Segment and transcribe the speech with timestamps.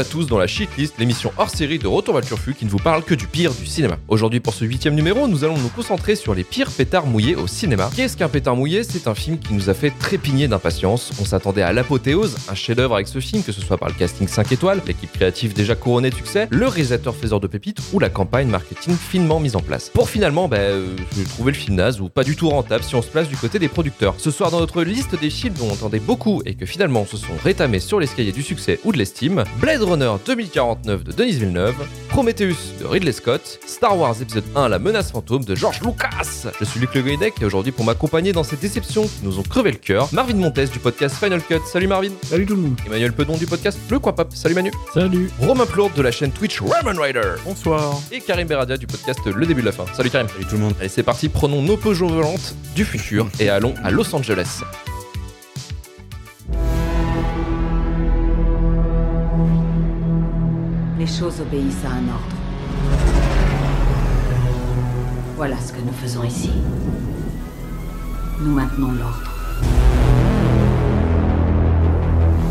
[0.00, 0.09] Good.
[0.28, 3.14] Dans la Shitlist, l'émission hors série de Retour vers Turfu qui ne vous parle que
[3.14, 3.96] du pire du cinéma.
[4.08, 7.46] Aujourd'hui, pour ce huitième numéro, nous allons nous concentrer sur les pires pétards mouillés au
[7.46, 7.90] cinéma.
[7.96, 8.82] Qu'est-ce qu'un pétard mouillé?
[8.84, 11.10] C'est un film qui nous a fait trépigner d'impatience.
[11.20, 14.28] On s'attendait à l'apothéose, un chef-d'œuvre avec ce film, que ce soit par le casting
[14.28, 18.10] 5 étoiles, l'équipe créative déjà couronnée de succès, le réalisateur faiseur de pépites ou la
[18.10, 19.88] campagne marketing finement mise en place.
[19.88, 20.96] Pour finalement, bah, euh,
[21.30, 23.58] trouver le film naze ou pas du tout rentable si on se place du côté
[23.58, 24.14] des producteurs.
[24.18, 27.16] Ce soir, dans notre liste des films dont on entendait beaucoup et que finalement se
[27.16, 31.74] sont rétamés sur l'escalier du succès ou de l'estime, Blade Runner 2049 de Denis Villeneuve,
[32.08, 36.50] Prometheus de Ridley Scott, Star Wars épisode 1 La menace fantôme de George Lucas.
[36.58, 39.42] Je suis Luc Le Goïdec et aujourd'hui pour m'accompagner dans ces déceptions qui nous ont
[39.42, 41.60] crevé le cœur, Marvin Montes du podcast Final Cut.
[41.66, 42.10] Salut Marvin.
[42.22, 42.76] Salut tout le monde.
[42.86, 44.28] Emmanuel Pedon du podcast Le Coin Pop.
[44.34, 44.70] Salut Manu.
[44.94, 45.30] Salut.
[45.40, 47.34] Romain Plourde de la chaîne Twitch Ramen Rider.
[47.44, 48.00] Bonsoir.
[48.10, 49.84] Et Karim Beradia du podcast Le Début de la Fin.
[49.94, 50.28] Salut Karim.
[50.28, 50.74] Salut tout le monde.
[50.80, 54.62] Allez c'est parti, prenons nos Peugeot volantes du futur et allons à Los Angeles.
[61.00, 62.36] Les choses obéissent à un ordre.
[65.34, 66.52] Voilà ce que nous faisons ici.
[68.38, 69.32] Nous maintenons l'ordre.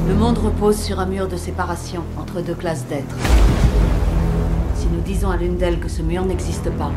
[0.07, 3.15] Le monde repose sur un mur de séparation entre deux classes d'êtres.
[4.73, 6.91] Si nous disons à l'une d'elles que ce mur n'existe pas,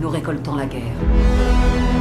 [0.00, 1.95] nous récoltons la guerre.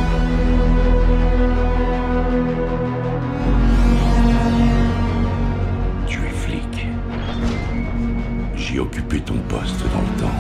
[8.76, 10.40] J'ai occupé ton poste dans le temps.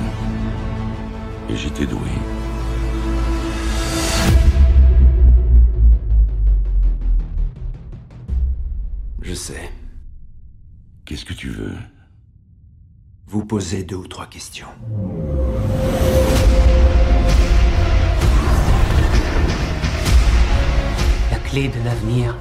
[1.50, 2.10] Et j'étais doué.
[9.22, 9.72] Je sais.
[11.06, 11.78] Qu'est-ce que tu veux?
[13.26, 14.68] Vous posez deux ou trois questions.
[21.32, 22.36] La clé de l'avenir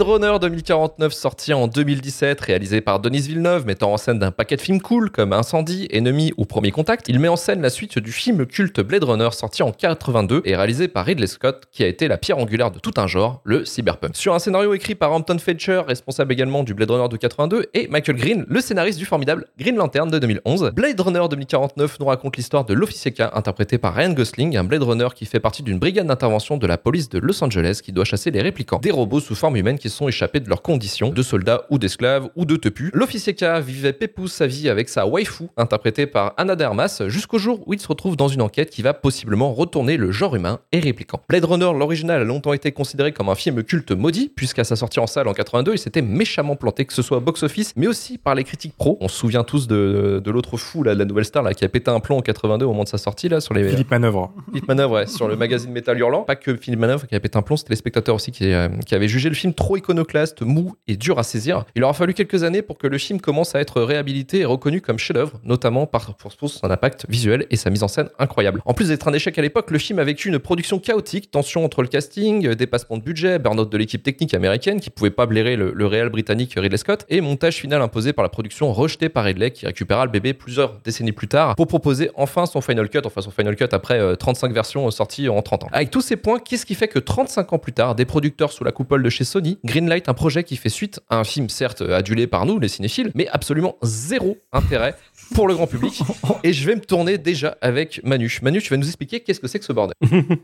[0.00, 4.56] Blade Runner 2049 sorti en 2017, réalisé par Denis Villeneuve, mettant en scène d'un paquet
[4.56, 7.98] de films cool comme Incendie, Ennemi ou Premier Contact, il met en scène la suite
[7.98, 11.86] du film culte Blade Runner sorti en 82 et réalisé par Ridley Scott, qui a
[11.86, 14.16] été la pierre angulaire de tout un genre, le cyberpunk.
[14.16, 17.86] Sur un scénario écrit par Hampton Fetcher, responsable également du Blade Runner de 82, et
[17.88, 22.38] Michael Green, le scénariste du formidable Green Lantern de 2011, Blade Runner 2049 nous raconte
[22.38, 25.78] l'histoire de l'officier K, interprété par Ryan Gosling, un Blade Runner qui fait partie d'une
[25.78, 29.20] brigade d'intervention de la police de Los Angeles qui doit chasser les réplicants, des robots
[29.20, 32.56] sous forme humaine qui sont échappés de leurs conditions, de soldats ou d'esclaves ou de
[32.56, 32.90] tepus.
[32.94, 37.62] L'officier K vivait pépou sa vie avec sa waifu, interprétée par Anna Dermas, jusqu'au jour
[37.66, 40.80] où il se retrouve dans une enquête qui va possiblement retourner le genre humain et
[40.80, 41.20] réplicant.
[41.28, 45.00] Blade Runner, l'original, a longtemps été considéré comme un film culte maudit, puisqu'à sa sortie
[45.00, 48.18] en salle en 82, il s'était méchamment planté, que ce soit au box-office, mais aussi
[48.18, 48.98] par les critiques pro.
[49.00, 51.64] On se souvient tous de, de l'autre fou, là, de la nouvelle star, là, qui
[51.64, 53.68] a pété un plomb en 82 au moment de sa sortie, là, sur les.
[53.68, 54.32] Philippe Manœuvre.
[54.48, 56.22] Philippe Manœuvre, ouais, sur le magazine Metal Hurlant.
[56.22, 58.68] Pas que Philippe Manœuvre qui a pété un plomb, c'était les spectateurs aussi qui, euh,
[58.86, 61.64] qui avaient jugé le film trop iconoclaste, mou et dur à saisir.
[61.74, 64.80] Il aura fallu quelques années pour que le film commence à être réhabilité et reconnu
[64.80, 68.62] comme chef-d'œuvre, notamment par, pour, son impact visuel et sa mise en scène incroyable.
[68.64, 71.64] En plus d'être un échec à l'époque, le film a vécu une production chaotique, tension
[71.64, 75.26] entre le casting, euh, dépassement de budget, burn-out de l'équipe technique américaine qui pouvait pas
[75.26, 79.08] blairer le, le réel britannique Ridley Scott, et montage final imposé par la production rejetée
[79.08, 82.88] par Ridley qui récupéra le bébé plusieurs décennies plus tard pour proposer enfin son final
[82.88, 85.68] cut, enfin son final cut après euh, 35 versions sorties en 30 ans.
[85.72, 88.64] Avec tous ces points, qu'est-ce qui fait que 35 ans plus tard, des producteurs sous
[88.64, 91.82] la coupole de chez Sony greenlight un projet qui fait suite à un film certes
[91.82, 94.94] adulé par nous, les cinéphiles, mais absolument zéro intérêt
[95.34, 96.00] pour le grand public.
[96.44, 98.38] Et je vais me tourner déjà avec Manu.
[98.42, 99.94] Manu, tu vas nous expliquer qu'est-ce que c'est que ce bordel.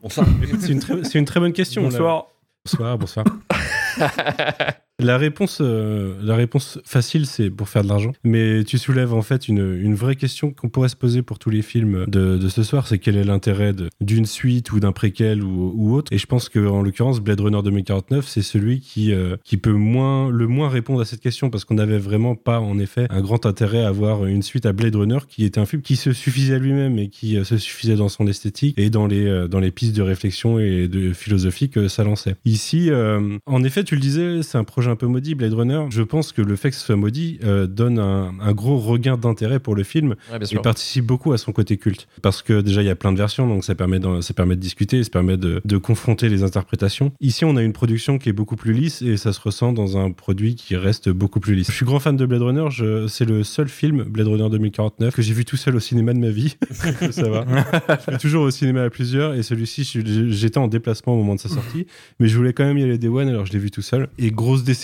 [0.03, 0.27] Bonsoir.
[0.61, 0.81] C'est une,
[1.15, 1.83] une très bonne question.
[1.83, 2.27] Bonsoir.
[2.65, 3.25] Bonsoir, bonsoir.
[4.99, 8.13] La réponse, euh, la réponse facile, c'est pour faire de l'argent.
[8.25, 11.61] Mais tu soulèves en fait une, vraie question qu'on pourrait se poser pour tous les
[11.61, 16.13] films de, ce soir, c'est quel est l'intérêt d'une suite ou d'un préquel ou, autre?
[16.13, 19.73] Et je pense que en l'occurrence, Blade Runner 2049, c'est celui qui, euh, qui peut
[19.73, 23.21] moins, le moins répondre à cette question parce qu'on n'avait vraiment pas en effet un
[23.21, 26.15] grand intérêt à avoir une suite à Blade Runner qui était un film qui se
[26.15, 29.61] suffisait à lui-même et qui euh, se suffisait dans son esthétique et dans les, dans
[29.61, 32.37] les pistes de réflexion et de philosophie que ça lançait.
[32.47, 32.91] Ici,
[33.47, 36.33] en effet, tu le disais, c'est un projet un peu maudit, Blade Runner, je pense
[36.33, 39.75] que le fait que ce soit maudit euh, donne un, un gros regain d'intérêt pour
[39.75, 40.15] le film.
[40.33, 40.63] Ouais, sûr.
[40.63, 42.09] participe beaucoup à son côté culte.
[42.23, 44.57] Parce que déjà il y a plein de versions donc ça permet de, ça permet
[44.57, 47.13] de discuter ça permet de, de confronter les interprétations.
[47.21, 49.97] Ici on a une production qui est beaucoup plus lisse et ça se ressent dans
[49.97, 51.69] un produit qui reste beaucoup plus lisse.
[51.71, 52.69] Je suis grand fan de Blade Runner
[53.09, 56.19] c'est le seul film Blade Runner 2049 que j'ai vu tout seul au cinéma de
[56.19, 56.57] ma vie.
[57.11, 57.45] Ça va
[58.07, 59.85] je vais toujours au cinéma à plusieurs et celui-ci
[60.31, 61.87] j'étais en déplacement au moment de sa sortie.
[62.21, 64.09] Mais je voulais quand même y aller des one alors je l'ai vu tout seul.
[64.19, 64.76] Et grosse déception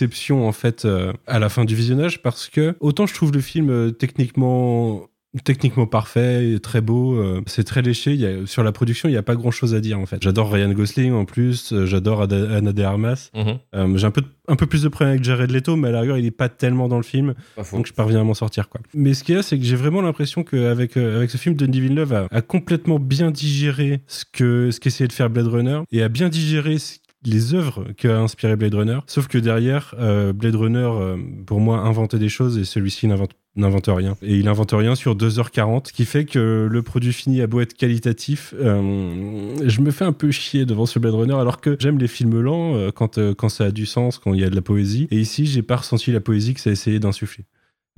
[0.46, 3.70] en fait euh, à la fin du visionnage parce que autant je trouve le film
[3.70, 5.06] euh, techniquement
[5.44, 8.14] techniquement parfait, très beau, euh, c'est très léché.
[8.14, 10.18] Y a, sur la production, il n'y a pas grand chose à dire en fait.
[10.22, 13.30] J'adore Ryan Gosling en plus, euh, j'adore Anna de Armas.
[13.34, 13.58] Mhm.
[13.74, 16.00] Euh, J'ai un peu, un peu plus de problème avec Jared Leto, mais à la
[16.02, 17.32] rigueur, il est pas tellement dans le film,
[17.78, 18.82] donc je parviens à m'en sortir quoi.
[18.92, 21.80] Mais ce qu'il y a, c'est que j'ai vraiment l'impression qu'avec avec ce film, Denis
[21.80, 26.02] Villeneuve a, a complètement bien digéré ce que ce qu'essayait de faire Blade Runner et
[26.02, 28.98] a bien digéré ce- les œuvres qu'a inspiré Blade Runner.
[29.06, 31.16] Sauf que derrière, euh, Blade Runner, euh,
[31.46, 34.16] pour moi, inventait des choses et celui-ci n'invente rien.
[34.22, 37.60] Et il invente rien sur 2h40, ce qui fait que le produit fini a beau
[37.60, 41.76] être qualitatif, euh, je me fais un peu chier devant ce Blade Runner, alors que
[41.78, 44.56] j'aime les films lents quand, quand ça a du sens, quand il y a de
[44.56, 45.08] la poésie.
[45.10, 47.44] Et ici, j'ai pas ressenti la poésie que ça a essayé d'insuffler.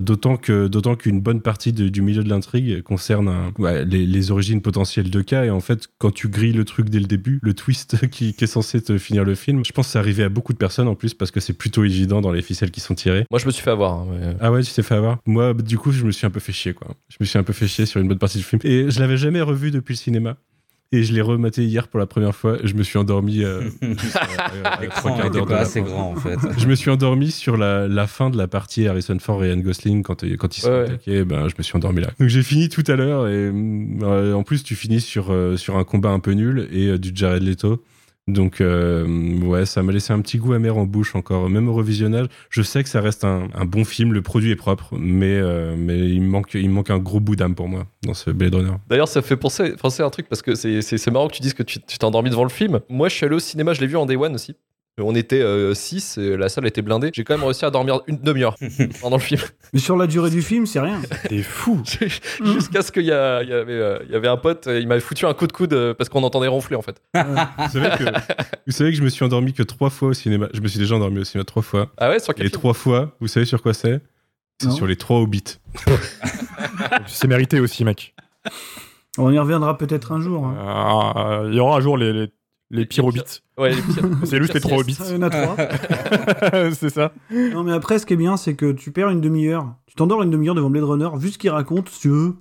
[0.03, 4.05] D'autant que d'autant qu'une bonne partie de- du milieu de l'intrigue concerne un- ouais, les,
[4.05, 7.05] les origines potentielles de K et en fait quand tu grilles le truc dès le
[7.05, 9.99] début le twist qui, qui est censé te finir le film je pense que c'est
[9.99, 12.71] arrivé à beaucoup de personnes en plus parce que c'est plutôt évident dans les ficelles
[12.71, 13.93] qui sont tirées Moi, je me suis fait avoir.
[13.93, 15.19] hein, mais- ah ouais, tu t'es fait avoir?
[15.25, 16.93] Moi, du coup, je me suis un peu fait chier, quoi.
[17.07, 18.59] Je me suis un peu fait chier sur une bonne partie du film.
[18.65, 20.35] Et je l'avais jamais revu depuis le cinéma.
[20.91, 22.57] Et je l'ai rematé hier pour la première fois.
[22.63, 23.43] Je me suis endormi.
[23.43, 25.81] euh, juste, euh, fin.
[25.81, 26.37] grand en fait.
[26.57, 29.61] Je me suis endormi sur la, la fin de la partie Harrison Ford et Ryan
[29.61, 31.25] Gosling quand, quand ils sont Ouais, attaqués.
[31.25, 32.09] Ben, je me suis endormi là.
[32.19, 33.27] Donc j'ai fini tout à l'heure.
[33.27, 36.87] Et euh, en plus, tu finis sur, euh, sur un combat un peu nul et
[36.87, 37.83] euh, du Jared Leto.
[38.27, 39.05] Donc, euh,
[39.41, 42.25] ouais, ça m'a laissé un petit goût amer en bouche encore, même au revisionnage.
[42.49, 46.23] Je sais que ça reste un, bon film, le produit est propre, mais, euh, il,
[46.23, 48.73] manque, manque un gros bout d'âme pour moi dans ce Blade Runner.
[48.89, 51.63] D'ailleurs, ça fait penser, à un truc parce que c'est- marrant que tu dises que
[51.63, 52.79] tu t'es endormi devant le film.
[52.89, 54.55] Moi, je suis allé au cinéma, je l'ai vu en Day One aussi.
[55.01, 55.43] On était
[55.75, 57.11] 6, la salle était blindée.
[57.13, 58.55] J'ai quand même réussi à dormir une demi-heure
[59.01, 59.41] pendant le film.
[59.73, 61.01] Mais sur la durée du film, c'est rien.
[61.27, 61.81] T'es fou.
[62.45, 63.43] Jusqu'à ce qu'il y, euh,
[64.09, 66.23] y avait un pote, euh, il m'avait foutu un coup de coude euh, parce qu'on
[66.23, 67.01] entendait ronfler en fait.
[67.13, 67.21] Vous
[67.73, 68.03] savez, que,
[68.65, 70.47] vous savez que je me suis endormi que trois fois au cinéma.
[70.53, 71.91] Je me suis déjà endormi au cinéma trois fois.
[71.97, 73.99] Ah ouais, sur Et quel les film trois fois, vous savez sur quoi c'est?
[74.61, 75.57] C'est sur les trois Hobbits.
[77.07, 78.15] C'est mérité aussi, mec.
[79.17, 80.45] On y reviendra peut-être un jour.
[80.45, 81.13] hein.
[81.43, 82.27] Euh, Il y aura un jour les, les,
[82.71, 83.41] les pires hobbits.
[83.57, 84.09] Ouais, les pires.
[84.23, 84.97] C'est juste les trois hobbits.
[85.07, 85.55] Il y en a trois.
[86.73, 87.13] c'est ça.
[87.31, 89.75] non, mais après, ce qui est bien, c'est que tu perds une demi-heure.
[89.95, 92.33] Tu t'endors une demi-heure devant Blade Runner, vu ce qu'il raconte, si tu veux.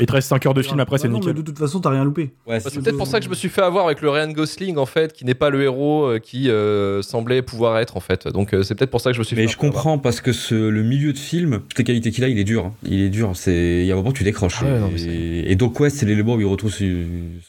[0.00, 1.34] Et te reste 5 heures de film après, Bah c'est non, mais nickel.
[1.36, 2.32] de toute façon, t'as rien loupé.
[2.48, 4.32] Ouais, Bah, c'est peut-être pour ça que je me suis fait avoir avec le Ryan
[4.32, 8.00] Gosling en fait, qui n'est pas le héros euh, qui euh, semblait pouvoir être en
[8.00, 8.26] fait.
[8.26, 9.70] Donc euh, c'est peut-être pour ça que je me suis Mais fait je avoir.
[9.72, 12.44] comprends parce que ce, le milieu de film, toutes les qualités qu'il a, il est
[12.44, 12.64] dur.
[12.66, 12.72] hein.
[12.84, 13.30] Il est dur.
[13.34, 14.56] C'est il y a un moment tu décroches.
[14.62, 17.04] Ah ouais, non, mais et, et donc ouais, c'est l'élément où il retrouve son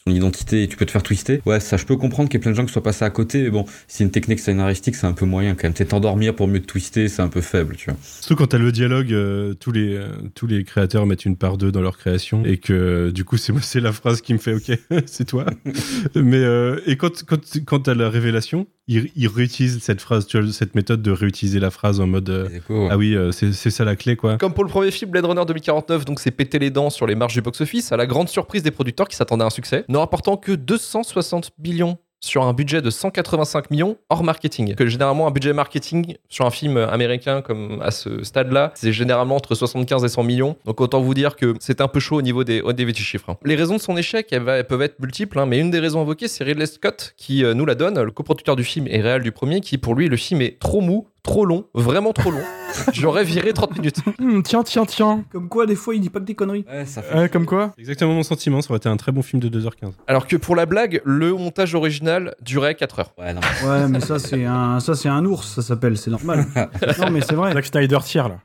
[0.06, 1.40] son identité et tu peux te faire twister.
[1.46, 3.10] Ouais, ça je peux comprendre qu'il y ait plein de gens qui soient passés à
[3.10, 3.42] côté.
[3.42, 5.72] Mais bon, c'est une technique scénaristique, c'est un peu moyen quand même.
[5.72, 7.98] T'es t'endormir pour mieux te twister, c'est un peu faible, tu vois.
[8.04, 9.12] Surtout quand t'as le dialogue,
[9.50, 12.58] euh, tous, les, euh, tous les créateurs mettent une part d'eux dans leur création et
[12.58, 15.46] que du coup c'est la phrase qui me fait ok c'est toi.
[16.14, 20.40] Mais euh, et quand quand quand t'as la révélation, il, il réutilise cette phrase, tu
[20.40, 22.48] vois, cette méthode de réutiliser la phrase en mode euh,
[22.90, 24.38] ah oui euh, c'est c'est ça la clé quoi.
[24.38, 27.14] Comme pour le premier film Blade Runner 2049, donc c'est péter les dents sur les
[27.14, 29.98] marges du box-office, à la grande surprise des producteurs qui s'attendaient à un succès, ne
[29.98, 34.74] rapportant que 260 millions sur un budget de 185 millions hors marketing.
[34.74, 39.36] Que généralement un budget marketing sur un film américain comme à ce stade-là, c'est généralement
[39.36, 40.56] entre 75 et 100 millions.
[40.64, 42.96] Donc autant vous dire que c'est un peu chaud au niveau des, au niveau des
[42.98, 43.30] chiffres.
[43.30, 43.36] hein.
[43.44, 44.34] Les raisons de son échec,
[44.68, 47.66] peuvent être multiples, hein, mais une des raisons invoquées, c'est Ridley Scott qui euh, nous
[47.66, 50.40] la donne, le coproducteur du film et réel du premier, qui pour lui le film
[50.42, 52.42] est trop mou, trop long, vraiment trop long.
[52.92, 53.98] J'aurais viré 30 minutes.
[54.18, 55.24] Hmm, tiens, tiens, tiens.
[55.32, 56.64] Comme quoi, des fois, il dit pas que des conneries.
[56.70, 57.18] Ouais, ça fait.
[57.18, 59.92] Ouais, comme quoi Exactement mon sentiment, ça aurait été un très bon film de 2h15.
[60.06, 63.12] Alors que pour la blague, le montage original durait 4 heures.
[63.18, 63.40] Ouais, non.
[63.64, 66.46] Ouais, mais ça, c'est un, ça, c'est un ours, ça s'appelle, c'est normal.
[67.00, 67.52] non, mais c'est vrai.
[67.52, 68.38] Zack Snyder tire là.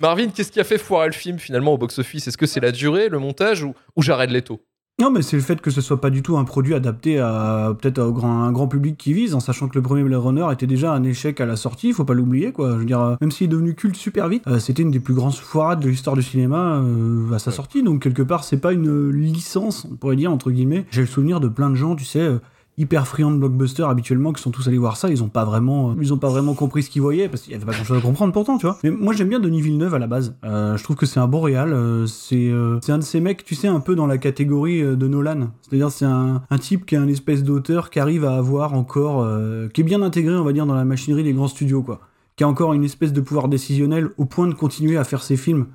[0.00, 2.26] Marvin, qu'est-ce qui a fait foirer le film finalement au box-office?
[2.26, 4.62] Est-ce que c'est la durée, le montage ou, ou Jared Leto
[5.02, 7.74] Non, mais c'est le fait que ce soit pas du tout un produit adapté à
[7.76, 10.46] peut-être au grand, un grand public qui vise, en sachant que le premier Blade Runner
[10.52, 12.74] était déjà un échec à la sortie, faut pas l'oublier, quoi.
[12.74, 15.00] Je veux dire, euh, même s'il est devenu culte super vite, euh, c'était une des
[15.00, 18.58] plus grandes foirades de l'histoire du cinéma euh, à sa sortie, donc quelque part, c'est
[18.58, 20.86] pas une licence, on pourrait dire, entre guillemets.
[20.92, 22.38] J'ai le souvenir de plein de gens, tu sais.
[22.78, 25.90] Hyper friands de blockbuster habituellement qui sont tous allés voir ça ils ont pas vraiment
[25.90, 27.84] euh, ils ont pas vraiment compris ce qu'ils voyaient parce qu'il y avait pas grand
[27.84, 28.78] chose à comprendre pourtant tu vois.
[28.82, 30.34] Mais moi j'aime bien Denis Villeneuve à la base.
[30.44, 33.54] Euh, je trouve que c'est un bon réal euh, c'est un de ces mecs tu
[33.54, 35.50] sais un peu dans la catégorie de Nolan.
[35.60, 39.28] C'est-à-dire c'est un, un type qui est un espèce d'auteur qui arrive à avoir encore
[39.72, 42.00] qui est bien intégré on va dire dans la machinerie des grands studios quoi.
[42.36, 45.36] Qui a encore une espèce de pouvoir décisionnel au point de continuer à faire ses
[45.36, 45.66] films,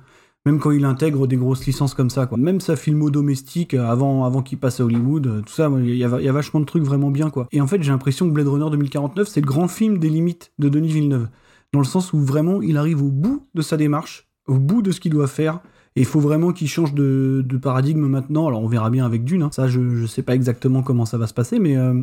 [0.46, 2.26] même quand il intègre des grosses licences comme ça.
[2.26, 2.38] Quoi.
[2.38, 6.04] Même sa filmo domestique euh, avant, qu'il passe à Hollywood, euh, tout ça, il y,
[6.04, 7.30] a, vachement de trucs vraiment bien.
[7.30, 7.48] quoi.
[7.52, 10.52] Et en fait, j'ai l'impression que Blade Runner 2049, c'est le grand film des limites
[10.58, 11.28] de Denis Villeneuve,
[11.72, 14.90] dans le sens où vraiment il arrive au bout de sa démarche, au bout de
[14.90, 15.60] ce qu'il doit faire.
[15.96, 18.46] Et il faut vraiment qu'il change de, paradigme maintenant.
[18.46, 19.42] Alors on verra bien avec Dune.
[19.42, 19.50] hein.
[19.52, 22.00] Ça, je, je sais pas exactement comment ça va se passer, mais euh,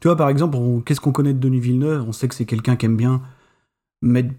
[0.00, 2.04] tu vois, par exemple, qu'est-ce qu'on connaît de Denis Villeneuve?
[2.06, 3.22] On sait que c'est quelqu'un qui aime bien
[4.02, 4.34] mettre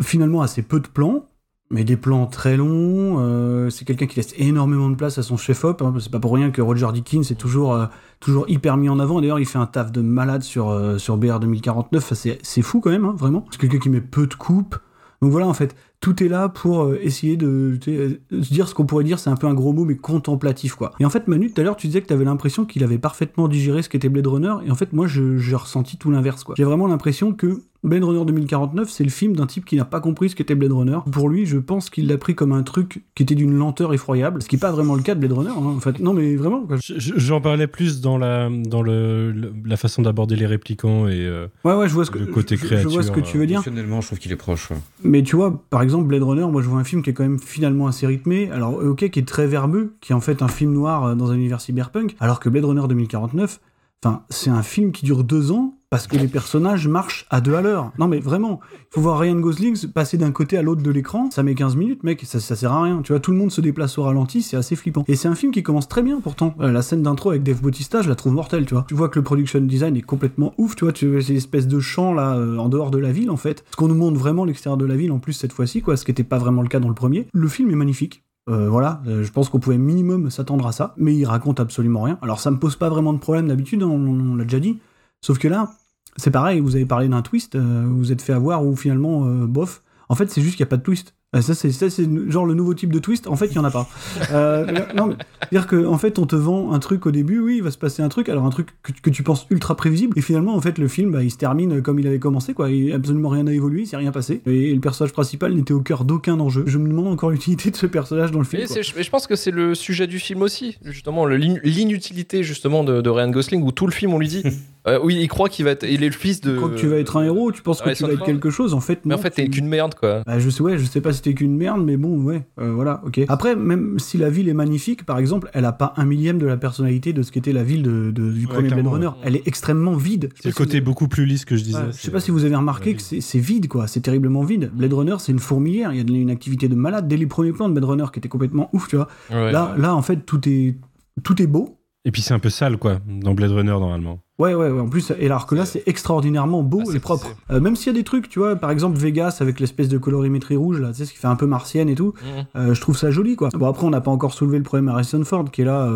[0.00, 1.28] finalement assez peu de plans,
[1.72, 3.16] mais des plans très longs.
[3.18, 5.80] euh, c'est quelqu'un qui laisse énormément de place à son chef-op.
[5.82, 5.92] hein.
[5.98, 7.86] c'est pas pour rien que Roger Deakins est toujours, euh,
[8.20, 9.20] toujours hyper mis en avant.
[9.20, 12.04] D'ailleurs, il fait un taf de malade sur, euh, sur BR 2049.
[12.04, 13.46] Enfin, c'est, c'est fou quand même, hein, vraiment.
[13.50, 14.76] C'est quelqu'un qui met peu de coupes.
[15.22, 18.10] Donc voilà, en fait, tout est là pour euh, essayer de, euh,
[18.42, 20.92] se dire ce qu'on pourrait dire, c'est un peu un gros mot, mais contemplatif, quoi.
[21.00, 22.98] Et en fait, Manu, tout à l'heure, tu disais que tu avais l'impression qu'il avait
[22.98, 26.44] parfaitement digéré ce qu'était Blade Runner, et en fait, moi, je- j'ai ressenti tout l'inverse,
[26.44, 26.54] quoi.
[26.58, 29.98] J'ai vraiment l'impression que Blade Runner 2049, c'est le film d'un type qui n'a pas
[29.98, 30.98] compris ce qu'était Blade Runner.
[31.10, 34.40] Pour lui, je pense qu'il l'a pris comme un truc qui était d'une lenteur effroyable,
[34.40, 35.98] ce qui n'est pas vraiment le cas de Blade Runner, hein, en fait.
[35.98, 36.76] Non, mais vraiment, quoi.
[36.80, 41.26] Je- je- J'en parlais plus dans la, dans le, la façon d'aborder les réplicants et
[41.26, 42.90] euh, Ouais, ouais, je vois ce que, le côté je- je, créature.
[42.90, 43.56] vois ce que tu veux dire.
[43.56, 44.70] Émotionnellement, je trouve qu'il est proche.
[44.70, 44.76] ouais.
[45.02, 47.22] Mais tu vois, par exemple, Blade Runner, moi je vois un film qui est quand
[47.22, 50.42] même finalement assez rythmé, alors euh, ok, qui est très verbeux, qui est en fait
[50.42, 53.60] un film noir euh, dans un univers cyberpunk, alors que Blade Runner 2049,
[54.02, 57.54] enfin, c'est un film qui dure deux ans parce que les personnages marchent à deux
[57.54, 57.92] à l'heure.
[57.98, 60.90] Non mais vraiment, il faut voir Ryan Gosling se passer d'un côté à l'autre de
[60.90, 63.02] l'écran, ça met 15 minutes, mec, ça, sert à rien.
[63.02, 65.04] Tu vois, tout le monde se déplace au ralenti, c'est assez flippant.
[65.06, 66.54] Et c'est un film qui commence très bien pourtant.
[66.60, 68.86] Euh, la scène d'intro avec Dave Bautista, je la trouve mortelle, tu vois.
[68.88, 71.78] Tu vois que le production design est complètement ouf, tu vois, tu c'est l'espèce de
[71.78, 73.62] champ là euh, en dehors de la ville en fait.
[73.70, 76.06] Ce qu'on nous montre vraiment l'extérieur de la ville en plus cette fois-ci, quoi, ce
[76.06, 77.26] qui n'était pas vraiment le cas dans le premier.
[77.34, 78.24] Le film est magnifique.
[78.48, 82.18] Euh, voilà, je pense qu'on pouvait minimum s'attendre à ça, mais il raconte absolument rien.
[82.22, 84.78] Alors ça me pose pas vraiment de problème d'habitude, on l'a déjà dit.
[85.24, 85.70] Sauf que là,
[86.16, 89.26] c'est pareil, vous avez parlé d'un twist, euh, vous vous êtes fait avoir ou finalement,
[89.26, 89.82] euh, bof.
[90.08, 91.14] En fait, c'est juste qu'il n'y a pas de twist.
[91.34, 93.26] Euh, Ça, c'est ça, c'est genre le nouveau type de twist.
[93.26, 93.88] En fait, il n'y en a pas.
[94.32, 95.16] Euh, non, mais
[95.50, 97.78] dire que en fait, on te vend un truc au début, oui, il va se
[97.78, 100.60] passer un truc, alors un truc que, que tu penses ultra prévisible, et finalement, en
[100.60, 102.70] fait, le film, bah, il se termine comme il avait commencé, quoi.
[102.70, 105.80] Il, absolument rien n'a évolué, il s'est rien passé, et, le personnage principal n'était au
[105.80, 106.64] cœur d'aucun enjeu.
[106.66, 108.64] Je me demande encore l'utilité de ce personnage dans le film.
[108.68, 113.08] Mais je, pense que c'est le sujet du film aussi, justement, l'inutilité justement de, de
[113.08, 114.42] Ryan Gosling, où tout le film on lui dit,
[114.88, 116.50] euh, oui, il croit qu'il va être, il est le fils de.
[116.52, 118.50] Tu crois que tu vas être un héros, tu penses que tu vas être quelque
[118.50, 120.22] chose, en fait, Mais en non, fait, t'es tu- qu'une merde, quoi.
[120.26, 122.72] Bah, je sais, ouais, je sais pas si c'était qu'une merde, mais bon, ouais, euh,
[122.72, 123.20] voilà, ok.
[123.28, 126.46] Après, même si la ville est magnifique, par exemple, elle a pas un millième de
[126.46, 129.06] la personnalité de ce qu'était la ville de, de- du Ouais, premier Blade Runner.
[129.06, 129.12] ouais.
[129.22, 130.30] Elle est extrêmement vide.
[130.34, 131.78] C'est le si côté vous- beaucoup plus lisse que je disais.
[131.78, 133.86] Ouais, je c'est- sais pas si vous avez remarqué que c'est vide, quoi.
[133.86, 134.70] C'est terriblement vide.
[134.74, 135.92] Blade Runner, c'est une fourmilière.
[135.92, 137.06] Il y a une activité de malade.
[137.08, 139.08] Dès les premiers plans de Blade Runner qui étaient complètement ouf, tu vois.
[139.30, 139.52] Ouais.
[139.52, 140.76] Là, là, en fait, tout est,
[141.22, 141.78] tout est beau.
[142.04, 144.18] Et puis c'est un peu sale, quoi, dans Blade Runner, normalement.
[144.42, 144.80] Ouais, ouais, ouais.
[144.80, 147.28] En plus, et alors que là, c'est extraordinairement beau Ah, et propre.
[147.50, 149.98] Euh, même s'il y a des trucs, tu vois, par exemple Vegas avec l'espèce de
[149.98, 152.14] colorimétrie rouge, là, tu sais, ce qui fait un peu martienne et tout.
[152.22, 152.44] Mhm.
[152.56, 153.48] Euh, je trouve ça joli, quoi.
[153.54, 155.88] Bon, après, on n'a pas encore soulevé le problème Harrison Ford, qui est là.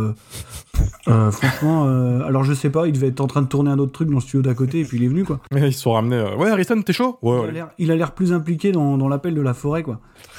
[1.06, 1.84] euh, franchement,
[2.24, 4.16] alors je sais pas, il devait être en train de tourner un autre truc dans
[4.16, 5.40] le studio d'à côté, et puis il est venu, quoi.
[5.56, 6.22] Ils se sont ramenés.
[6.38, 7.18] Ouais, Harrison, t'es chaud?
[7.22, 7.52] Ouais, Il a ouais.
[7.52, 10.00] l'air- Il a l'air plus impliqué dans, dans l'appel de la forêt, quoi.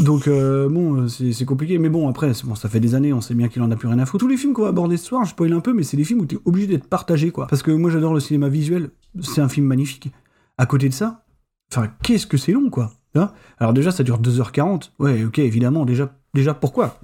[0.00, 1.78] Donc, euh, bon, euh, c'est compliqué.
[1.78, 3.88] Mais bon, après, bon, ça fait des années, on sait bien qu'il en a plus
[3.88, 4.24] rien à foutre.
[4.24, 6.04] Tous les films qu'on va aborder ce soir, je spoil un peu, mais c'est des
[6.04, 7.46] films où t'es obligé d'être partagé, quoi.
[7.46, 8.90] Parce que moi, j'adore le cinéma visuel.
[9.20, 10.10] C'est un film magnifique.
[10.56, 11.24] À côté de ça,
[11.72, 12.92] enfin, qu'est-ce que c'est long, quoi.
[13.14, 13.30] Hein?
[13.58, 14.90] Alors déjà, ça dure 2h40.
[14.98, 16.98] Ouais, ok, évidemment, déjà, déjà pourquoi?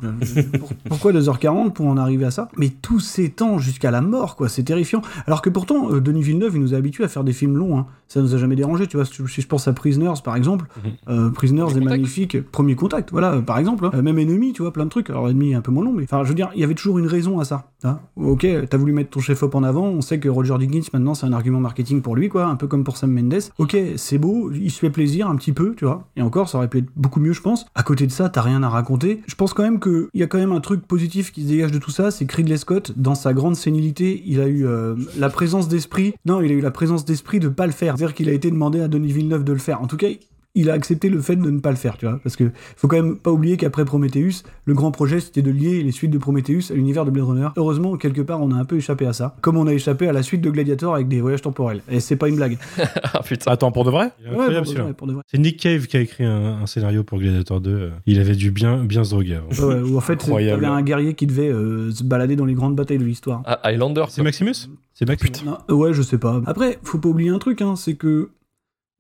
[0.59, 2.49] Pour- Pourquoi 2h40 pour en arriver à ça?
[2.57, 4.49] Mais tout s'étend jusqu'à la mort, quoi.
[4.49, 5.03] C'est terrifiant.
[5.27, 7.79] Alors que pourtant, euh, Denis Villeneuve, il nous a habitués à faire des films longs.
[7.79, 7.87] Hein.
[8.09, 8.87] Ça nous a jamais dérangé.
[8.87, 10.67] Tu vois, si je pense à Prisoners, par exemple,
[11.09, 11.91] euh, Prisoners Premier est contact.
[11.91, 12.51] magnifique.
[12.51, 13.89] Premier contact, voilà, euh, par exemple.
[13.93, 14.03] hein.
[14.03, 15.11] Même Ennemi, tu vois, plein de trucs.
[15.11, 16.75] Alors Ennemi est un peu moins long, mais enfin, je veux dire, il y avait
[16.75, 17.71] toujours une raison à ça.
[17.85, 18.01] hein.
[18.17, 19.85] Ok, t'as voulu mettre ton chef-op en avant.
[19.87, 22.47] On sait que Roger Dickens, maintenant, c'est un argument marketing pour lui, quoi.
[22.47, 23.41] Un peu comme pour Sam Mendes.
[23.59, 26.09] Ok, c'est beau, il se fait plaisir un petit peu, tu vois.
[26.17, 27.67] Et encore, ça aurait pu être beaucoup mieux, je pense.
[27.75, 29.20] À côté de ça, t'as rien à raconter.
[29.27, 31.73] Je pense quand même qu'il y a quand même un truc positif qui se dégage
[31.73, 32.11] de tout ça.
[32.11, 36.15] C'est que Ridley Scott, dans sa grande sénilité, il a eu euh, la présence d'esprit.
[36.25, 37.97] Non, il a eu la présence d'esprit de pas le faire.
[37.97, 39.81] C'est-à-dire qu'il a été demandé à Denis Villeneuve de le faire.
[39.83, 40.09] En tout cas,
[40.57, 42.19] il a accepté le fait de ne pas le faire, tu vois.
[42.25, 45.83] Parce que faut quand même pas oublier qu'après Prometheus, le grand projet c'était de lier
[45.83, 47.49] les suites de Prometheus à l'univers de Blade Runner.
[47.57, 49.37] Heureusement, quelque part, on a un peu échappé à ça.
[49.42, 51.83] Comme on a échappé à la suite de Gladiator avec des voyages temporels.
[51.88, 52.59] Et c'est pas une blague.
[53.12, 53.50] Ah putain.
[53.52, 54.11] Attends, pour de vrai?
[54.21, 54.85] Il Ouais, incroyable, pour de celui-là.
[54.85, 55.23] vrai, pour de vrai.
[55.26, 57.71] C'est Nick Cave qui a écrit un, un scénario pour Gladiator 2.
[57.71, 59.66] euh, Il avait dû bien, bien se droguer avant.
[59.69, 60.62] Ouais, où en fait, Incroyable.
[60.62, 63.42] t'avais un guerrier qui devait euh, se balader dans les grandes batailles de l'histoire.
[63.47, 64.04] Ah, Highlander.
[64.09, 64.69] C'est Maximus?
[64.95, 65.45] C'est Maximus?
[65.47, 66.40] Non, ouais, je sais pas.
[66.47, 68.30] Après, faut pas oublier un truc, hein, c'est que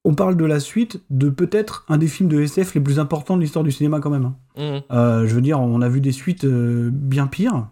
[0.04, 3.36] on parle de la suite de peut-être un des films de SF les plus importants
[3.36, 4.24] de l'histoire du cinéma quand même.
[4.24, 4.34] hein.
[4.56, 4.82] Mhm.
[4.92, 7.68] Euh, je veux dire, on a vu des suites euh, bien pires.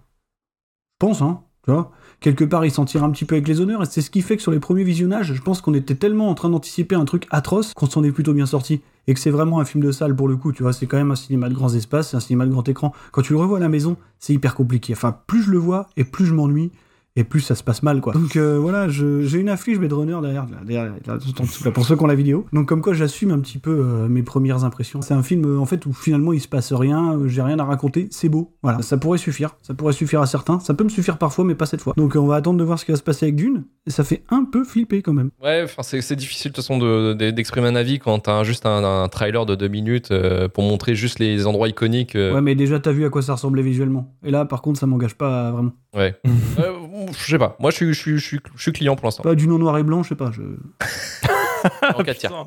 [1.01, 1.41] Je pense, hein.
[1.65, 1.91] tu vois.
[2.21, 4.23] Quelque part, il s'en tire un petit peu avec les honneurs, et c'est ce qui
[4.23, 7.05] fait que sur les premiers visionnages, je pense qu'on était tellement en train d'anticiper un
[7.05, 8.81] truc atroce qu'on s'en est plutôt bien sorti.
[9.07, 10.73] Et que c'est vraiment un film de salle pour le coup, tu vois.
[10.75, 12.93] C'est quand même un cinéma de grands espaces, c'est un cinéma de grand écran.
[13.13, 14.93] Quand tu le revois à la maison, c'est hyper compliqué.
[14.93, 16.73] Enfin, plus je le vois, et plus je m'ennuie,
[17.19, 18.13] et plus ça se passe mal quoi.
[18.13, 21.65] Donc euh, voilà, j'ai une affiche Blade Runner derrière, là, derrière là, tout en dessous,
[21.65, 22.47] là, pour ceux qui ont la vidéo.
[22.53, 25.03] Donc comme quoi j'assume un petit peu euh, mes premières impressions.
[25.03, 27.65] C'est un film euh, en fait où finalement il se passe rien, j'ai rien à
[27.65, 28.55] raconter, c'est beau.
[28.63, 31.55] Voilà, ça pourrait suffire, ça pourrait suffire à certains, ça peut me suffire parfois mais
[31.55, 31.95] pas cette fois.
[31.97, 33.91] Donc euh, on va attendre de voir ce qui va se passer avec Dune et
[33.91, 35.31] ça fait un peu flipper quand même.
[35.43, 38.67] Ouais, enfin c'est difficile de toute façon de- de- d'exprimer un avis quand t'as juste
[38.67, 42.15] un, un trailer de deux minutes euh, pour montrer juste les endroits iconiques.
[42.17, 44.15] euh, Ouais mais déjà t'as vu à quoi ça ressemblait visuellement.
[44.25, 45.73] Et là par contre ça m'engage pas vraiment.
[45.97, 46.15] ouais.
[47.07, 47.57] Je sais pas.
[47.59, 49.23] Moi, je suis, je suis, je suis, je suis client pour l'instant.
[49.23, 50.31] Pas Dune en noir et blanc, je sais pas.
[50.33, 50.43] Je...
[51.95, 52.47] En quatre tiers.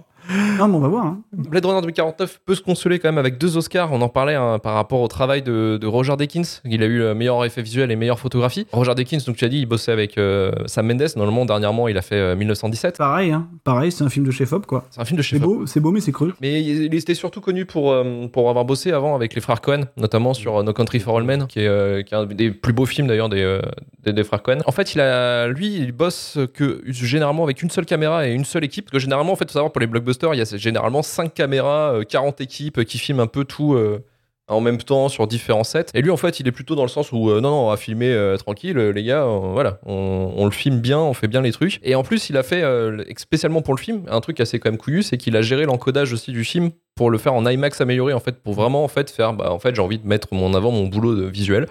[0.58, 1.06] Non mais on va voir.
[1.06, 1.22] Hein.
[1.34, 3.92] Blade Runner 2049 peut se consoler quand même avec deux Oscars.
[3.92, 6.62] On en parlait hein, par rapport au travail de, de Roger Deakins.
[6.66, 8.68] Il a eu le meilleur effet visuel et meilleure photographie.
[8.72, 11.08] Roger Deakins, donc tu as dit, il bossait avec euh, Sam Mendes.
[11.16, 12.98] Normalement, dernièrement, il a fait euh, 1917.
[12.98, 13.48] Pareil, hein.
[13.64, 14.86] Pareil, c'est un film de chef-op quoi.
[14.90, 16.34] C'est un film de C'est chef beau, c'est beau mais c'est creux.
[16.42, 19.82] Mais il était surtout connu pour, euh, pour avoir bossé avant avec les frères Cohen,
[19.98, 22.52] notamment sur euh, No Country for All Men, qui est, euh, qui est un des
[22.52, 23.62] plus beaux films d'ailleurs des, euh,
[24.04, 24.60] des, des frères Cohen.
[24.66, 28.46] En fait, il a, lui, il bosse que généralement avec une seule caméra et une
[28.46, 28.86] seule équipe.
[28.86, 31.34] Parce que généralement, en fait, faut savoir pour les blockbusters, il y a généralement 5
[31.34, 33.74] caméras, euh, 40 équipes euh, qui filment un peu tout.
[33.74, 34.04] euh,
[34.48, 35.86] en même temps sur différents sets.
[35.94, 37.70] Et lui, en fait, il est plutôt dans le sens où euh, non, non, on
[37.70, 41.28] va filmer euh, tranquille, euh, les gars, euh, voilà, on, le filme bien, on fait
[41.28, 41.80] bien les trucs.
[41.84, 44.70] Et en plus, il a fait, euh, spécialement pour le film, un truc assez quand
[44.70, 47.80] même couillu, c'est qu'il a géré l'encodage aussi du film pour le faire en IMAX
[47.82, 50.28] amélioré, en fait, pour vraiment en fait faire, bah, en fait, j'ai envie de mettre
[50.32, 51.68] mon avant mon boulot visuel.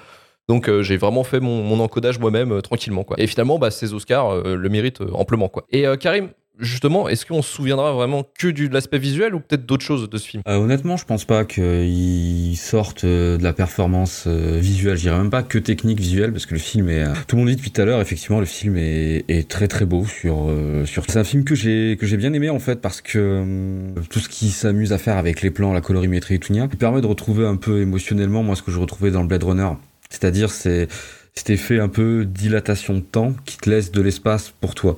[0.49, 3.14] Donc euh, j'ai vraiment fait mon, encodage moi-même euh, tranquillement quoi.
[3.21, 5.64] Et finalement bah, ces Oscars euh, le méritent euh, amplement quoi.
[5.71, 6.30] Et euh, Karim,
[6.61, 10.09] justement, est-ce qu'on se souviendra vraiment que du, de l'aspect visuel ou peut-être d'autres choses
[10.09, 10.43] de ce film?
[10.49, 14.97] Euh, honnêtement, je pense pas qu'ils sortent euh, de la performance euh, visuelle.
[14.97, 17.05] Je dirais même pas que technique visuelle, parce que le film est.
[17.27, 20.05] Tout le monde dit depuis tout à l'heure, effectivement, le film est, très très beau
[20.05, 21.05] sur euh, sur.
[21.09, 23.45] C'est un film que j'ai que j'ai bien aimé en fait parce que
[24.11, 27.01] tout ce qui s'amuse à faire avec les plans, la colorimétrie et tout, il permet
[27.01, 29.71] de retrouver un peu émotionnellement moi ce que je retrouvais dans le Blade Runner.
[30.11, 30.89] C'est-à-dire c'est
[31.35, 34.97] cet effet un peu dilatation de temps qui te laisse de l'espace pour toi.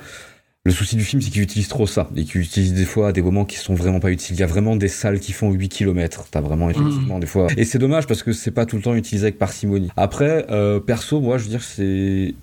[0.64, 3.20] Le souci du film, c'est qu'il utilise trop ça, et qu'il utilise des fois des
[3.20, 4.36] moments qui sont vraiment pas utiles.
[4.36, 6.26] Il y a vraiment des salles qui font 8 km.
[6.30, 7.48] T'as vraiment effectivement des fois.
[7.56, 9.90] Et c'est dommage parce que c'est pas tout le temps utilisé avec parcimonie.
[9.96, 12.34] Après, euh, perso, moi, je veux dire, c'est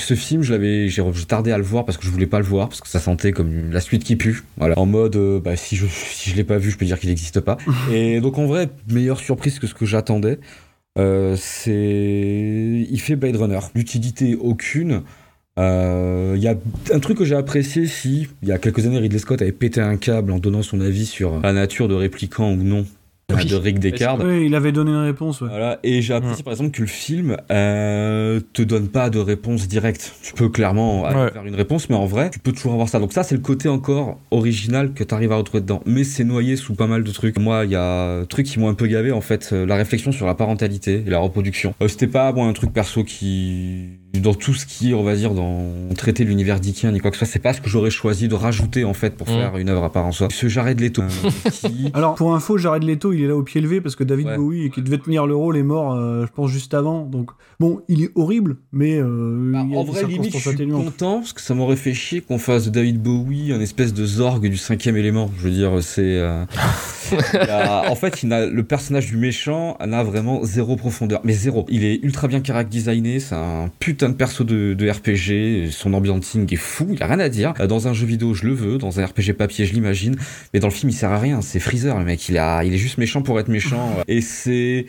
[0.00, 2.44] ce film, je l'avais, j'ai tardé à le voir parce que je voulais pas le
[2.44, 4.42] voir parce que ça sentait comme la suite qui pue.
[4.56, 6.98] Voilà, en mode, euh, bah, si je si je l'ai pas vu, je peux dire
[6.98, 7.56] qu'il n'existe pas.
[7.92, 10.40] Et donc en vrai, meilleure surprise que ce que j'attendais.
[10.98, 15.02] Euh, c'est il fait Blade Runner d'utilité aucune
[15.58, 16.54] Euh, il y a
[16.92, 19.80] un truc que j'ai apprécié si il y a quelques années Ridley Scott avait pété
[19.80, 22.84] un câble en donnant son avis sur la nature de répliquant ou non
[23.32, 23.44] Oui.
[23.46, 25.40] de Rick Deckard Oui, il avait donné une réponse.
[25.42, 25.48] ouais.
[25.48, 29.68] voilà, et j'ai apprécié par exemple que le film euh, te donne pas de réponse
[29.68, 30.12] directe.
[30.24, 31.30] Tu peux clairement aller Ouais.
[31.32, 32.98] vers une réponse, mais en vrai, tu peux toujours avoir ça.
[32.98, 35.82] Donc ça, c'est le côté encore original que tu arrives à retrouver dedans.
[35.86, 37.38] Mais c'est noyé sous pas mal de trucs.
[37.38, 39.76] Moi, il y a des trucs qui m'ont un peu gavé en fait, euh, la
[39.76, 41.74] réflexion sur la parentalité et la reproduction.
[41.80, 45.34] Euh, C'était pas moi un truc perso qui dans tout ce qui, on va dire,
[45.34, 45.64] dans
[45.96, 48.34] traiter l'univers dickien ni quoi que ce soit, c'est pas ce que j'aurais choisi de
[48.34, 49.32] rajouter en fait pour Mm.
[49.32, 50.28] faire une œuvre à part en soi.
[50.30, 53.60] Ce Jared Leto euh, qui Alors, pour info, Jared Leto, il est là au pied
[53.60, 54.36] levé parce que David Ouais.
[54.36, 57.04] Bowie, qui devait tenir le rôle, est mort, euh, je pense, juste avant.
[57.04, 60.68] Donc, bon, il est horrible, mais euh, Bah, il a en vrai, limite, je suis
[60.68, 64.04] content parce que ça m'aurait fait chier qu'on fasse de David Bowie un espèce de
[64.06, 65.30] Zorg du cinquième élément.
[65.38, 66.02] Je veux dire, c'est.
[66.02, 66.44] euh,
[67.48, 71.20] a- en fait, il n'a- le personnage du méchant n'a vraiment zéro profondeur.
[71.24, 71.66] Mais zéro.
[71.68, 73.20] Il est ultra bien caract designé.
[73.20, 75.70] C'est un putain de perso de, RPG.
[75.70, 76.88] Son ambianting est fou.
[76.92, 77.54] Il a rien à dire.
[77.60, 78.78] Euh, Dans un jeu vidéo, je le veux.
[78.78, 80.16] Dans un RPG papier, je l'imagine.
[80.52, 81.40] Mais dans le film, il sert à rien.
[81.40, 82.28] C'est Freezer, le mec.
[82.28, 83.96] Il, a, il est juste méchant pour être méchant.
[84.08, 84.86] Et c'est.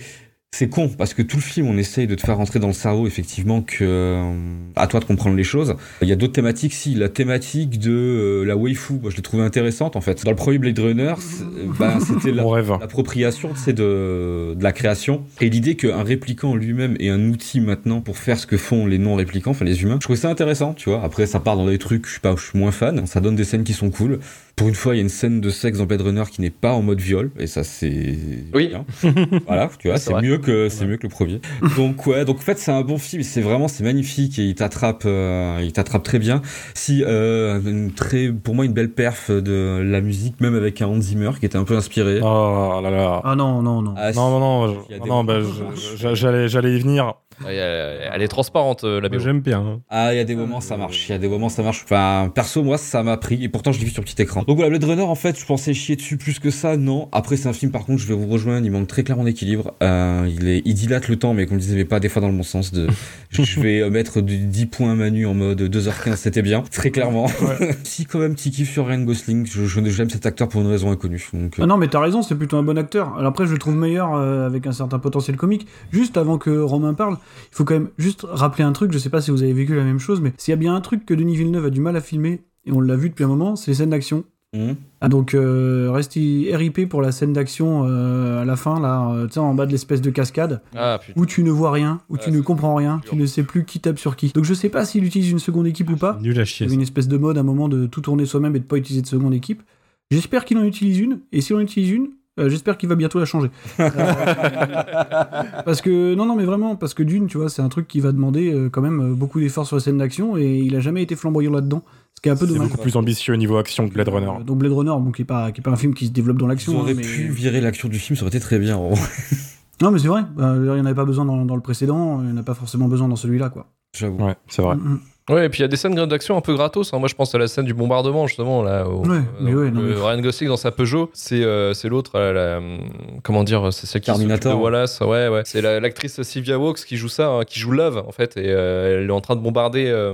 [0.53, 2.73] C'est con parce que tout le film on essaye de te faire rentrer dans le
[2.73, 4.31] cerveau effectivement que euh,
[4.77, 5.75] à toi de comprendre les choses.
[6.01, 9.21] Il y a d'autres thématiques si la thématique de euh, la waifu, moi je l'ai
[9.21, 10.23] trouvé intéressante en fait.
[10.23, 11.43] Dans le premier Blade Runner, c'est-
[11.77, 12.41] ben, c'était la-
[12.79, 17.59] l'appropriation tu sais, de, de la création et l'idée qu'un répliquant lui-même est un outil
[17.59, 19.95] maintenant pour faire ce que font les non-réplicants, enfin les humains.
[19.95, 21.03] Je trouvais ça intéressant, tu vois.
[21.03, 23.05] Après ça part dans des trucs, je sais pas, je suis moins fan.
[23.07, 24.19] Ça donne des scènes qui sont cool.
[24.55, 26.49] Pour une fois, il y a une scène de sexe dans Blade Runner qui n'est
[26.49, 28.15] pas en mode viol et ça c'est
[28.53, 28.69] Oui.
[28.69, 28.85] bien.
[29.47, 31.41] voilà, tu vois, C'est mieux que c'est mieux que le premier.
[31.75, 34.55] donc ouais, donc en fait c'est un bon film, c'est vraiment c'est magnifique et il
[34.55, 36.41] t'attrape, euh, il t'attrape très bien.
[36.73, 40.87] Si euh, une très, pour moi une belle perf de la musique, même avec un
[40.87, 42.19] Hans Zimmer qui était un peu inspiré.
[42.23, 43.21] Oh là là.
[43.25, 43.93] Ah non, non, non.
[43.97, 44.13] Ah.
[44.13, 47.15] Non, non, non, bah, je- j'allais, j'allais y venir.
[47.47, 49.19] Elle, elle est transparente, euh, la BO.
[49.19, 49.59] J'aime bien.
[49.59, 49.81] hein.
[49.89, 51.81] Ah, il y a des moments ça marche, il y a des moments ça marche.
[51.83, 54.43] Enfin, perso, moi ça m'a pris et pourtant je l'ai vu sur petit écran.
[54.47, 57.09] Donc voilà, Blade Runner en fait, je pensais chier dessus plus que ça, non.
[57.11, 59.73] Après, c'est un film par contre, je vais vous rejoindre, il manque très clairement d'équilibre.
[59.83, 62.21] Euh, il, est, il dilate le temps, mais comme je disais, mais pas des fois
[62.21, 62.71] dans le bon sens.
[62.71, 62.87] De,
[63.29, 66.91] je vais euh, mettre du 10 points à Manu en mode 2h15, c'était bien, très
[66.91, 67.27] clairement.
[67.83, 70.67] si, quand même, petit kiff sur Ryan Gosling, je, je- j'aime cet acteur pour une
[70.67, 71.27] raison inconnue.
[71.33, 73.13] Donc, euh, Ah non, mais t'as raison, c'est plutôt un bon acteur.
[73.17, 75.67] Alors après, je le trouve meilleur euh, avec un certain potentiel comique.
[75.91, 77.17] Juste avant que Romain parle,
[77.51, 78.91] il faut quand même juste rappeler un truc.
[78.91, 80.75] Je sais pas si vous avez vécu la même chose, mais s'il y a bien
[80.75, 83.23] un truc que Denis Villeneuve a du mal à filmer, et on l'a vu depuis
[83.23, 84.23] un moment, c'est les scènes d'action.
[84.55, 84.75] hum.
[85.01, 89.27] Ah, donc, euh, reste RIP pour la scène d'action euh, à la fin, là, euh,
[89.27, 92.17] tu sais, en bas de l'espèce de cascade, Ah, où tu ne vois rien, où
[92.17, 93.11] tu Ouais, ne comprends rien, dur.
[93.11, 94.29] tu ne sais plus qui tape sur qui.
[94.33, 96.17] Donc, je sais pas s'il utilise une seconde équipe ou pas.
[96.21, 96.65] Nul à Il chier.
[96.67, 98.77] y une espèce de mode à un moment de tout tourner soi-même et de pas
[98.77, 99.61] utiliser de seconde équipe.
[100.09, 102.07] J'espère qu'il en utilise une, et s'il en utilise une,
[102.39, 103.49] euh, j'espère qu'il va bientôt la changer.
[103.79, 107.87] Euh, parce que, non, non, mais vraiment, parce que d'une, tu vois, c'est un truc
[107.87, 110.79] qui va demander euh, quand même beaucoup d'efforts sur la scène d'action, et il a
[110.79, 111.83] jamais été flamboyant là-dedans,
[112.15, 112.69] ce qui est un peu C'est dommage.
[112.69, 114.31] beaucoup plus ambitieux au niveau action que Blade Runner.
[114.45, 116.37] Donc Blade Runner, bon, qui est pas, qui est pas un film qui se développe
[116.37, 116.79] dans l'action.
[116.79, 118.77] auraient hein, mais- pu virer l'action du film, ça aurait été très bien.
[118.77, 118.93] oh.
[119.81, 122.21] Non, mais c'est vrai, euh, il n'y en avait pas besoin dans, dans le précédent,
[122.21, 123.67] il n'y en a pas forcément besoin dans celui-là, quoi.
[123.93, 124.23] J'avoue.
[124.23, 124.75] Ouais, c'est vrai.
[124.77, 124.99] Mm, mm.
[125.27, 126.93] Ouais, et puis il y a des scènes d'action un peu gratos.
[126.93, 126.99] hein.
[126.99, 128.61] Moi, je pense à la scène du bombardement, justement.
[128.61, 131.73] Là, où, Ouais, mais dans- ouais, non, mais- Ryan Gosling dans sa Peugeot, c'est euh,
[131.73, 132.77] c'est l'autre, euh, la- hum,
[133.23, 134.55] comment dire, c'est celle qui Terminator.
[134.55, 134.99] de Wallace.
[135.01, 135.41] Ouais, ouais.
[135.45, 138.37] C'est la- l'actrice Sylvia Walks qui joue ça, hein, qui joue Love, en fait.
[138.37, 140.13] Et euh, elle est en train de bombarder euh,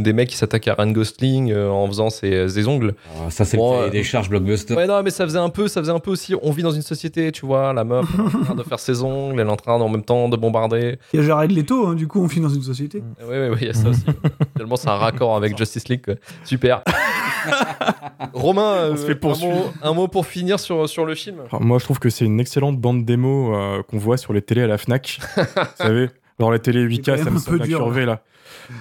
[0.00, 2.94] des mecs qui s'attaquent à Ryan Gosling euh, en faisant ses, ses ongles.
[3.16, 4.74] Ah, ça, c'est Bon, euh, des charges blockbuster.
[4.74, 6.36] Ouais, non, mais ça faisait un peu, ça faisait un peu aussi.
[6.40, 7.72] On vit dans une société, tu vois.
[7.72, 9.88] La meuf elle est en train de faire ses ongles, elle est en train en
[9.88, 10.98] même temps de bombarder.
[11.12, 13.02] Il y a Jared Leto, hein, du coup, on finit dans une société.
[13.20, 14.03] Ouais, ouais, ouais, il y a ça aussi.
[14.54, 16.04] Finalement, c'est un raccord avec Justice League.
[16.04, 16.14] quoi.
[16.44, 16.82] Super.
[18.32, 19.54] Romain, euh, fait un, poursuivre.
[19.54, 21.40] mot, un mot pour finir sur, sur le film.
[21.50, 24.42] Alors, moi, je trouve que c'est une excellente bande démo euh, qu'on voit sur les
[24.42, 25.18] télés à la Fnac.
[25.36, 25.42] Vous
[25.76, 27.78] savez, dans les télé C'est quand 8K, même ça me un peu semble dur.
[27.78, 28.22] curvé là.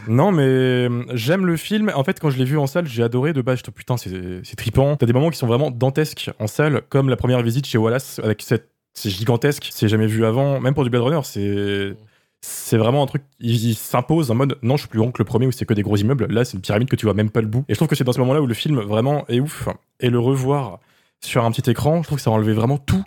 [0.07, 1.91] Non, mais euh, j'aime le film.
[1.93, 3.59] En fait, quand je l'ai vu en salle, j'ai adoré de base.
[3.59, 4.95] Je te putain, c'est trippant.
[4.95, 8.19] T'as des moments qui sont vraiment dantesques en salle, comme la première visite chez Wallace
[8.23, 8.69] avec cette.
[8.95, 10.59] C'est gigantesque, c'est jamais vu avant.
[10.59, 11.95] Même pour du Blade Runner, c'est.
[12.45, 15.23] C'est vraiment un truc, il, s'impose en mode non, je suis plus grand que le
[15.23, 16.27] premier où c'est que des gros immeubles.
[16.29, 17.63] Là, c'est une pyramide que tu vois même pas le bout.
[17.69, 19.69] Et je trouve que c'est dans ce moment-là où le film vraiment est ouf.
[20.01, 20.79] Et le revoir
[21.21, 23.01] sur un petit écran, je trouve que ça a enlevé vraiment tout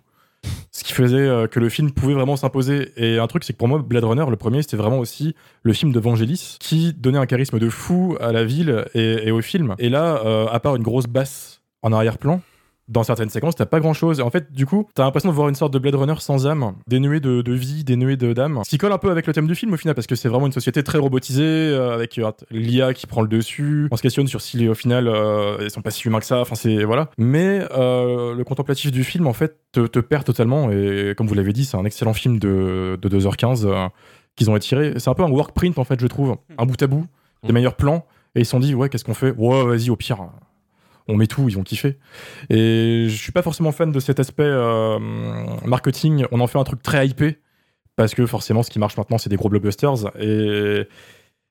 [0.73, 2.93] ce qui faisait euh, que le film pouvait vraiment s'imposer.
[2.97, 5.75] Et un truc, c'est que pour moi, Blade Runner, le premier, c'était vraiment aussi le
[5.75, 9.43] film de Vangelis qui donnait un charisme de fou à la ville et, et au
[9.43, 9.75] film.
[9.79, 12.41] Et là, euh, à part une grosse basse en arrière-plan,
[12.89, 14.21] dans certaines séquences, t'as pas grand chose.
[14.21, 16.47] Et en fait, du coup, t'as l'impression de voir une sorte de Blade Runner sans
[16.47, 18.61] âme, dénué de, de vie, dénué d'âme.
[18.65, 20.29] Ce qui colle un peu avec le thème du film au final, parce que c'est
[20.29, 23.89] vraiment une société très robotisée, euh, avec euh, l'IA qui prend le dessus.
[23.91, 26.41] On se questionne sur si au final, euh, ils sont pas si humains que ça.
[26.41, 27.11] Enfin, c'est voilà.
[27.19, 30.71] Mais euh, le contemplatif du film, en fait, te, te perd totalement.
[30.71, 33.89] Et comme vous l'avez dit, c'est un excellent film de, de 2h15 euh,
[34.37, 34.95] qu'ils ont étiré.
[34.99, 36.37] C'est un peu un work print, en fait, je trouve.
[36.59, 37.07] Un bout à bout,
[37.45, 38.07] des meilleurs plans.
[38.35, 39.33] Et ils se sont dit, ouais, qu'est-ce qu'on fait?
[39.37, 40.29] Ouais, vas-y, au pire,
[41.09, 41.99] on met tout, ils vont kiffer.
[42.51, 44.99] Et je suis pas forcément fan de cet aspect euh,
[45.65, 46.27] marketing.
[46.33, 47.39] On en fait un truc très hypé
[47.97, 50.11] parce que forcément, ce qui marche maintenant, c'est des gros blockbusters.
[50.21, 50.87] Et,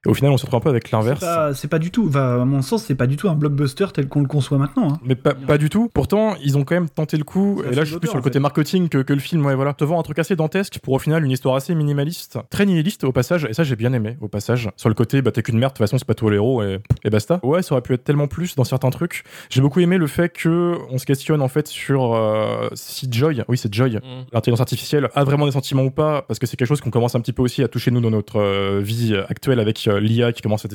[0.06, 1.24] et au final, on se retrouve un peu avec l'inverse.
[1.56, 4.08] c'est pas du tout, enfin, à mon sens, c'est pas du tout un blockbuster tel
[4.08, 4.94] qu'on le conçoit maintenant.
[4.94, 5.00] hein.
[5.04, 5.90] Mais pas, pas du tout.
[5.94, 7.62] Pourtant, ils ont quand même tenté le coup.
[7.70, 8.40] Et là, je suis plus sur le côté fait.
[8.40, 9.46] marketing que, que le film.
[9.46, 9.74] Ouais, voilà.
[9.74, 13.04] Te vend un truc assez dantesque pour au final une histoire assez minimaliste, très nihiliste
[13.04, 13.46] au passage.
[13.50, 14.70] Et ça, j'ai bien aimé au passage.
[14.78, 15.74] Sur le côté, bah t'es qu'une merde.
[15.74, 17.40] De toute façon, c'est pas toi l'héros et, et basta.
[17.44, 19.24] Ouais, ça aurait pu être tellement plus dans certains trucs.
[19.50, 23.44] J'ai beaucoup aimé le fait que on se questionne en fait sur euh, si Joy,
[23.48, 24.26] oui, c'est Joy, Mm.
[24.34, 27.16] l'intelligence artificielle a vraiment des sentiments ou pas, parce que c'est quelque chose qu'on commence
[27.16, 30.32] un petit peu aussi à toucher nous dans notre euh, vie actuelle avec euh, l'IA
[30.34, 30.70] qui commence à,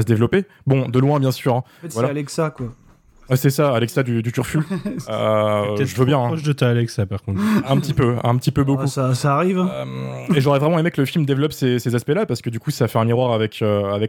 [0.00, 0.44] se développer.
[0.66, 1.54] Bon, de loin bien sûr.
[1.56, 1.64] hein.
[1.78, 2.08] En fait, Voilà.
[2.08, 2.66] c'est Alexa, quoi.
[3.32, 4.58] Ah, c'est ça, Alexa du, du turfu.
[5.08, 6.26] Euh, je veux bien, hein.
[6.26, 7.40] proche de ta Alexa, par contre.
[7.66, 8.82] un petit peu, un petit peu beaucoup.
[8.84, 9.58] Ah, ça, ça arrive.
[9.60, 9.70] hein.
[9.72, 12.58] Euh, et j'aurais vraiment aimé que le film développe ces, ces aspects-là parce que du
[12.58, 13.62] coup ça fait un miroir avec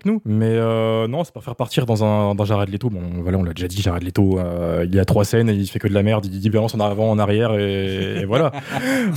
[0.06, 0.22] nous.
[0.26, 2.90] Mais euh, non, c'est pas faire partir dans un dans Jared Leto.
[2.90, 4.40] Bon, voilà, on l'a déjà dit, Jared Leto.
[4.40, 6.26] euh, il y a trois scènes et il fait que de la merde.
[6.26, 8.52] Il dit balance en avant, en arrière et, et voilà.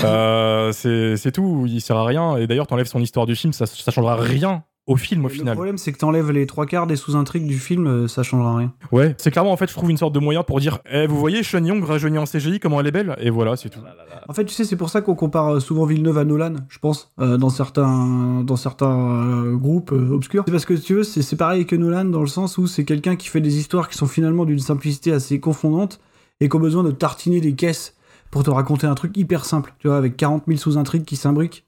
[0.04, 1.64] Euh, c'est c'est tout.
[1.66, 2.36] Il sert à rien.
[2.36, 5.34] Et d'ailleurs, t'enlèves son histoire du film, ça ça changera rien au film au Le
[5.34, 5.54] final.
[5.54, 8.72] problème, c'est que t'enlèves les trois quarts des sous-intrigues du film, euh, ça changera rien.
[8.92, 11.18] Ouais, c'est clairement en fait, je trouve une sorte de moyen pour dire, eh, vous
[11.18, 13.16] voyez Sean Young rajeuni en CGI, comment elle est belle?
[13.18, 13.80] Et voilà, c'est tout.
[14.28, 16.78] En fait, tu sais, c'est pour ça qu'on compare euh, souvent Villeneuve à Nolan, je
[16.78, 20.44] pense, euh, dans certains, dans certains euh, groupes euh, obscurs.
[20.46, 22.66] C'est parce que, si tu veux, c'est c'est pareil que Nolan dans le sens où
[22.66, 25.98] c'est quelqu'un qui fait des histoires qui sont finalement d'une simplicité assez confondante
[26.40, 27.94] et qui ont besoin de tartiner des caisses
[28.30, 31.63] pour te raconter un truc hyper simple, tu vois, avec 40 000 sous-intrigues qui s'imbriquent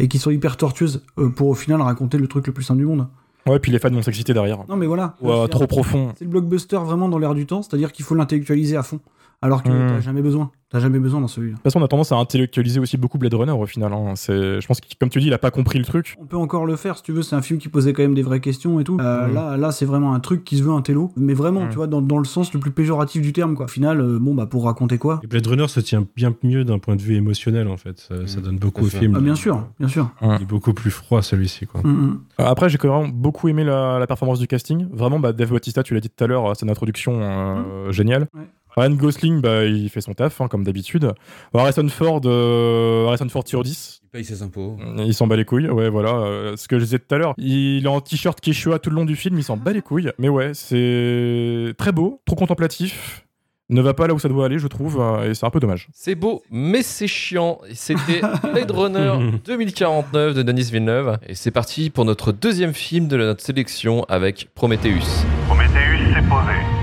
[0.00, 2.80] et qui sont hyper tortueuses euh, pour au final raconter le truc le plus simple
[2.80, 3.06] du monde.
[3.46, 4.58] Ouais, puis les fans vont s'exciter derrière.
[4.68, 5.14] Non, mais voilà.
[5.22, 6.12] C'est- trop profond.
[6.18, 9.00] C'est le blockbuster vraiment dans l'air du temps, c'est-à-dire qu'il faut l'intellectualiser à fond,
[9.42, 9.86] alors que Hmm.
[9.88, 10.50] t'as jamais besoin.
[10.72, 11.54] T'as jamais besoin dans celui-là.
[11.54, 13.92] De toute façon, on a tendance à intellectualiser aussi beaucoup Blade Runner au final.
[13.92, 14.12] hein.
[14.14, 16.16] C'est, je pense que, comme tu dis, il a pas compris le truc.
[16.20, 18.14] On peut encore le faire si tu veux, c'est un film qui posait quand même
[18.14, 18.96] des vraies questions et tout.
[19.00, 19.34] Euh, Mhm.
[19.34, 21.70] Là, là c'est vraiment un truc qui se veut un télo, mais vraiment, Mhm.
[21.70, 23.64] tu vois, dans, dans le sens le plus péjoratif du terme, quoi.
[23.64, 26.64] Au final, euh, bon, bah, pour raconter quoi Et Blade Runner se tient bien mieux
[26.64, 27.98] d'un point de vue émotionnel, en fait.
[27.98, 29.14] Ça, ça donne beaucoup au film.
[29.16, 30.08] Ah, Bien sûr, bien sûr.
[30.22, 31.80] Il est beaucoup plus froid, celui-ci, quoi.
[31.84, 34.86] Euh, Après, j'ai quand même beaucoup aimé la, la performance du casting.
[34.92, 38.28] Vraiment, bah, Dave Bautista, tu l'as dit tout à l'heure, c'est une introduction euh, géniale.
[38.34, 38.42] Ouais.
[38.76, 41.12] Ryan Gosling, bah, il fait son taf, hein, comme d'habitude.
[41.54, 44.00] Harrison Ford, euh, Harrison Ford sur 10.
[44.04, 44.76] Il paye ses impôts.
[44.98, 46.14] Il s'en bat les couilles, ouais, voilà.
[46.14, 48.96] euh, ce que je disais tout à l'heure, il est en t-shirt Quechua tout le
[48.96, 50.10] long du film, il s'en bat les couilles.
[50.18, 53.24] Mais ouais, c'est très beau, trop contemplatif.
[53.72, 55.60] Ne va pas là où ça doit aller, je trouve, euh, et c'est un peu
[55.60, 55.86] dommage.
[55.92, 57.60] C'est beau, mais c'est chiant.
[57.68, 58.20] Et C'était
[58.52, 59.12] Blade Runner
[59.44, 61.18] 2049 de Denis Villeneuve.
[61.28, 65.24] Et c'est parti pour notre deuxième film de notre sélection avec Prometheus.
[65.46, 66.79] Prométhéeus s'est posé.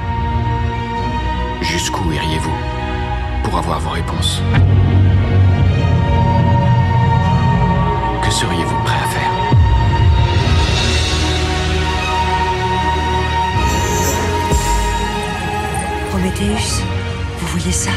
[1.69, 2.55] Jusqu'où iriez-vous
[3.43, 4.41] pour avoir vos réponses?
[8.23, 9.31] Que seriez-vous prêt à faire?
[16.09, 16.83] Prométhéeus,
[17.39, 17.91] vous voyez ça?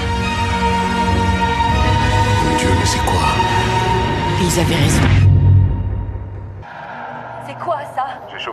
[2.58, 3.28] Dieu, mais c'est quoi?
[4.42, 5.29] Ils avaient raison.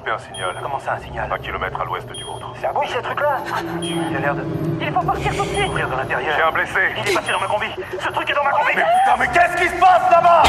[0.10, 0.56] Un signal.
[0.64, 2.50] Comment ça un signal Un kilomètre à l'ouest du vôtre.
[2.62, 3.40] C'est un bon ce truc là
[3.82, 4.44] Il a l'air de.
[4.80, 6.34] Il faut partir tout de suite Ouvrir de l'intérieur.
[6.38, 6.80] J'ai un blessé.
[6.96, 7.66] Il est passé dans ma combi.
[8.00, 8.72] Ce truc est dans ma combi.
[8.74, 10.44] Mais putain, mais qu'est-ce qui se passe là-bas?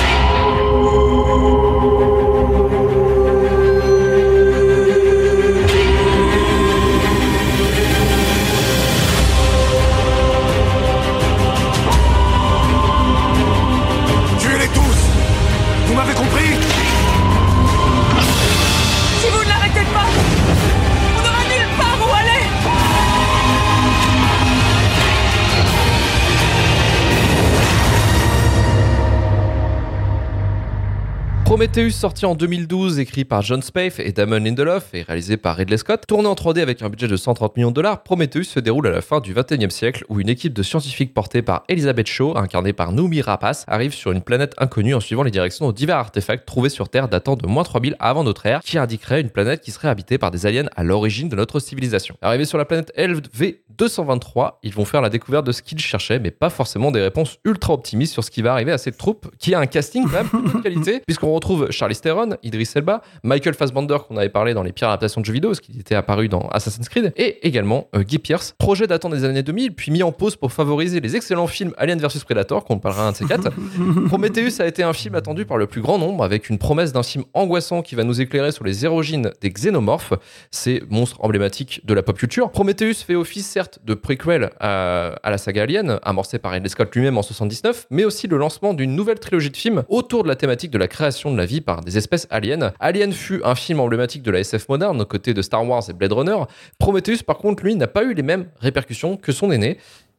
[31.48, 35.78] Prometheus sorti en 2012, écrit par John Spaeth et Damon Lindelof et réalisé par Ridley
[35.78, 36.02] Scott.
[36.06, 38.90] Tourné en 3D avec un budget de 130 millions de dollars, Prometheus se déroule à
[38.90, 42.74] la fin du 21e siècle où une équipe de scientifiques portée par Elizabeth Shaw, incarnée
[42.74, 46.44] par Noomi Rapace, arrive sur une planète inconnue en suivant les directions aux divers artefacts
[46.44, 49.70] trouvés sur Terre datant de moins 3000 avant notre ère, qui indiquerait une planète qui
[49.70, 52.18] serait habitée par des aliens à l'origine de notre civilisation.
[52.20, 56.30] Arrivés sur la planète LV223, ils vont faire la découverte de ce qu'ils cherchaient, mais
[56.30, 59.54] pas forcément des réponses ultra optimistes sur ce qui va arriver à cette troupe, qui
[59.54, 63.98] a un casting quand même de qualité, puisqu'on retrouve Charlize Theron, Idris Elba, Michael Fassbender
[64.06, 66.48] qu'on avait parlé dans les pires adaptations de jeux vidéo, ce qui était apparu dans
[66.50, 68.54] Assassin's Creed, et également euh, Guy Pearce.
[68.58, 71.98] Projet datant des années 2000, puis mis en pause pour favoriser les excellents films Alien
[71.98, 73.50] vs Predator, qu'on parlera un de ces quatre.
[74.08, 77.02] Prometheus a été un film attendu par le plus grand nombre, avec une promesse d'un
[77.02, 80.14] film angoissant qui va nous éclairer sur les érogines des xénomorphes,
[80.50, 82.50] ces monstres emblématiques de la pop culture.
[82.50, 86.94] Prometheus fait office certes de préquel à, à la saga Alien, amorcée par Ridley Scott
[86.94, 90.36] lui-même en 79, mais aussi le lancement d'une nouvelle trilogie de films autour de la
[90.36, 92.72] thématique de la création de la vie par des espèces aliens.
[92.80, 95.92] Alien fut un film emblématique de la SF moderne aux côtés de Star Wars et
[95.92, 96.36] Blade Runner.
[96.78, 99.78] Prometheus, par contre, lui, n'a pas eu les mêmes répercussions que son aîné.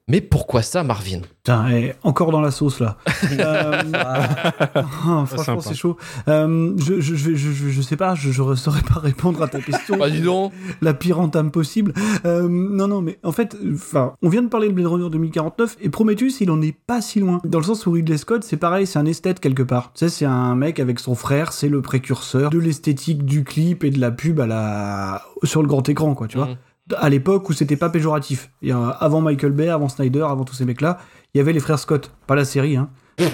[0.09, 1.21] Mais pourquoi ça, Marvin?
[1.21, 2.97] Putain, eh, encore dans la sauce là.
[3.39, 5.95] Euh, ah, franchement, c'est chaud.
[6.27, 9.47] Euh, je, je, je, je, je- je sais pas, je ne saurais pas répondre à
[9.47, 9.97] ta question.
[9.97, 11.93] Bah dis donc la pire entame possible.
[12.25, 15.77] Euh, non, non, mais en fait, enfin, on vient de parler de Blade Runner 2049
[15.81, 17.39] et Prometheus, il en est pas si loin?
[17.45, 19.91] Dans le sens où Ridley Scott, c'est pareil, c'est un esthète quelque part.
[19.93, 23.83] Tu sais, c'est un mec avec son frère, c'est le précurseur de l'esthétique du clip
[23.83, 26.49] et de la pub à la sur le grand écran, quoi, tu vois.
[26.97, 28.49] À l'époque où c'était pas péjoratif.
[28.61, 30.97] Et, euh, avant Michael Bay, avant Snyder, avant tous ces mecs-là,
[31.33, 32.89] il y avait les frères Scott, pas la série, hein.
[33.21, 33.25] Euh,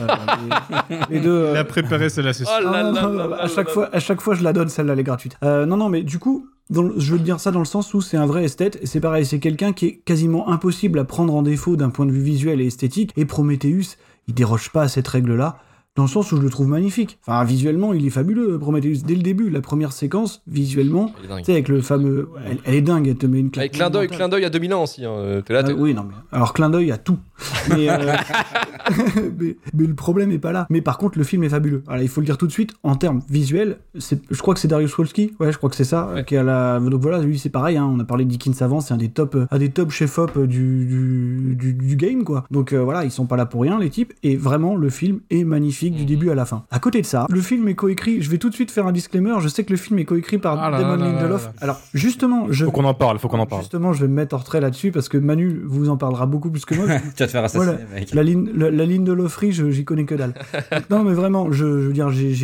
[0.90, 1.30] les, les deux.
[1.32, 4.00] euh, Il a préparé celle-là, c'est Oh là ah, là là à chaque fois, à
[4.00, 5.38] chaque fois, je la donne celle-là, elle est gratuite.
[5.44, 7.94] Euh, non, non, mais du coup, dans le- je veux dire ça dans le sens
[7.94, 8.80] où c'est un vrai esthète.
[8.82, 12.06] Et c'est pareil, c'est quelqu'un qui est quasiment impossible à prendre en défaut d'un point
[12.08, 13.12] de vue visuel et esthétique.
[13.16, 13.96] Et Prometheus,
[14.28, 15.60] il déroge pas à cette règle-là.
[15.96, 17.20] Dans le sens où je le trouve magnifique.
[17.26, 19.04] Enfin, visuellement, il est fabuleux, Prometheus.
[19.06, 22.30] Dès le début, la première séquence, visuellement, tu sais, avec le fameux.
[22.50, 23.64] Elle, elle est dingue, elle te met une claque.
[23.64, 25.06] Avec clin d'œil, clin d'œil à 2000 ans aussi.
[25.06, 25.42] hein.
[25.50, 26.16] Là, t'es- Ah oui, non, mais.
[26.34, 27.18] Alors, clin d'œil à tout.
[27.70, 27.98] Mais, euh,
[29.40, 30.68] mais, mais le problème est pas là.
[30.70, 31.82] Mais par contre, le film est fabuleux.
[31.86, 32.74] Voilà, il faut le dire tout de suite.
[32.84, 35.34] En termes visuels, je crois que c'est Darius Wolski.
[35.40, 36.10] Ouais, je crois que c'est ça.
[36.14, 36.24] Ouais.
[36.24, 36.80] Qui à la...
[36.80, 37.76] Donc voilà, lui, c'est pareil.
[37.78, 38.80] hein, on a parlé de Dickens avant.
[38.82, 42.46] C'est un des top, euh, un des top chef-op du, du, du, du game, quoi.
[42.52, 44.14] Donc euh, voilà, ils sont pas là pour rien, les types.
[44.24, 45.85] Et vraiment, le film est magnifique.
[45.86, 46.64] Magnifique du début à la fin.
[46.72, 48.22] À côté de ça, le film est coécrit.
[48.22, 49.34] Je vais tout de suite faire un disclaimer.
[49.40, 51.46] Je sais que le film est coécrit par Ah là Damon là là Lindelof.
[51.46, 51.56] là là.
[51.62, 53.62] Alors justement, je Faut qu'on en parle, faut qu'on en parle.
[53.62, 56.50] justement, je vais me mettre en retrait là-dessus parce que Manu vous en parlera beaucoup
[56.50, 56.86] plus que moi.
[56.88, 56.94] tu
[57.24, 57.80] vas te faire assassiner, Voilà.
[57.94, 58.14] mec.
[58.14, 60.34] La ligne, la, la ligne de l'offrie, j'y connais que dalle.
[60.90, 62.36] non, mais vraiment, je, je veux dire, j'ai-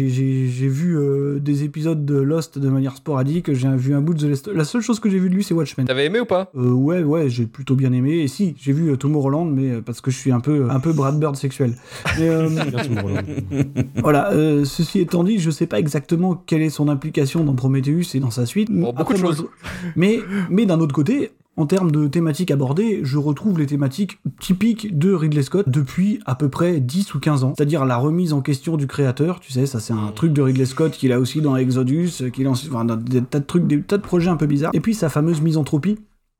[0.71, 3.53] vu euh, des épisodes de Lost de manière sporadique.
[3.53, 4.47] J'ai vu un bout de The Last.
[4.47, 5.85] La seule chose que j'ai vu de lui, c'est Watchmen.
[5.87, 6.49] T'avais aimé ou pas?
[6.55, 8.19] Euh, ouais, ouais, j'ai plutôt bien aimé.
[8.19, 10.79] Et si, j'ai vu euh, Tomorrowland, mais euh, parce que je suis un peu, un
[10.79, 11.73] peu Brad Bird sexuel.
[12.19, 12.49] Mais, euh,
[14.01, 14.31] voilà.
[14.33, 18.19] euh, ceci étant dit, je sais pas exactement quelle est son implication dans Prometheus et
[18.19, 18.71] dans sa suite.
[18.71, 19.45] beaucoup de moi, choses.
[19.63, 21.31] je- Mais, mais d'un autre côté.
[21.57, 26.33] En termes de thématiques abordées, je retrouve les thématiques typiques de Ridley Scott depuis à
[26.35, 27.53] peu près 10 ou 15 ans.
[27.57, 30.65] C'est-à-dire la remise en question du créateur, tu sais, ça c'est un truc de Ridley
[30.65, 33.81] Scott qu'il a aussi dans Exodus, qu'il a enfin, dans des tas de trucs, des
[33.81, 34.71] tas de projets un peu bizarres.
[34.73, 35.97] Et puis sa fameuse misanthropie,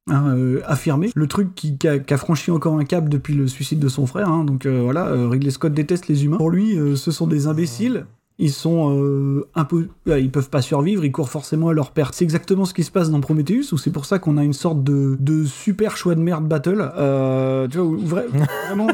[0.10, 1.12] hein, euh, affirmée.
[1.16, 3.88] Le truc qui, qui a, qui a franchi encore un cap depuis le suicide de
[3.90, 4.30] son frère.
[4.30, 4.44] hein.
[4.44, 6.38] donc euh, voilà, euh, Ridley Scott déteste les humains.
[6.38, 8.06] Pour lui, euh, ce sont des imbéciles.
[8.40, 12.16] Ils sont un peu, ils peuvent pas survivre, ils courent forcément à leur perte.
[12.16, 14.54] C'est exactement ce qui se passe dans Prometheus, où c'est pour ça qu'on a une
[14.54, 16.90] sorte de, de super choix de merde battle.
[17.70, 18.26] Tu vois, où vra-
[18.66, 18.88] vraiment,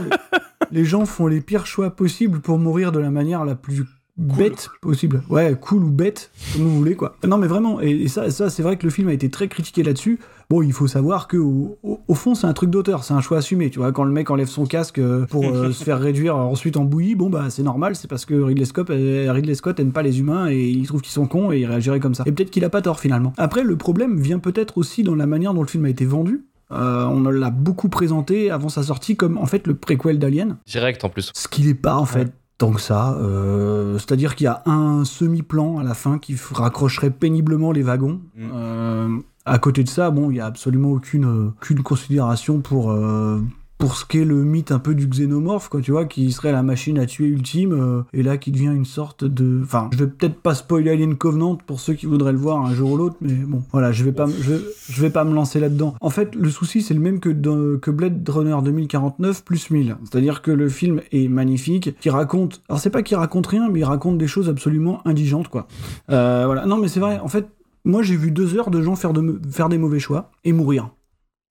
[0.72, 3.86] les gens font les pires choix possibles pour mourir de la manière la plus
[4.18, 5.22] bête possible.
[5.30, 7.16] Ouais, cool ou bête, comme vous voulez, quoi.
[7.28, 9.48] Non, mais vraiment, et, et ça, ça c'est vrai que le film a été très
[9.48, 10.20] critiqué là-dessus.
[10.50, 13.20] Bon, il faut savoir que au, au- au fond, c'est un truc d'auteur, c'est un
[13.22, 13.70] choix assumé.
[13.70, 16.78] Tu vois, quand le mec enlève son casque euh, pour euh, se faire réduire ensuite
[16.78, 19.92] en bouillie, bon, bah, c'est normal, c'est parce que Ridley Scott, euh, Ridley Scott aime
[19.92, 22.24] pas les humains et il trouve qu'ils sont cons et il réagirait comme ça.
[22.26, 23.34] Et peut-être qu'il a pas tort finalement.
[23.38, 26.46] Après, le problème vient peut-être aussi dans la manière dont le film a été vendu.
[26.72, 30.58] Euh, on l'a beaucoup présenté avant sa sortie comme en fait le préquel d'Alien.
[30.66, 31.32] Direct en plus.
[31.34, 33.14] Ce qu'il n'est pas en fait tant que ça.
[33.14, 38.22] Euh, C'est-à-dire qu'il y a un semi-plan à la fin qui raccrocherait péniblement les wagons.
[38.40, 42.92] Euh, à côté de ça, bon, il y a absolument aucune, euh, aucune considération pour.
[42.92, 43.42] euh,
[43.78, 46.64] pour ce qu'est le mythe un peu du xénomorphe, quoi, tu vois, qui serait la
[46.64, 49.62] machine à tuer ultime, euh, et là qui devient une sorte de...
[49.64, 52.74] Enfin, je vais peut-être pas spoiler Alien Covenant pour ceux qui voudraient le voir un
[52.74, 55.96] jour ou l'autre, mais bon, voilà, je vais pas, je, vais pas me lancer là-dedans.
[56.02, 57.30] En fait, le souci, c'est le même que,
[57.78, 59.98] que Blade Runner 2049 plus 1000.
[60.04, 62.64] C'est-à-dire que le film est magnifique, qui raconte...
[62.70, 65.68] Alors c'est pas qu'il raconte rien, mais il raconte des choses absolument indigentes, quoi.
[66.10, 66.66] Euh, voilà.
[66.66, 67.48] Non, mais c'est vrai, en fait,
[67.86, 70.90] moi j'ai vu deux heures de gens faire, de, faire des mauvais choix et mourir.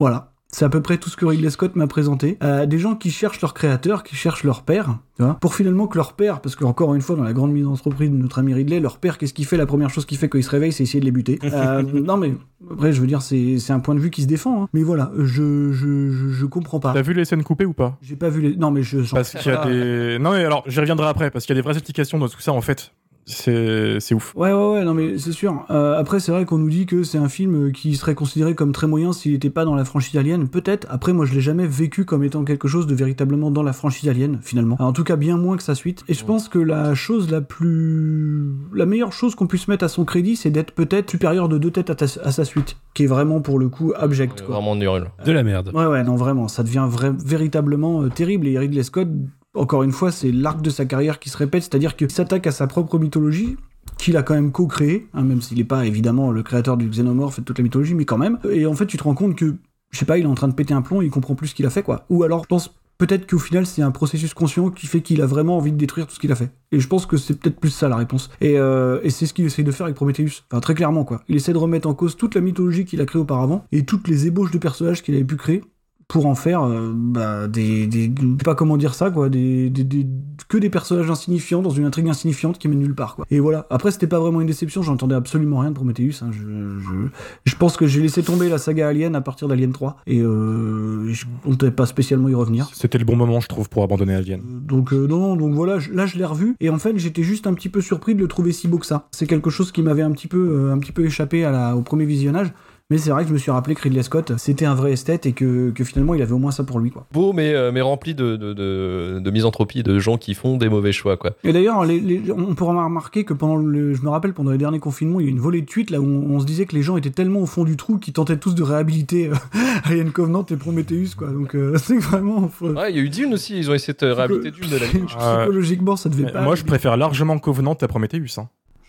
[0.01, 0.33] Voilà.
[0.57, 2.39] C'est à peu près tout ce que Ridley Scott m'a présenté.
[2.43, 5.87] Euh, des gens qui cherchent leur créateur, qui cherchent leur père, tu vois, pour finalement
[5.87, 8.17] que leur père, parce que encore une fois, dans la grande mise en entreprise de
[8.17, 9.59] notre ami Ridley, leur père, qu'est-ce qu'il fait?
[9.59, 11.39] La première chose qu'il fait quand il se réveille, c'est essayer de les buter.
[11.57, 12.33] Euh, non, mais
[12.71, 14.63] après, je veux dire, c'est c'est un point de vue qui se défend.
[14.63, 14.69] hein.
[14.73, 16.93] Mais voilà, je, je, je, je comprends pas.
[16.95, 17.99] T'as vu les scènes coupées ou pas?
[18.01, 18.57] J'ai pas vu les.
[18.57, 18.99] Non, mais je.
[19.15, 20.19] Parce qu'il y a des.
[20.19, 22.41] Non, mais alors, j'y reviendrai après, parce qu'il y a des vraies explications dans tout
[22.41, 22.93] ça, en fait.
[23.29, 24.33] C'est ouf.
[24.37, 25.65] Ouais, ouais, ouais, non, mais c'est sûr.
[25.71, 28.71] Euh, après, c'est vrai qu'on nous dit que c'est un film qui serait considéré comme
[28.73, 30.49] très moyen s'il n'était pas dans la franchise Alien.
[30.49, 30.87] Peut-être.
[30.91, 34.09] Après, moi, je l'ai jamais vécu comme étant quelque chose de véritablement dans la franchise
[34.09, 34.77] Alien, finalement.
[34.79, 36.05] en tout cas, bien moins que sa suite.
[36.09, 38.53] Et je pense que la chose la plus.
[38.73, 41.71] La meilleure chose qu'on puisse mettre à son crédit, c'est d'être peut-être supérieur de deux
[41.73, 42.77] têtes à, ta- à sa suite.
[42.95, 44.55] Qui est vraiment, pour le coup, abject, quoi.
[44.55, 45.11] Vraiment nul.
[45.25, 45.71] De la merde.
[45.75, 48.47] Ouais, ouais, non, vraiment, ça devient vrai- véritablement euh, terrible.
[48.47, 49.09] Et Ridley Scott,
[49.57, 52.53] encore une fois, c'est l'arc de sa carrière qui se répète, c'est-à-dire qu'il s'attaque à
[52.53, 53.57] sa propre mythologie,
[53.99, 57.39] qu'il a quand même co-créé, hein, même s'il n'est pas évidemment le créateur du xénomorphe
[57.39, 58.39] et de toute la mythologie, mais quand même.
[58.51, 59.57] Et en fait, tu te rends compte que,
[59.91, 61.55] je sais pas, il est en train de péter un plomb, il comprend plus ce
[61.55, 62.05] qu'il a fait, quoi.
[62.11, 65.27] Ou alors, je pense peut-être qu'au final, c'est un processus conscient qui fait qu'il a
[65.27, 66.51] vraiment envie de détruire tout ce qu'il a fait.
[66.73, 68.31] Et je pense que c'est peut-être plus ça la réponse.
[68.41, 70.43] Et, euh, et c'est ce qu'il essaye de faire avec Prometheus.
[70.51, 71.23] Enfin, très clairement, quoi.
[71.29, 74.09] Il essaie de remettre en cause toute la mythologie qu'il a créée auparavant et toutes
[74.09, 75.63] les ébauches de personnages qu'il avait pu créer
[76.09, 78.09] pour en faire euh, bah, des, des,
[78.45, 80.07] pas comment dire ça quoi des, des, des-
[80.49, 83.67] que des personnages insignifiants dans une intrigue insignifiante qui mène nulle part quoi et voilà
[83.71, 86.31] après c'était pas vraiment une déception j'entendais absolument rien de Prometheus hein.
[86.31, 87.09] je, je,
[87.45, 91.13] je pense que j'ai laissé tomber la saga Alien à partir d'Alien 3 et euh,
[91.13, 94.41] je comptais pas spécialement y revenir C'était le bon moment, je trouve, pour abandonner Alien.
[94.45, 97.25] donc euh, non, non, donc voilà, je- là je l'ai revu et en fait j'étais
[97.25, 99.09] juste un petit peu surpris de le trouver si beau que ça.
[99.11, 101.77] C'est quelque chose qui m'avait un petit peu, euh, un petit peu échappé à la,
[101.77, 102.53] au premier visionnage.
[102.89, 105.27] Mais c'est vrai que je me suis rappelé que Ridley Scott, c'était un vrai esthète
[105.27, 106.93] et que, que finalement il avait au moins ça pour lui.
[106.93, 107.05] Quoi.
[107.13, 110.69] Beau, mais, euh, mais rempli de, de, de, de misanthropie, de gens qui font des
[110.69, 111.33] mauvais choix, quoi.
[111.43, 114.59] Et d'ailleurs, les- les- on pourra remarquer que pendant le, je me rappelle pendant les
[114.59, 116.65] derniers confinements, il y a une volée de tweets là où on, on se disait
[116.67, 119.35] que les gens étaient tellement au fond du trou qu'ils tentaient tous de réhabiliter euh,
[119.85, 121.27] Alien Covenant et Prometheus quoi.
[121.33, 123.95] Donc euh, c'est vraiment faut- Ouais, il y a eu Dune aussi, ils ont essayé
[124.01, 124.87] de réhabiliter Dune de la
[125.41, 126.43] psychologiquement ça devait pas.
[126.43, 128.39] Moi, je préfère largement Covenant à Prometheus.
[128.39, 128.49] Hein.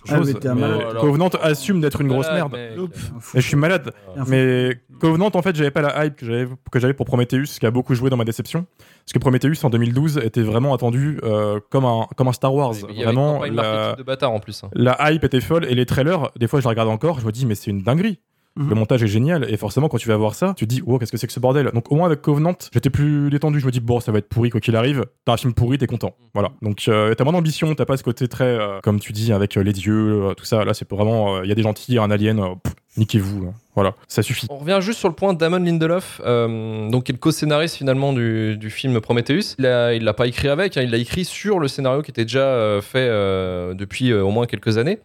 [0.10, 0.98] Ah, mais mais malade.
[1.00, 2.78] Covenant assume d'être une grosse Malade, merde.
[2.78, 2.90] mec.
[3.36, 3.92] Et je suis malade.
[4.28, 7.72] Mais Covenant, en fait, j'avais pas la hype que j'avais pour Prometheus, ce qui a
[7.72, 8.66] beaucoup joué dans ma déception.
[9.04, 12.74] Parce que Prometheus en 2012 était vraiment attendu euh, comme un comme un Star Wars.
[12.90, 14.64] Il y Vraiment, campagne la, marketing de bâtard en plus.
[14.64, 14.70] hein.
[14.74, 17.32] la hype était folle et les trailers, des fois, je les regarde encore, je me
[17.32, 18.20] dis mais c'est une dinguerie.
[18.58, 18.70] Mhm.
[18.70, 20.98] Le montage est génial et forcément quand tu vas voir ça, tu te dis oh
[20.98, 21.72] qu'est-ce que c'est que ce bordel?
[21.74, 23.60] Donc au moins avec Covenant, j'étais plus détendu.
[23.60, 25.06] Je me dis bon ça va être pourri quoi qu'il arrive.
[25.26, 26.16] T'as un film pourri, t'es content.
[26.34, 26.52] Voilà.
[26.62, 29.58] Donc euh, t'as moins d'ambition, t'as pas ce côté très euh, comme tu dis avec
[29.58, 30.66] euh, les dieux, tout ça.
[30.66, 32.42] Là c'est vraiment il y a des gentils, un alien.
[32.64, 33.52] pff, Niquez-vous, là.
[33.76, 34.48] voilà, ça suffit.
[34.50, 37.76] On revient juste sur le point de Damon Lindelof, euh, donc qui est le co-scénariste
[37.76, 39.56] finalement du, du film Prometheus.
[39.60, 42.26] Il il l'a pas écrit avec, hein, il l'a écrit sur le scénario qui était
[42.26, 45.00] déjà euh, fait euh, depuis au moins quelques années.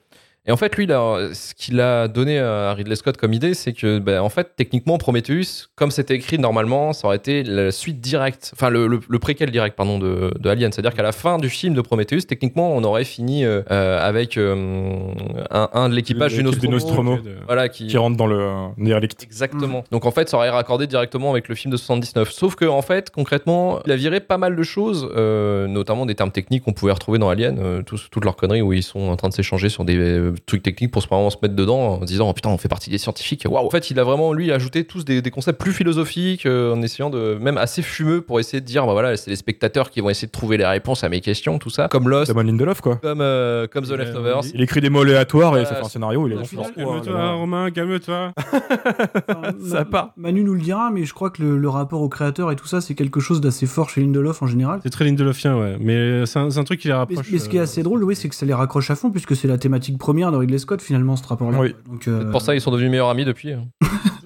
[0.45, 3.73] Et en fait, lui, là, ce qu'il a donné à Ridley Scott comme idée, c'est
[3.73, 8.01] que, ben, en fait, techniquement, Prometheus, comme c'était écrit normalement, ça aurait été la suite
[8.01, 10.73] directe, enfin le, le, le préquel direct, pardon, de, de Alien.
[10.73, 14.37] C'est-à-dire qu'à la fin du film de Prometheus, techniquement, on aurait fini euh, euh, avec
[14.37, 15.13] euh,
[15.51, 18.67] un, un de l'équipage du L'équipe du Nostromo, voilà, qui, Qui rentre dans le euh,
[18.79, 19.23] derelict.
[19.23, 19.85] Exactement.
[19.93, 22.33] Donc en fait, ça aurait raccordé directement avec le film de 79.
[22.33, 26.17] Sauf que en fait, concrètement, il a viré pas mal de choses, euh, notamment des
[26.17, 29.03] termes techniques qu'on pouvait retrouver dans Alien, euh, tous- toutes leurs conneries où ils sont
[29.09, 31.79] en train de s'échanger sur des euh, trucs techniques pour se vraiment se mettre dedans
[32.01, 33.45] en disant oh, putain on fait partie des scientifiques.
[33.49, 33.67] Waouh.
[33.67, 36.83] En fait, il a vraiment lui ajouté tous des, des concepts plus philosophiques euh, en
[36.83, 40.01] essayant de même assez fumeux pour essayer de dire bah voilà c'est les spectateurs qui
[40.01, 42.81] vont essayer de trouver les réponses à mes questions tout ça comme Lost, Damon Lindelof
[42.81, 42.97] quoi.
[42.97, 44.43] comme euh, comme The Euh, Leftovers.
[44.55, 46.43] Il écrit des mots aléatoires et ça fait un scénario, il est bon.
[46.57, 47.33] Oh, Calme-toi.
[47.35, 48.33] Romain, calme-toi.
[49.29, 50.13] Enfin, Ça Ma- part.
[50.17, 52.67] Manu nous le dira, mais je crois que le, le rapport au créateur et tout
[52.67, 54.81] ça, c'est quelque chose d'assez fort chez Lindelof en général.
[54.83, 55.77] C'est très Lindelofien, ouais.
[55.81, 57.27] Mais c'est un, c'est un truc qui les rapproche.
[57.31, 59.11] mais ce qui est euh, assez drôle, oui, c'est que ça les raccroche à fond,
[59.11, 61.59] puisque c'est la thématique première de Ridley Scott, finalement, ce rapport-là.
[61.59, 61.75] Oui.
[61.91, 63.53] Donc, euh, pour ça ils sont devenus meilleurs amis depuis.
[63.53, 63.67] hein.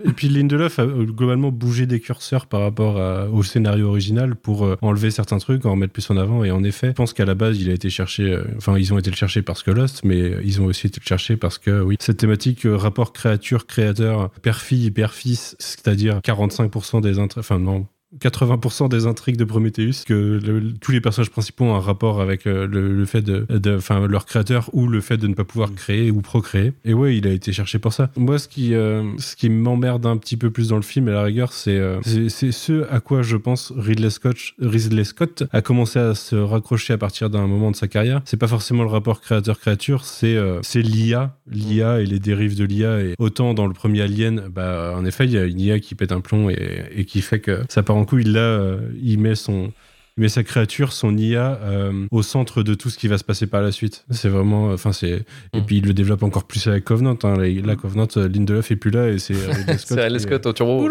[0.05, 4.36] Et puis Lindelof a euh, globalement bougé des curseurs par rapport à- au scénario original
[4.36, 6.44] pour euh, enlever certains trucs, en remettre plus en avant.
[6.44, 8.22] Et en effet, je pense qu'à la base, il a été cherché.
[8.24, 11.01] euh, Enfin, ils ont été le chercher parce que Lost, mais ils ont aussi été
[11.03, 17.18] le chercher parce que, oui, cette thématique euh, rapport créature-créateur, père-fille, père-fils, c'est-à-dire 45% des
[17.18, 17.40] intrigues.
[17.40, 17.86] Enfin, non.
[18.20, 22.46] 80% des intrigues de Prometheus, que le- tous les personnages principaux ont un rapport avec
[22.46, 23.46] euh, le, le fait de,
[23.76, 26.72] enfin, leur créateur ou le fait de ne pas pouvoir créer ou procréer.
[26.84, 28.11] Et ouais, il a été cherché pour ça.
[28.16, 31.12] Moi, ce qui, euh, ce qui m'emmerde un petit peu plus dans le film, à
[31.12, 35.44] la rigueur, c'est euh, c'est- c'est ce à quoi je pense Ridley Scott, Ridley Scott
[35.52, 38.22] a commencé à se raccrocher à partir d'un moment de sa carrière.
[38.24, 42.64] C'est pas forcément le rapport créateur-créature, c'est euh, c'est l'IA, l'IA et les dérives de
[42.64, 43.00] l'IA.
[43.00, 45.94] Et autant dans le premier Alien, bah, en effet, il y a une IA qui
[45.94, 48.24] pète un plomb et, et qui fait que ça part en couille.
[48.24, 49.72] Là, euh, il met son il
[50.16, 53.46] met sa créature, son IA, euh, au centre de tout ce qui va se passer
[53.46, 54.04] par la suite.
[54.10, 55.64] C'est vraiment, enfin c'est, et Mm.
[55.66, 57.18] puis il le développe encore plus avec Covenant.
[57.24, 57.36] Hein.
[57.36, 60.18] Là, là, Covenant, euh, Lindelof est plus là et c'est euh, Scott.
[60.20, 60.88] Scott au turbo.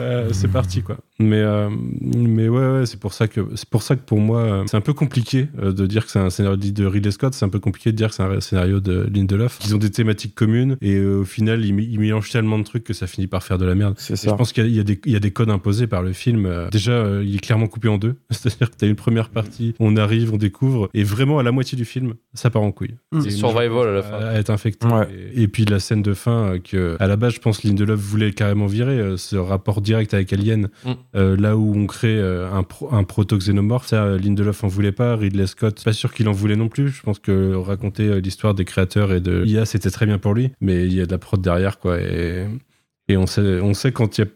[0.00, 0.98] Euh, c'est parti quoi.
[1.18, 1.68] Mais euh,
[2.00, 4.76] mais ouais, ouais c'est pour ça que c'est pour ça que pour moi euh, c'est
[4.76, 7.34] un peu compliqué euh, de dire que c'est un scénario de Ridley Scott.
[7.34, 9.58] C'est un peu compliqué de dire que c'est un scénario de Lindelof.
[9.64, 12.84] Ils ont des thématiques communes et euh, au final ils, ils mélangent tellement de trucs
[12.84, 13.94] que ça finit par faire de la merde.
[13.98, 14.14] Ça.
[14.14, 16.46] Je pense qu'il y, a- il y a des- codes imposés par le film.
[16.46, 18.03] Euh, Déjà, euh, il est clairement coupé en deux.
[18.30, 21.52] C'est-à-dire que tu as une première partie, on arrive, on découvre, et vraiment à la
[21.52, 22.96] moitié du film, ça part en couille.
[23.12, 23.20] Mm.
[23.22, 24.18] C'est survival à la fin.
[24.18, 24.86] à être infecté.
[24.86, 25.06] Ouais.
[25.34, 27.98] Et, et puis la scène de fin, euh, que à la base, je pense Lindelof
[28.00, 30.90] voulait carrément virer euh, ce rapport direct avec Alien, Mm.
[31.16, 33.86] euh, là où on crée un, pro- un proto-xénomorphe.
[33.86, 36.88] Ça, Lindelof en voulait pas, Ridley Scott, pas sûr qu'il en voulait non plus.
[36.88, 40.50] Je pense que raconter l'histoire des créateurs et de l'IA, c'était très bien pour lui,
[40.60, 42.00] mais il y a de la prod derrière, quoi.
[42.00, 42.46] Et,
[43.08, 44.30] et on sait, on sait quand il y a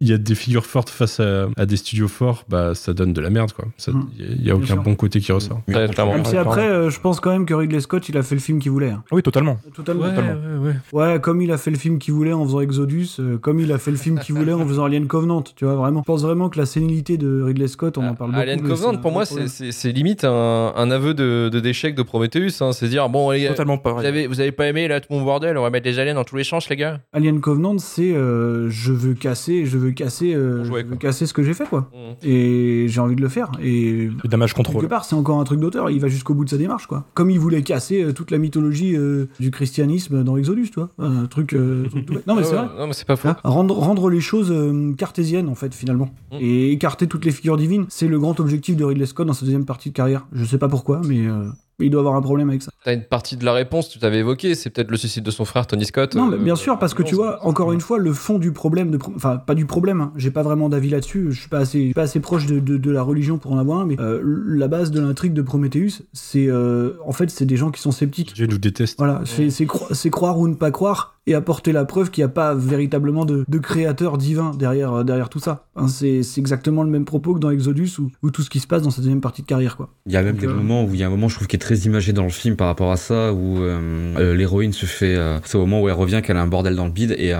[0.00, 3.12] il y a des figures fortes face à, à des studios forts, bah ça donne
[3.12, 3.66] de la merde quoi.
[3.86, 4.82] Il y a- il y a, aucun sûr.
[4.82, 5.60] bon côté qui ressort.
[5.66, 6.14] Clairement.
[6.14, 8.40] Même si après, euh, je pense quand même que Ridley Scott, il a fait le
[8.40, 8.90] film qu'il voulait.
[8.90, 9.02] hein.
[9.12, 9.58] Oui, totalement.
[9.74, 10.08] Totalement.
[10.08, 10.62] totalement.
[10.62, 11.12] ouais, ouais.
[11.14, 13.70] Ouais, comme il a fait le film qu'il voulait en faisant Exodus, euh, comme il
[13.72, 16.00] a fait le film qu'il voulait en faisant Alien Covenant, tu vois, vraiment.
[16.00, 18.42] Je pense vraiment que la sénilité de Ridley Scott, on en parle beaucoup.
[18.42, 22.62] Alien Covenant, pour moi, c'est- limite un, un aveu de, de d'échec de Prometheus.
[22.62, 22.72] Hein.
[22.72, 24.06] C'est dire, bon, les gars, Totalement vous pareil.
[24.06, 26.24] avez, vous avez pas aimé là tout mon bordel, on va mettre des aliens dans
[26.24, 27.00] tous les champs, les gars.
[27.12, 31.32] Alien Covenant, c'est euh, je veux casser, je veux casser, euh, je veux casser ce
[31.32, 31.90] que j'ai fait, quoi.
[31.92, 32.26] Mm.
[32.26, 33.50] Et j'ai envie de le faire.
[33.62, 35.90] Et Le damage quelque part, c'est encore un truc d'auteur.
[35.90, 37.06] Il va jusqu'au bout de sa démarche, quoi.
[37.14, 40.90] Comme il voulait casser euh, toute la mythologie euh, du christianisme dans Exodus, tu vois.
[40.98, 41.52] Un truc.
[41.54, 42.26] euh, truc tout bête.
[42.26, 42.66] Non, mais c'est vrai.
[42.78, 43.28] Non, mais c'est pas faux.
[43.28, 46.36] Hein, rendre, rendre les choses euh, cartésiennes en fait finalement Mm.
[46.40, 49.44] et écarter toutes les figures divines c'est le grand objectif de Ridley Scott dans sa
[49.44, 51.48] deuxième partie de carrière je sais pas pourquoi mais euh,
[51.86, 52.70] il doit avoir un problème avec ça.
[52.84, 55.44] T'as une partie de la réponse, tu t'avais évoqué, c'est peut-être le suicide de son
[55.44, 56.14] frère Tony Scott.
[56.14, 58.90] non mais bien sûr parce que tu vois encore une fois le fond du problème
[58.90, 61.58] de pro- enfin pas du problème hein, j'ai pas vraiment d'avis là-dessus je suis pas
[61.58, 63.86] assez je suis pas assez proche de, de- de la religion pour en avoir un
[63.86, 67.70] mais euh, la base de l'intrigue de Prometheus c'est euh, en fait c'est des gens
[67.70, 68.32] qui sont sceptiques.
[68.34, 68.96] Dieu nous déteste.
[68.98, 72.22] Voilà, c'est c'est cro- c'est croire ou ne pas croire et apporter la preuve qu'il
[72.22, 75.66] n'y a pas véritablement de, de créateur divin derrière, euh, derrière tout ça.
[75.76, 78.60] Hein, c'est c'est exactement le même propos que dans Exodus ou, ou tout ce qui
[78.60, 79.76] se passe dans cette deuxième partie de carrière.
[79.76, 79.90] Quoi.
[80.06, 81.36] Il y a même Donc, des euh, moments où il y a un moment, je
[81.36, 83.78] trouve, qui est très imagé dans le film par rapport à ça, où euh,
[84.18, 85.16] euh, l'héroïne se fait.
[85.16, 87.32] euh, c'est au moment où elle revient qu'elle a un bordel dans le bide et
[87.32, 87.38] euh,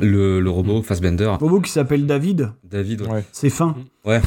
[0.00, 3.24] le, le robot Fassbender, Robot qui s'appelle David, David, Ouais.
[3.32, 3.74] c'est fin.
[4.04, 4.20] Ouais.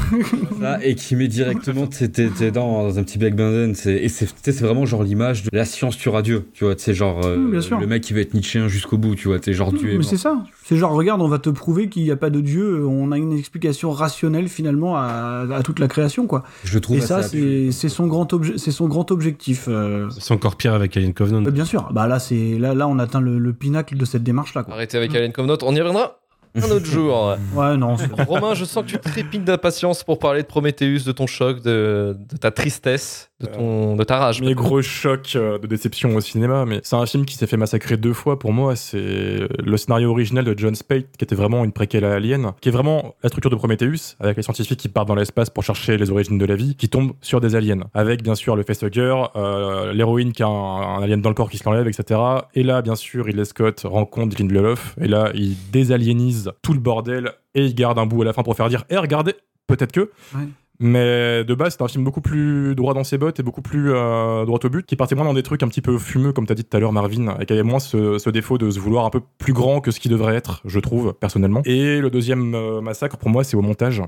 [0.61, 3.75] Ça, et qui met directement tes, tes, tes dents dans un petit Black Banden.
[3.75, 6.47] c'est- Et c'est c'est vraiment genre l'image de la science tuera Dieu.
[6.53, 7.77] Tu vois, sais, genre euh, bien sûr.
[7.79, 9.15] le mec qui va être Nietzschéen jusqu'au bout.
[9.15, 10.43] Tu vois, t'es genre Dieu est Mais c'est ça.
[10.63, 12.85] C'est genre, regarde, on va te prouver qu'il n'y a pas de Dieu.
[12.85, 16.43] On a une explication rationnelle finalement à, à toute la création, quoi.
[16.63, 19.65] Je trouve Et ça, c'est c'est son grand obje- c'est son grand objectif.
[19.67, 20.07] euh.
[20.19, 21.45] C'est encore pire avec Alien Covenant.
[21.45, 21.89] Euh, Bien sûr.
[21.91, 24.65] Bah là, c'est là, là, on atteint le, le pinacle de cette démarche-là.
[24.71, 26.21] Arrêtez avec Alien Covenant, on y reviendra
[26.55, 27.35] un autre jour.
[27.53, 27.95] Ouais, non.
[28.27, 32.17] Romain, je sens que tu trépignes d'impatience pour parler de Prometheus, de ton choc, de,
[32.31, 34.41] de ta tristesse, de, ton, de ta rage.
[34.41, 37.57] Mes gros chocs euh, de déception au cinéma, mais c'est un film qui s'est fait
[37.57, 38.75] massacrer deux fois pour moi.
[38.75, 42.69] C'est le scénario original de John Spade, qui était vraiment une préquelle à Alien, qui
[42.69, 45.97] est vraiment la structure de Prometheus, avec les scientifiques qui partent dans l'espace pour chercher
[45.97, 47.81] les origines de la vie, qui tombent sur des aliens.
[47.93, 51.49] Avec bien sûr le facehugger, euh, l'héroïne qui a un, un alien dans le corps
[51.49, 52.19] qui se l'enlève, etc.
[52.53, 57.31] Et là, bien sûr, Ridley Scott rencontre Lindelof, et là, il désaliénise tout le bordel,
[57.53, 59.35] et il garde un bout à la fin pour faire dire Eh, regardez,
[59.67, 60.11] peut-être que.
[60.35, 60.47] Ouais.
[60.79, 63.93] Mais de base, c'est un film beaucoup plus droit dans ses bottes et beaucoup plus
[63.93, 66.45] euh, droit au but, qui partait moins dans des trucs un petit peu fumeux, comme
[66.45, 68.79] t'as dit tout à l'heure, Marvin, et qui avait moins ce, ce défaut de se
[68.79, 71.61] vouloir un peu plus grand que ce qui devrait être, je trouve, personnellement.
[71.65, 74.01] Et le deuxième euh, massacre, pour moi, c'est au montage.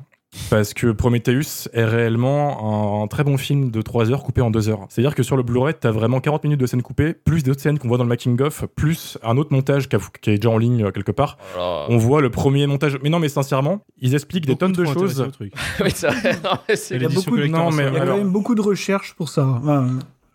[0.49, 4.51] Parce que Prometheus est réellement un, un très bon film de 3 heures coupé en
[4.51, 4.85] 2 heures.
[4.89, 7.79] C'est-à-dire que sur le Blu-ray, t'as vraiment 40 minutes de scènes coupées, plus d'autres scènes
[7.79, 10.57] qu'on voit dans le making-of, plus un autre montage qui, a- qui est déjà en
[10.57, 11.37] ligne euh, quelque part.
[11.55, 11.85] Voilà.
[11.89, 12.97] On voit le premier montage.
[13.01, 15.21] Mais non, mais sincèrement, ils expliquent des tonnes de choses.
[15.21, 15.53] intéressé au truc.
[15.83, 16.33] Oui, c'est vrai.
[16.43, 18.15] Non, mais c'est- Et Il y a beaucoup de- non, mais Il y a alors-
[18.17, 19.45] quand même beaucoup de recherches pour ça.
[19.45, 19.89] Ouais.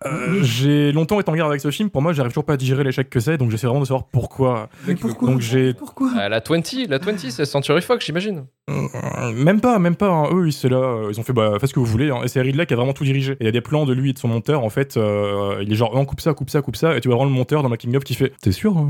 [0.05, 1.89] Euh, j'ai longtemps été en guerre avec ce film.
[1.89, 4.05] Pour moi, j'arrive toujours pas à digérer l'échec que c'est, donc j'essaie vraiment de savoir
[4.07, 4.69] pourquoi.
[4.87, 8.45] Mais pourquoi Donc j'ai Pourquoi Euh, la 20, la 20, c'est Century Fox, j'imagine.
[8.69, 10.09] Euh, même pas, même pas.
[10.09, 10.29] hein.
[10.33, 12.09] Eux, ils c'est là, ils ont fait bah faites ce que vous voulez.
[12.11, 12.21] hein.
[12.23, 13.33] Et c'est Ridley qui a vraiment tout dirigé.
[13.33, 14.63] Et il y a des plans de lui et de son monteur.
[14.63, 16.95] En fait, euh, il est genre on coupe ça, coupe ça, coupe ça.
[16.95, 18.83] Et tu vois vraiment le monteur dans Making of qui fait t'es sûr euh,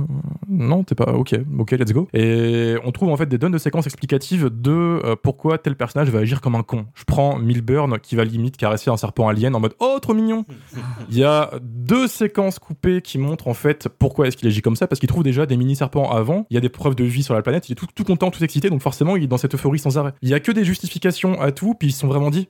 [0.48, 1.12] Non, t'es pas.
[1.14, 2.08] Ok, ok, let's go.
[2.14, 4.72] Et on trouve en fait des tonnes de séquences explicatives de
[5.04, 6.86] euh, pourquoi tel personnage va agir comme un con.
[6.94, 10.46] Je prends Milburn qui va limite caresser un serpent alien en mode oh trop mignon.
[11.10, 14.76] Il y a deux séquences coupées qui montrent en fait pourquoi est-ce qu'il agit comme
[14.76, 16.46] ça parce qu'il trouve déjà des mini serpents avant.
[16.50, 17.70] Il y a des preuves de vie sur la planète.
[17.70, 18.70] Il est tout, content, tout excité.
[18.70, 20.14] Donc forcément, il est dans cette euphorie sans arrêt.
[20.22, 21.74] Il y a que des justifications à tout.
[21.74, 22.48] Puis ils se sont vraiment dit.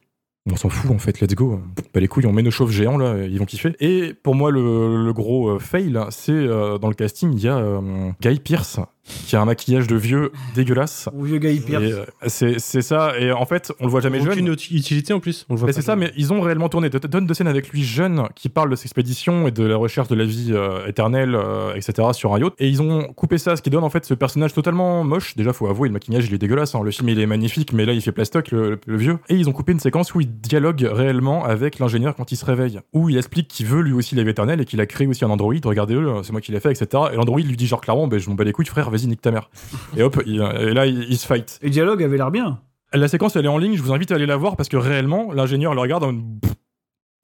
[0.52, 1.62] On s'en fout en fait, let's go.
[1.94, 3.76] Bah les couilles, on met nos chauves géants là, ils vont kiffer.
[3.80, 7.48] Et pour moi, le, le gros euh, fail, c'est euh, dans le casting, il y
[7.48, 11.10] a euh, Guy Pierce qui a un maquillage de vieux dégueulasse.
[11.14, 11.84] Mon vieux Guy Pearce.
[11.84, 13.14] Et, euh, c'est c'est ça.
[13.20, 14.30] Et en fait, on le voit jamais jeune.
[14.32, 15.46] Aucune utilité en plus.
[15.50, 17.34] On le voit Mais pas c'est ça, mais ils ont réellement tourné de tonnes de
[17.34, 20.24] scènes avec lui jeune qui parle de ses expéditions et de la recherche de la
[20.26, 22.10] vie euh, éternelle, euh, etc.
[22.14, 22.54] sur un yacht.
[22.60, 25.36] Et ils ont coupé ça, ce qui donne en fait ce personnage totalement moche.
[25.36, 26.76] Déjà, faut avouer, le maquillage il est dégueulasse.
[26.76, 26.82] hein.
[26.84, 29.18] Le film il est magnifique, mais là il fait plastoc, le, le- le vieux.
[29.30, 32.46] Et ils ont coupé une séquence où il dialogue réellement avec l'ingénieur quand il se
[32.46, 35.08] réveille, où il explique qu'il veut lui aussi la vie éternelle et qu'il a créé
[35.08, 35.54] aussi un android.
[35.64, 37.04] Regardez-le, c'est moi qui l'ai fait, etc.
[37.12, 39.22] Et l'android lui dit genre clairement, ben je m'en bats les couilles, frère, vas-y nique
[39.22, 39.50] ta mère.
[39.98, 41.60] et hop, il- et là il, il se fight.
[41.62, 42.60] Et le dialogue avait l'air bien.
[42.94, 44.78] La séquence, elle est en ligne, je vous invite à aller la voir parce que
[44.78, 46.14] réellement, l'ingénieur le regarde en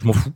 [0.01, 0.31] je m'en fous,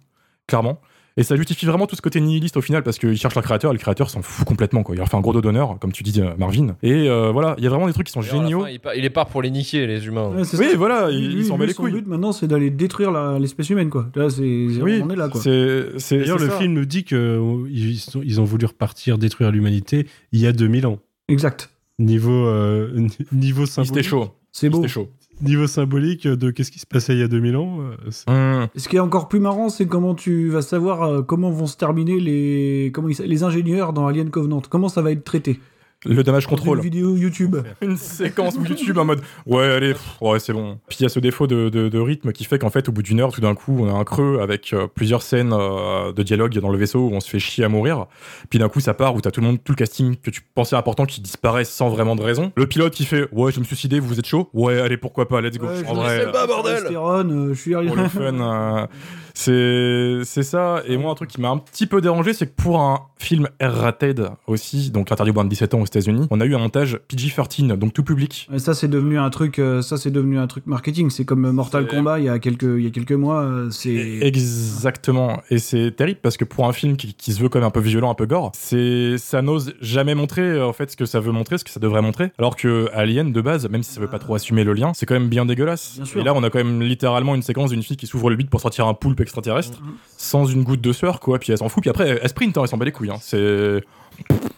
[0.47, 0.79] clairement.
[1.15, 3.69] Et ça justifie vraiment tout ce côté nihiliste au final parce qu'il cherche leur créateur
[3.69, 4.81] et le créateur s'en fout complètement.
[4.81, 4.95] Quoi.
[4.95, 6.75] Il leur fait un gros dos d'honneur, comme tu dis, euh, Marvin.
[6.81, 8.61] Et euh, voilà, il y a vraiment des trucs qui sont géniaux.
[8.63, 10.29] fin, il, part- il est part pour les niquer, les humains.
[10.29, 10.75] Ouais, Oui, ça.
[10.75, 11.91] voilà, Lui, il, s'en lui, les son couilles.
[11.93, 14.07] but maintenant, c'est d'aller détruire la- l'espèce humaine, quoi.
[14.15, 15.39] Là, c'est, Oui, on est là, quoi.
[15.43, 16.57] D'ailleurs, le ça.
[16.57, 20.97] film nous dit qu'ils ils ont voulu repartir, détruire l'humanité il y a 2000 ans.
[21.33, 21.69] Exact.
[21.99, 24.05] Niveau, euh, ni- niveau symbolique.
[24.05, 24.29] chaud.
[24.51, 24.77] C'est beau.
[24.77, 25.09] C'était chaud.
[25.41, 27.79] Niveau symbolique de qu'est-ce qui se passait il y a 2000 ans.
[27.81, 28.67] euh, Hum.
[28.75, 31.75] Ce qui est encore plus marrant, c'est comment tu vas savoir euh, comment vont se
[31.75, 34.61] terminer les, comment ils- les ingénieurs dans Alien Covenant.
[34.69, 35.59] Comment ça va être traité?
[36.05, 36.77] Le damage control.
[36.79, 37.55] Une vidéo YouTube.
[37.81, 40.77] une séquence YouTube en mode ouais allez pff, ouais c'est bon.
[40.87, 42.91] Puis il y a ce défaut de, de- de rythme qui fait qu'en fait au
[42.91, 46.11] bout d'une heure tout d'un coup on a un creux avec euh, plusieurs scènes euh,
[46.11, 48.07] de dialogue dans le vaisseau où on se fait chier à mourir.
[48.49, 50.41] Puis d'un coup ça part où t'as tout le monde tout le casting que tu
[50.55, 52.51] pensais important qui disparaît sans vraiment de raison.
[52.55, 54.49] Le pilote qui fait ouais je me suicider vous êtes chaud?
[54.53, 55.39] Ouais allez pourquoi pas?
[55.41, 55.67] Let's go.
[55.67, 56.83] Ouais, je en vrai sais pas, bordel.
[56.85, 58.87] euh, je suis pour le fun euh,
[59.33, 62.53] c'est c'est ça et moi un truc qui m'a un petit peu dérangé c'est que
[62.55, 66.39] pour un film R-rated aussi donc interdit aux moins de 17 ans aux États-Unis on
[66.39, 69.81] a eu un montage PG-13 donc tout public Et ça, c'est devenu un truc, euh,
[69.81, 71.09] ça, c'est devenu un truc marketing.
[71.09, 73.41] C'est comme Mortal Kombat il y a quelques, il y a quelques mois.
[73.41, 75.41] euh, C'est, Exactement.
[75.49, 77.71] Et c'est terrible parce que pour un film qui, qui se veut quand même un
[77.71, 81.05] peu violent, un peu gore, c'est ça n'ose jamais montrer euh, en fait ce que
[81.05, 82.31] ça veut montrer, ce que ça devrait montrer.
[82.37, 85.05] Alors que Alien de base, même si ça veut pas trop assumer le lien, c'est
[85.05, 85.95] quand même bien dégueulasse.
[85.95, 86.21] Bien sûr.
[86.21, 88.49] Et là, on a quand même littéralement une séquence d'une fille qui s'ouvre le bide
[88.49, 89.93] pour sortir un poulpe extraterrestre Mhm.
[90.17, 91.39] sans une goutte de sueur, quoi.
[91.39, 91.81] Puis elle s'en fout.
[91.81, 93.09] Puis après, elle sprint, hein, elle s'en bat les couilles.
[93.11, 93.17] Hein.
[93.21, 93.81] C'est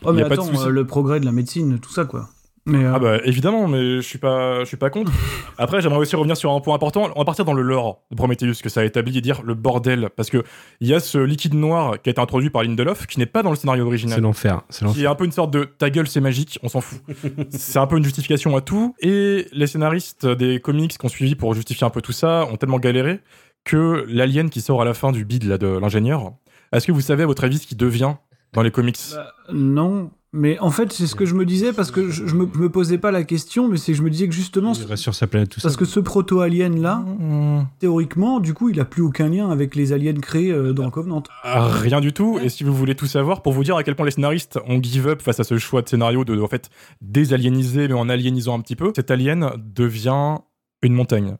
[0.03, 2.05] Oh, mais y a pas de attends, euh, le progrès de la médecine, tout ça,
[2.05, 2.27] quoi.
[2.67, 5.11] Mais, euh, Ah bah évidemment, mais je suis pas, je suis pas contre.
[5.59, 7.09] Après, j'aimerais aussi revenir sur un point important.
[7.15, 9.53] On va partir dans le lore de Prometheus, que ça a établi et dire le
[9.53, 10.43] bordel, parce que
[10.81, 13.43] il y a ce liquide noir qui a été introduit par Lindelof, qui n'est pas
[13.43, 14.19] dans le scénario C'est original.
[14.21, 14.61] l'enfer.
[14.69, 15.03] C'est Qui l'enfer.
[15.03, 16.99] est un peu une sorte de ta gueule c'est magique, on s'en fout.
[17.51, 18.95] c'est un peu une justification à tout.
[18.99, 22.57] Et les scénaristes des comics qui ont suivi pour justifier un peu tout ça ont
[22.57, 23.19] tellement galéré
[23.65, 26.31] que l'alien qui sort à la fin du bid là, de l'ingénieur,
[26.71, 28.13] est-ce que vous savez à votre avis ce qui devient
[28.53, 28.97] dans les comics?
[29.13, 30.11] Bah, non.
[30.37, 32.59] Mais en fait, c'est ce que je me disais parce que je, je me, je
[32.59, 35.01] me posais pas la question, mais c'est que je me disais que justement, Il reste
[35.03, 37.63] sur sa planète tout parce que ce proto-alien là, Hmm.
[37.79, 41.23] théoriquement, du coup, il a plus aucun lien avec les aliens créés euh, dans Covenant.
[41.43, 42.37] Ah, Rien du tout.
[42.43, 44.83] Et si vous voulez tout savoir, pour vous dire à quel point les scénaristes ont
[44.83, 46.69] give up face à ce choix de scénario de, en fait,
[47.01, 50.35] désaliéniser, mais en aliénisant un petit peu, cet alien devient
[50.81, 51.37] une montagne.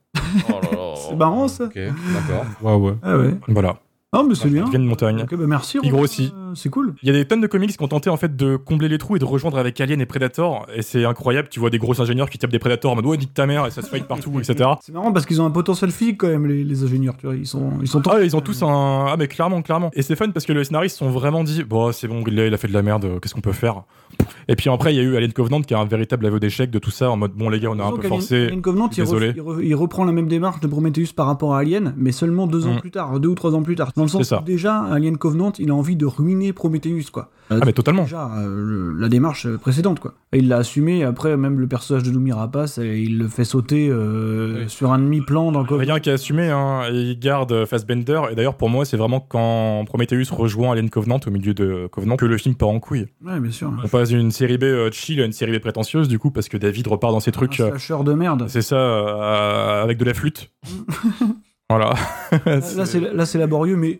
[0.47, 0.74] Oh là là.
[1.09, 1.65] C'est marrant ça.
[1.65, 2.45] Ok, d'accord.
[2.61, 2.95] Ouais, ouais.
[3.03, 3.35] Ah ouais.
[3.47, 3.77] Voilà.
[4.11, 4.65] Ah, mais c'est Il bien.
[4.65, 5.21] devient une montagne.
[5.23, 5.77] Ok, bah merci.
[5.83, 5.97] Il Romain.
[5.97, 6.33] grossit.
[6.55, 6.95] Euh, C'est cool.
[7.03, 8.97] Il y a des tonnes de comics qui ont tenté en fait de combler les
[8.97, 10.65] trous et de rejoindre avec Alien et Predator.
[10.75, 11.47] Et c'est incroyable.
[11.49, 13.65] Tu vois des gros ingénieurs qui tapent des Predators en mode ouais, nique ta mère
[13.65, 14.69] et ça se fight partout, etc.
[14.81, 17.15] C'est marrant parce qu'ils ont un potentiel physique quand même, les, les ingénieurs.
[17.17, 18.01] Tu vois, ils sont, ils sont.
[18.09, 19.05] Ah, ils ont tous un.
[19.07, 19.91] Ah, mais clairement, clairement.
[19.93, 22.57] Et c'est fun parce que les scénaristes sont vraiment dit Bon, c'est bon, il a
[22.57, 23.83] fait de la merde, qu'est-ce qu'on peut faire?
[24.47, 26.69] Et puis après, il y a eu Alien Covenant qui est un véritable aveu d'échec
[26.71, 28.45] de tout ça en mode Bon, les gars, on a un peu forcé.
[28.45, 29.31] Alien Covenant, il, Désolé.
[29.31, 32.11] re- il re- il reprend la même démarche de Prometheus par rapport à Alien, mais
[32.11, 32.79] seulement deux ans Mm.
[32.79, 33.91] plus tard, deux ou trois ans plus tard.
[33.95, 34.41] Dans le sens ça.
[34.41, 37.29] où déjà, Alien Covenant, il a envie de ruiner Prometheus, quoi.
[37.51, 38.03] Euh, Ah, mais totalement.
[38.03, 40.13] Déjà, euh, le- la démarche euh, précédente, quoi.
[40.33, 43.87] Et il l'a assumé, après, même le personnage de Rapace, euh, il le fait sauter
[43.89, 44.69] euh, Oui.
[44.69, 45.93] sur un demi-plan dans Covenant.
[45.93, 48.21] Rien qu'à assumer, hein, il garde Fassbender.
[48.31, 52.15] Et d'ailleurs, pour moi, c'est vraiment quand Prometheus rejoint Alien Covenant au milieu de Covenant
[52.17, 53.05] que le film part en couille.
[53.23, 53.71] Ouais, bien sûr.
[53.83, 56.49] On passe d'une série B euh, chill à une série B prétentieuse, du coup, parce
[56.49, 57.59] que David repart dans ses trucs.
[57.59, 58.45] Un euh, slasher de merde.
[58.47, 60.51] c'est ça, euh, avec de la flûte.
[61.69, 61.93] voilà.
[62.45, 63.99] Là, c'est là, c'est laborieux, mais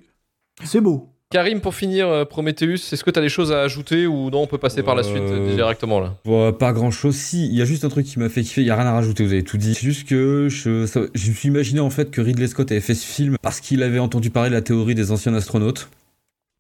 [0.64, 1.10] c'est beau.
[1.32, 4.44] Karim, pour finir, euh, Prometheus, est-ce que tu as des choses à ajouter ou non,
[4.44, 6.14] on peut passer par la suite euh, Euh, directement là?
[6.24, 7.16] Bon, pas grand chose.
[7.16, 8.62] Si, il y a juste un truc qui m'a fait kiffer.
[8.62, 9.26] Il y a rien à rajouter.
[9.26, 9.74] Vous avez tout dit.
[9.74, 12.80] C'est juste que je, ça- je me suis imaginé en fait que Ridley Scott avait
[12.80, 15.90] fait ce film parce qu'il avait entendu parler de la théorie des anciens astronautes.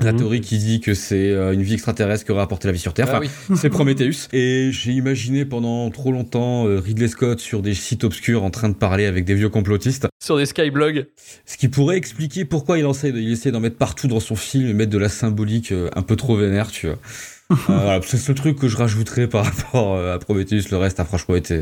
[0.04, 0.18] La Mhm.
[0.20, 2.94] théorie qui dit que c'est euh, une vie extraterrestre qui aurait apporté la vie sur
[2.94, 3.10] Terre.
[3.14, 3.30] Ah oui.
[3.56, 4.28] c'est Prometheus.
[4.34, 8.68] Et j'ai imaginé pendant trop longtemps euh, Ridley Scott sur des sites obscurs en train
[8.68, 10.08] de parler avec des vieux complotistes.
[10.22, 11.08] Sur des skyblogs.
[11.46, 14.68] Ce qui pourrait expliquer pourquoi il essaie, il essaie d'en mettre partout dans son film
[14.68, 16.98] et mettre de la symbolique euh, un peu trop vénère, tu vois.
[17.52, 20.64] Euh, voilà, c'est le truc que je rajouterais par rapport à Prometheus.
[20.72, 21.62] Le reste a franchement été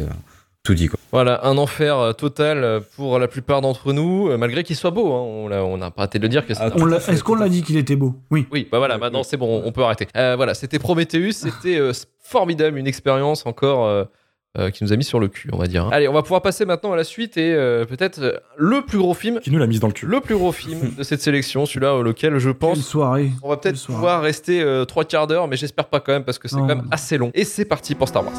[0.64, 0.98] tout dit, quoi.
[1.12, 4.92] Voilà, un enfer euh, total euh, pour la plupart d'entre nous, euh, malgré qu'il soit
[4.92, 5.12] beau.
[5.14, 5.50] hein.
[5.52, 6.68] On n'a pas arrêté de le dire que c'est Ah,
[7.10, 8.16] Est-ce qu'on l'a dit qu'il était beau?
[8.32, 8.48] Oui.
[8.52, 10.08] Oui, bah voilà, maintenant c'est bon, on peut arrêter.
[10.16, 11.92] Euh, voilà, c'était Prometheus, c'était euh,
[12.22, 14.06] formidable, une expérience encore euh,
[14.58, 15.84] euh, qui nous a mis sur le cul, on va dire.
[15.86, 15.90] hein.
[15.92, 19.00] Allez, on va pouvoir passer maintenant à la suite et euh, peut-être euh, le plus
[19.00, 20.06] gros film, Qui nous l'a mise dans le cul.
[20.06, 23.32] le plus gros film de cette sélection, celui-là auquel je pense soirée.
[23.44, 26.40] on va peut-être pouvoir rester euh, trois quarts d'heure, mais j'espère pas quand même parce
[26.40, 27.32] que c'est quand même assez long.
[27.34, 28.34] Et c'est parti pour Star Wars.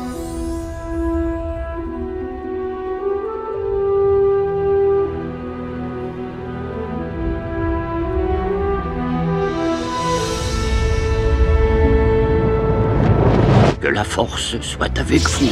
[14.14, 15.50] Force soit avec vous.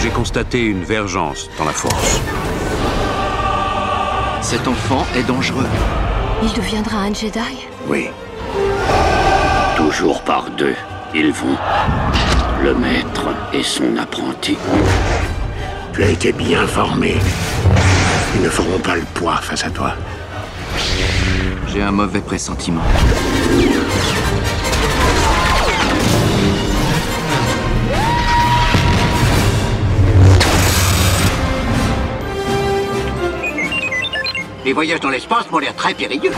[0.00, 2.20] J'ai constaté une vergence dans la force.
[4.42, 5.66] Cet enfant est dangereux.
[6.40, 7.66] Il deviendra un Jedi?
[7.88, 8.10] Oui.
[9.76, 10.76] Toujours par deux,
[11.12, 11.58] ils vont.
[12.62, 14.56] Le maître et son apprenti.
[15.92, 17.16] Tu as été bien formé.
[18.36, 19.94] Ils ne feront pas le poids face à toi.
[21.74, 22.82] J'ai un mauvais pressentiment.
[34.64, 36.30] Les voyages dans l'espace m'ont l'air très périlleux.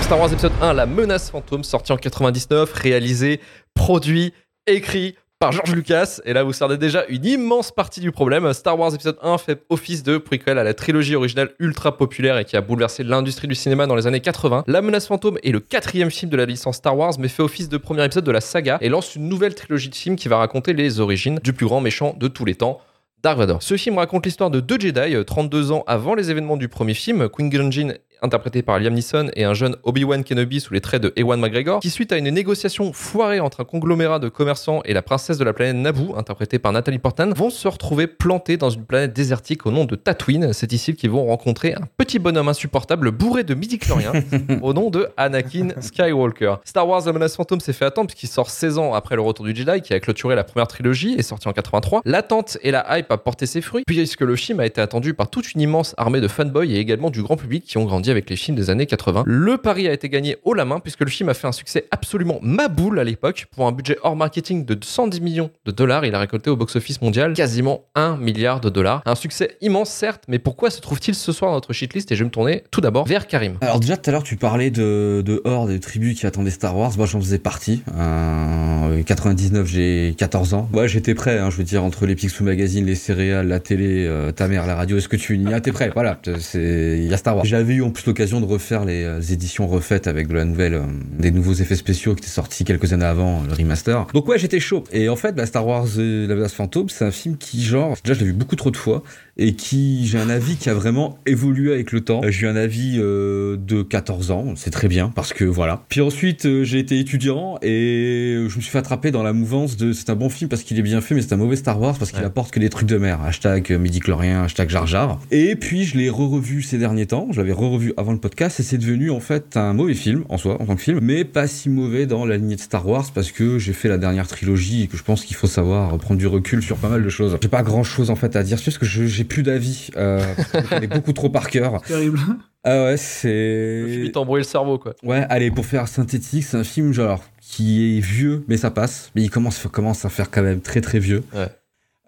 [0.00, 3.42] Star Wars épisode 1, La menace fantôme, sorti en 99, réalisé,
[3.74, 4.32] produit,
[4.66, 6.20] écrit par George Lucas.
[6.26, 8.52] Et là, vous cernez déjà une immense partie du problème.
[8.52, 12.44] Star Wars épisode 1 fait office de prequel à la trilogie originale ultra populaire et
[12.44, 14.64] qui a bouleversé l'industrie du cinéma dans les années 80.
[14.66, 17.70] La menace fantôme est le quatrième film de la licence Star Wars, mais fait office
[17.70, 20.36] de premier épisode de la saga et lance une nouvelle trilogie de films qui va
[20.36, 22.78] raconter les origines du plus grand méchant de tous les temps.
[23.22, 23.62] Dark Vador.
[23.62, 26.94] Ce film raconte l'histoire de deux Jedi, euh, 32 ans avant les événements du premier
[26.94, 31.02] film, Qui-Gon Jinn interprété par Liam Neeson et un jeune Obi-Wan Kenobi sous les traits
[31.02, 34.92] de Ewan McGregor, qui suite à une négociation foirée entre un conglomérat de commerçants et
[34.92, 38.70] la princesse de la planète Naboo, interprétée par Nathalie Portman, vont se retrouver plantés dans
[38.70, 40.52] une planète désertique au nom de Tatooine.
[40.52, 44.12] C'est ici qu'ils vont rencontrer un petit bonhomme insupportable bourré de midi-chloriens
[44.62, 46.56] au nom de Anakin Skywalker.
[46.64, 49.44] Star Wars La menace fantôme s'est fait attendre puisqu'il sort 16 ans après le retour
[49.44, 52.02] du Jedi qui a clôturé la première trilogie et sorti en 83.
[52.04, 55.30] L'attente et la hype a porté ses fruits puisque le film a été attendu par
[55.30, 58.28] toute une immense armée de fanboys et également du grand public qui ont grandi avec
[58.30, 59.24] les films des années 80.
[59.26, 61.86] Le pari a été gagné haut la main puisque le film a fait un succès
[61.90, 63.46] absolument maboule à l'époque.
[63.54, 67.00] Pour un budget hors marketing de 110 millions de dollars, il a récolté au box-office
[67.02, 69.02] mondial quasiment 1 milliard de dollars.
[69.06, 72.10] Un succès immense certes, mais pourquoi se trouve-t-il ce soir dans notre shitlist?
[72.12, 73.56] Et je vais me tourner tout d'abord vers Karim.
[73.60, 76.50] Alors déjà tout à l'heure tu parlais de, de Horde et de tribus qui attendaient
[76.50, 76.92] Star Wars.
[76.96, 77.82] Moi j'en faisais partie.
[77.96, 80.68] Euh, 99 j'ai 14 ans.
[80.72, 81.38] Ouais j'étais prêt.
[81.38, 84.66] Hein, je veux dire entre les Picsou Magazine, les céréales, la télé, euh, ta mère,
[84.66, 84.98] la radio.
[84.98, 85.90] Est-ce que tu y es T'es prêt?
[85.92, 86.18] Voilà.
[86.54, 87.44] Il y a Star Wars.
[87.44, 90.82] J'avais eu en l'occasion de refaire les, euh, éditions refaites avec la nouvelle, euh,
[91.18, 94.06] des nouveaux effets spéciaux qui étaient sortis quelques années avant le remaster.
[94.14, 94.84] Donc ouais j'étais chaud.
[94.92, 97.96] Et en fait bah, Star Wars euh, la menace fantôme c'est un film qui genre
[98.04, 99.02] déjà je l'ai vu beaucoup trop de fois
[99.40, 102.20] et qui j'ai un avis qui a vraiment évolué avec le temps.
[102.28, 105.82] J'ai eu un avis euh, de 14 ans, c'est très bien parce que voilà.
[105.88, 109.78] Puis ensuite euh, j'ai été étudiant et je me suis fait attraper dans la mouvance
[109.78, 111.80] de c'est un bon film parce qu'il est bien fait mais c'est un mauvais Star
[111.80, 113.20] Wars parce qu'il apporte que des trucs de mer.
[113.22, 115.18] Hashtag midi-chlorien, hashtag Jar Jar.
[115.30, 118.62] Et puis je l'ai re-revu ces derniers temps, je l'avais re-revu avant le podcast et
[118.62, 121.46] c'est devenu en fait un mauvais film en soi en tant que film mais pas
[121.46, 124.82] si mauvais dans la lignée de Star Wars parce que j'ai fait la dernière trilogie
[124.82, 127.38] et que je pense qu'il faut savoir prendre du recul sur pas mal de choses.
[127.40, 129.88] J'ai pas grand chose en fait à dire parce que j'ai plus d'avis.
[129.96, 130.20] Euh,
[130.68, 131.80] connais beaucoup trop par cœur.
[131.82, 132.18] Terrible.
[132.62, 133.84] Ah ouais, c'est.
[134.04, 134.94] Il t'embrouille le cerveau, quoi.
[135.02, 139.10] Ouais, allez, pour faire synthétique, c'est un film genre qui est vieux, mais ça passe.
[139.14, 141.22] Mais il commence, commence à faire quand même très très vieux.
[141.34, 141.48] Ouais.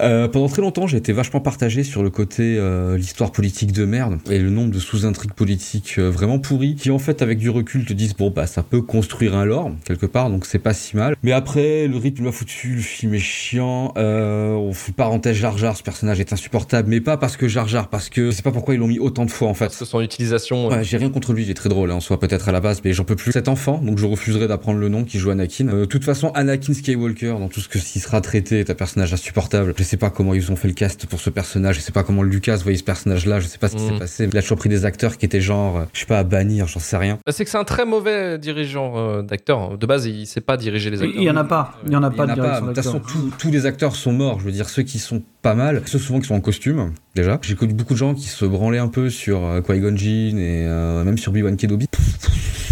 [0.03, 3.85] Euh, pendant très longtemps, j'ai été vachement partagé sur le côté euh, l'histoire politique de
[3.85, 7.51] merde et le nombre de sous-intrigues politiques euh, vraiment pourries qui en fait avec du
[7.51, 10.75] recul te disent bon bah ça peut construire un lore quelque part donc c'est pas
[10.75, 11.15] si mal.
[11.23, 13.93] Mais après le rythme m'a foutu, le film est chiant.
[13.97, 17.69] Euh, on fait parenthèse Jar Jar, ce personnage est insupportable, mais pas parce que Jar
[17.69, 19.67] Jar, parce que je sais pas pourquoi ils l'ont mis autant de fois en fait.
[19.67, 20.69] Parce que son utilisation.
[20.69, 22.61] Ouais, j'ai rien contre lui, il est très drôle hein, en soi peut-être à la
[22.61, 23.33] base, mais j'en peux plus.
[23.33, 25.69] Cet enfant, donc je refuserai d'apprendre le nom qui joue Anakin.
[25.69, 28.75] Euh, De toute façon, Anakin Skywalker, dans tout ce que s'y sera traité, est un
[28.75, 29.75] personnage insupportable.
[29.93, 32.23] Sais pas comment ils ont fait le cast pour ce personnage, je sais pas comment
[32.23, 34.29] Lucas voyait ce personnage-là, je sais pas ce qui s'est passé.
[34.31, 36.67] Il a toujours pris des acteurs qui étaient genre, euh, je sais pas, à bannir,
[36.67, 37.19] j'en sais rien.
[37.27, 39.77] Bah, C'est que c'est un très mauvais dirigeant euh, d'acteur.
[39.77, 41.21] De base, il sait pas diriger les acteurs.
[41.21, 41.75] Il y en a pas.
[41.87, 43.01] Il y en a pas de toute façon,
[43.39, 44.41] tous les acteurs sont morts.
[44.41, 47.39] Je veux dire, ceux qui sont pas mal, ceux souvent qui sont en costume, déjà.
[47.43, 50.65] J'ai connu beaucoup de gens qui se branlaient un peu sur euh, Qui-Gon Jinn et
[50.67, 51.87] euh, même sur Obi-Wan Kenobi.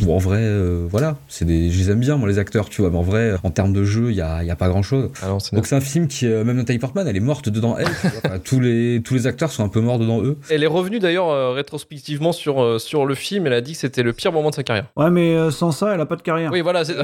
[0.02, 2.80] Bon, en vrai, euh, voilà, c'est des, je les aime bien, moi, les acteurs, tu
[2.80, 4.68] vois, mais en vrai, en termes de jeu, il y a, il y a pas
[4.68, 5.10] grand chose.
[5.22, 7.76] Ah non, Donc c'est un film qui, euh, même Nathalie Portman, elle est morte dedans,
[7.76, 7.84] elle.
[8.00, 8.20] tu vois.
[8.24, 10.38] Enfin, tous les, tous les acteurs sont un peu morts dedans, eux.
[10.48, 13.46] Elle est revenue d'ailleurs euh, rétrospectivement sur, euh, sur le film.
[13.46, 14.86] Elle a dit que c'était le pire moment de sa carrière.
[14.96, 16.50] Ouais, mais euh, sans ça, elle a pas de carrière.
[16.50, 16.94] Oui, voilà, c'est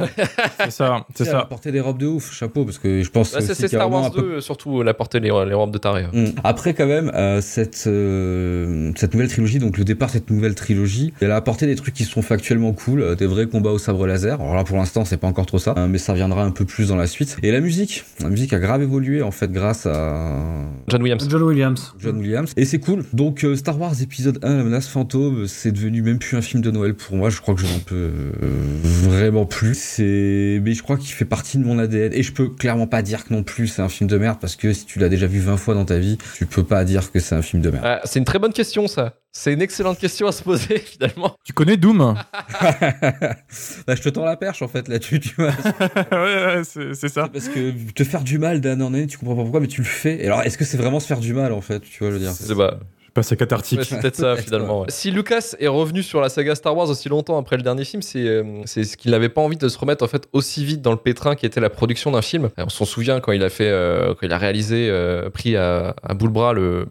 [0.60, 1.44] C'est ça, c'est Elle a ça.
[1.44, 3.80] porté des robes de ouf, chapeau, parce que je pense Bah, c'est aussi c'est a
[3.80, 6.06] Star Wars un peu 2, surtout, elle a porté les, les robes de taré.
[6.12, 6.26] Mm.
[6.44, 10.54] Après, quand même, euh, cette, euh, cette nouvelle trilogie, donc le départ de cette nouvelle
[10.54, 13.78] trilogie, elle a apporté des trucs qui sont factuellement cool, euh, des vrais combats au
[13.78, 14.40] sabre laser.
[14.40, 16.64] Alors là, pour l'instant, c'est pas encore trop ça, euh, mais ça viendra un peu
[16.64, 17.36] plus dans la suite.
[17.42, 20.36] Et la musique, la musique a grave évolué, en fait, grâce à
[20.88, 21.26] John Williams.
[21.28, 21.94] John Williams.
[21.98, 22.52] John Williams.
[22.56, 23.04] Et c'est cool.
[23.12, 26.62] Donc, euh, Star Wars épisode 1, la menace fantôme, c'est devenu même plus un film
[26.62, 27.30] de Noël pour moi.
[27.30, 28.10] Je crois que je n'en peux euh,
[28.82, 29.76] vraiment plus.
[29.78, 32.12] C'est, mais je crois qu'il fait partie de mon ADN.
[32.12, 34.56] Et je peux clairement pas dire que non plus c'est un film de merde parce
[34.56, 37.10] que si tu l'as déjà vu 20 fois dans ta vie, tu peux pas dire
[37.10, 37.84] que c'est un film de merde.
[37.86, 39.14] Ah, c'est une très bonne question, ça.
[39.32, 41.36] C'est une excellente question à se poser, finalement.
[41.44, 41.98] Tu connais Doom
[43.86, 45.52] Bah, je te tends la perche en fait là-dessus, tu vois.
[46.12, 47.28] Ouais, ouais, c'est ça.
[47.28, 49.66] Parce que te faire du mal d'un an en année, tu comprends pas pourquoi, mais
[49.66, 50.22] tu le fais.
[50.22, 52.14] Et alors, est-ce que c'est vraiment se faire du mal en fait, tu vois, je
[52.14, 52.32] veux dire?
[52.32, 52.78] C'est bah,
[53.16, 53.78] Pas cathartique.
[53.78, 54.80] Ouais, c'est peut-être ça finalement.
[54.82, 54.86] ouais.
[54.88, 58.02] Si Lucas est revenu sur la saga Star Wars aussi longtemps après le dernier film,
[58.02, 60.82] c'est euh, c'est ce qu'il n'avait pas envie de se remettre en fait aussi vite
[60.82, 62.50] dans le pétrin qui était la production d'un film.
[62.58, 65.56] Et on s'en souvient quand il a fait, euh, quand il a réalisé, euh, pris
[65.56, 66.86] à, à bout le bras le,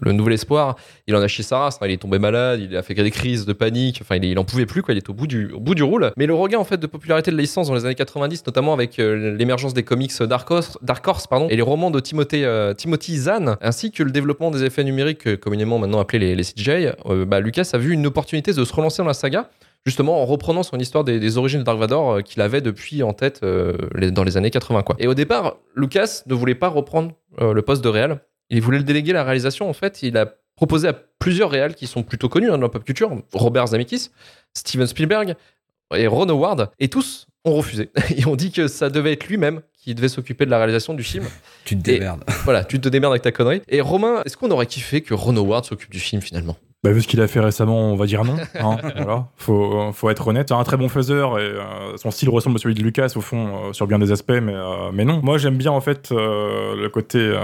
[0.00, 0.76] le Nouvel Espoir.
[1.06, 1.78] Il en a chié sa race.
[1.80, 1.86] hein.
[1.86, 3.98] Il est tombé malade, il a fait des crises de panique.
[4.02, 4.82] Enfin, il, il en pouvait plus.
[4.82, 4.94] Quoi.
[4.94, 6.10] Il est au bout du, au bout du roule.
[6.16, 8.72] Mais le regain en fait de popularité de la licence dans les années 90, notamment
[8.72, 12.44] avec euh, l'émergence des comics Dark Horse, Dark Horse pardon, et les romans de Timothée,
[12.44, 16.44] euh, Timothy Zahn, ainsi que le développement des effets numériques euh, maintenant appelés les, les
[16.44, 19.50] CGI, euh, bah, Lucas a vu une opportunité de se relancer dans la saga.
[19.86, 23.14] Justement en reprenant son histoire des, origines de Dark Vador euh, qu'il avait depuis en
[23.14, 23.74] tête euh,
[24.10, 24.94] dans les années 80 quoi.
[24.98, 28.20] Et au départ, Lucas ne voulait pas reprendre le poste de réal.
[28.50, 29.70] Il voulait le déléguer la réalisation.
[29.70, 32.68] En fait, il a proposé à plusieurs réals qui sont plutôt connus hein, dans la
[32.68, 34.10] pop culture, Robert Zemeckis,
[34.52, 35.34] Steven Spielberg
[35.94, 37.90] et Ron Howard, et tous ont refusé.
[38.16, 41.02] Ils ont dit que ça devait être lui-même qui devait s'occuper de la réalisation du
[41.02, 41.24] film.
[41.64, 42.24] Tu te Et- démerdes.
[42.44, 43.62] Voilà, tu te démerdes avec ta connerie.
[43.68, 46.56] Et Romain, est-ce qu'on aurait kiffé que Ron Howard s'occupe du film finalement?
[46.82, 48.36] Bah, vu ce qu'il a fait récemment, on va dire non.
[48.58, 49.26] hein, voilà.
[49.36, 50.48] faut, faut être honnête.
[50.48, 53.20] C'est un très bon faiseur et euh, son style ressemble à celui de Lucas au
[53.20, 55.20] fond euh, sur bien des aspects, mais, euh, mais non.
[55.22, 57.38] Moi j'aime bien en fait le côté.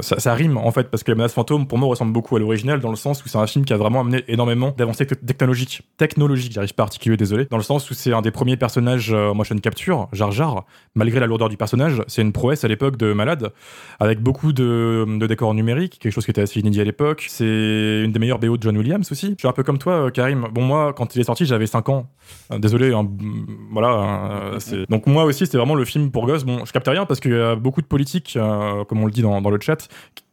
[0.00, 2.40] ça, ça rime en fait parce que La menace fantôme pour moi ressemble beaucoup à
[2.40, 5.14] l'original dans le sens où c'est un film qui a vraiment amené énormément d'avancées te-
[5.14, 5.82] technologiques.
[5.96, 7.46] Technologiques, j'arrive pas à articuler, désolé.
[7.50, 10.64] Dans le sens où c'est un des premiers personnages motion capture, Jar Jar,
[10.96, 13.52] malgré la lourdeur du personnage, c'est une prouesse à l'époque de malade
[14.00, 17.26] avec beaucoup de, de décors numériques, quelque chose qui était assez inédit à l'époque.
[17.28, 19.30] C'est une des meilleures BO de John John Williams aussi.
[19.30, 20.46] Je suis un peu comme toi, euh, Karim.
[20.52, 22.06] Bon, moi, quand il est sorti, j'avais 5 ans.
[22.50, 24.50] Euh, désolé, hein, mm, voilà.
[24.52, 26.44] euh, Donc, moi aussi, c'était vraiment le film pour gosses.
[26.44, 29.12] Bon, je capte rien parce qu'il y a beaucoup de politique, euh, comme on le
[29.12, 29.88] dit dans, dans le chat.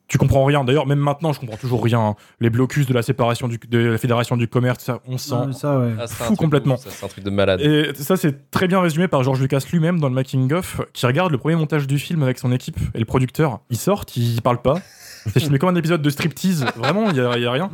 [0.10, 0.64] Tu comprends rien.
[0.64, 2.00] D'ailleurs, même maintenant, je comprends toujours rien.
[2.00, 2.16] hein.
[2.42, 5.80] Les blocus de la séparation du, de la fédération du commerce, ça, on s'en ça,
[5.80, 5.92] ouais.
[6.00, 6.76] Ah, fout complètement.
[6.76, 7.62] ouf, ça, C'est un truc de malade.
[7.62, 11.06] Et ça, c'est très bien résumé par George Lucas lui-même dans le making of, qui
[11.06, 13.60] regarde le premier montage du film avec son équipe et le producteur.
[13.70, 14.82] Ils sortent, ils parlent pas.
[15.34, 16.66] C'est filmé comme un épisode de striptease.
[16.78, 17.70] Vraiment, il y a, il y a rien.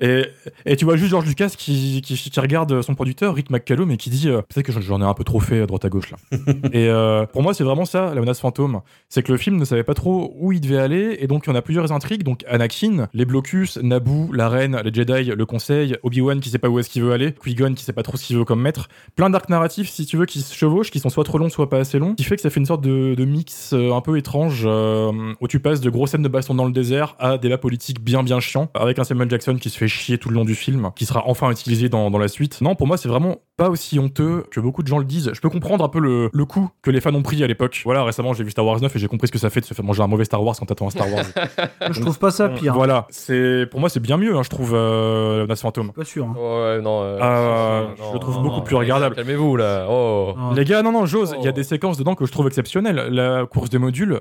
[0.00, 0.26] Et,
[0.66, 3.96] et tu vois juste George Lucas qui, qui, qui regarde son producteur, Rick McCallum, et
[3.96, 5.88] qui dit euh, Peut-être que j'en- j'en ai un peu trop fait à droite à
[5.88, 6.18] gauche là.
[6.72, 8.82] et euh, pour moi, c'est vraiment ça, la menace fantôme.
[9.08, 11.50] C'est que le film ne savait pas trop où il devait aller, et donc il
[11.50, 12.22] y en a plusieurs intrigues.
[12.22, 16.68] Donc Anakin, les Blocus, Naboo, la Reine, les Jedi, le Conseil, Obi-Wan qui sait pas
[16.68, 18.88] où est-ce qu'il veut aller, Qui-Gon qui sait pas trop ce qu'il veut comme maître.
[19.16, 21.68] Plein d'arcs narratifs, si tu veux, qui se chevauchent, qui sont soit trop longs, soit
[21.68, 24.16] pas assez longs, qui fait que ça fait une sorte de, mix euh, un peu
[24.16, 27.48] étrange euh, où tu passes de grosses scènes de baston dans le désert à des
[27.48, 30.34] débats politiques bien bien chiants, avec un Samuel Jackson qui se fait chier tout le
[30.34, 32.60] long du film, qui sera enfin utilisé dans, dans la suite.
[32.60, 35.30] Non, pour moi, c'est vraiment pas aussi honteux que beaucoup de gens le disent.
[35.34, 37.82] Je peux comprendre un peu le, le coup que les fans ont pris à l'époque.
[37.84, 39.66] Voilà, récemment, j'ai vu Star Wars 9 et j'ai compris ce que ça fait de
[39.66, 41.24] se faire manger un mauvais Star Wars quand t'attends un Star Wars.
[41.90, 42.72] Je trouve pas ça pire.
[42.72, 42.76] hein.
[42.76, 45.92] Voilà, c'est pour moi c'est bien mieux, hein, je trouve euh, Menace Fantôme.
[45.92, 46.24] Pas sûr.
[46.26, 46.34] hein.
[46.36, 47.02] Ouais, non.
[47.02, 48.62] euh, Euh, non, je le trouve non, beaucoup non.
[48.62, 49.14] plus regardable.
[49.16, 49.86] Calmez-vous là.
[49.88, 50.34] Oh.
[50.36, 50.52] Non.
[50.52, 51.34] Les gars, non, non, j'ose.
[51.38, 51.54] Il y a Oh.
[51.54, 53.08] des séquences dedans que je trouve exceptionnelles.
[53.10, 54.20] La course des modules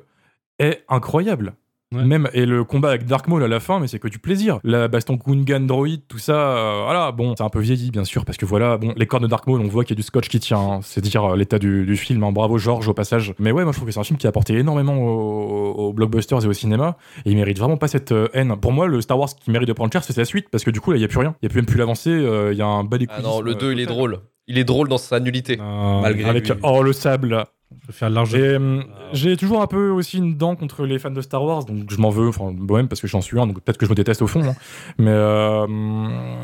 [0.60, 1.54] est incroyable.
[1.92, 2.04] Ouais.
[2.04, 4.60] Même, et le combat avec Dark Maul à la fin, mais c'est que du plaisir.
[4.64, 8.26] La baston Gungan Droid, tout ça, euh, voilà, bon, c'est un peu vieilli, bien sûr,
[8.26, 10.04] parce que voilà, bon, les cornes de Dark Maul, on voit qu'il y a du
[10.04, 10.80] scotch qui tient, hein.
[10.84, 12.32] c'est dire euh, l'état du, du film, hein.
[12.32, 13.34] bravo George au passage.
[13.40, 15.94] Mais ouais, moi je trouve que c'est un film qui a apporté énormément aux, aux
[15.94, 18.56] blockbusters et au cinéma, et il mérite vraiment pas cette euh, haine.
[18.62, 20.70] Pour moi, le Star Wars qui mérite de prendre cher, c'est sa suite, parce que
[20.70, 21.34] du coup, là, il y a plus rien.
[21.42, 23.22] Il y a plus même plus l'avancée, euh, il y a un bas des Ah
[23.24, 24.20] non, le coulisses, 2 euh, il est drôle.
[24.48, 25.58] Il est drôle dans sa nullité.
[25.58, 26.56] Malgré Avec, lui.
[26.62, 27.46] oh, le sable.
[27.72, 28.34] Je peux faire large.
[28.36, 28.82] Euh,
[29.13, 31.97] j'ai toujours un peu aussi une dent contre les fans de Star Wars, donc je
[31.97, 34.24] m'en veux, enfin, moi-même, parce que j'en suis un, donc peut-être que je me déteste
[34.24, 34.41] au fond.
[34.43, 34.55] hein.
[34.97, 35.67] Mais euh,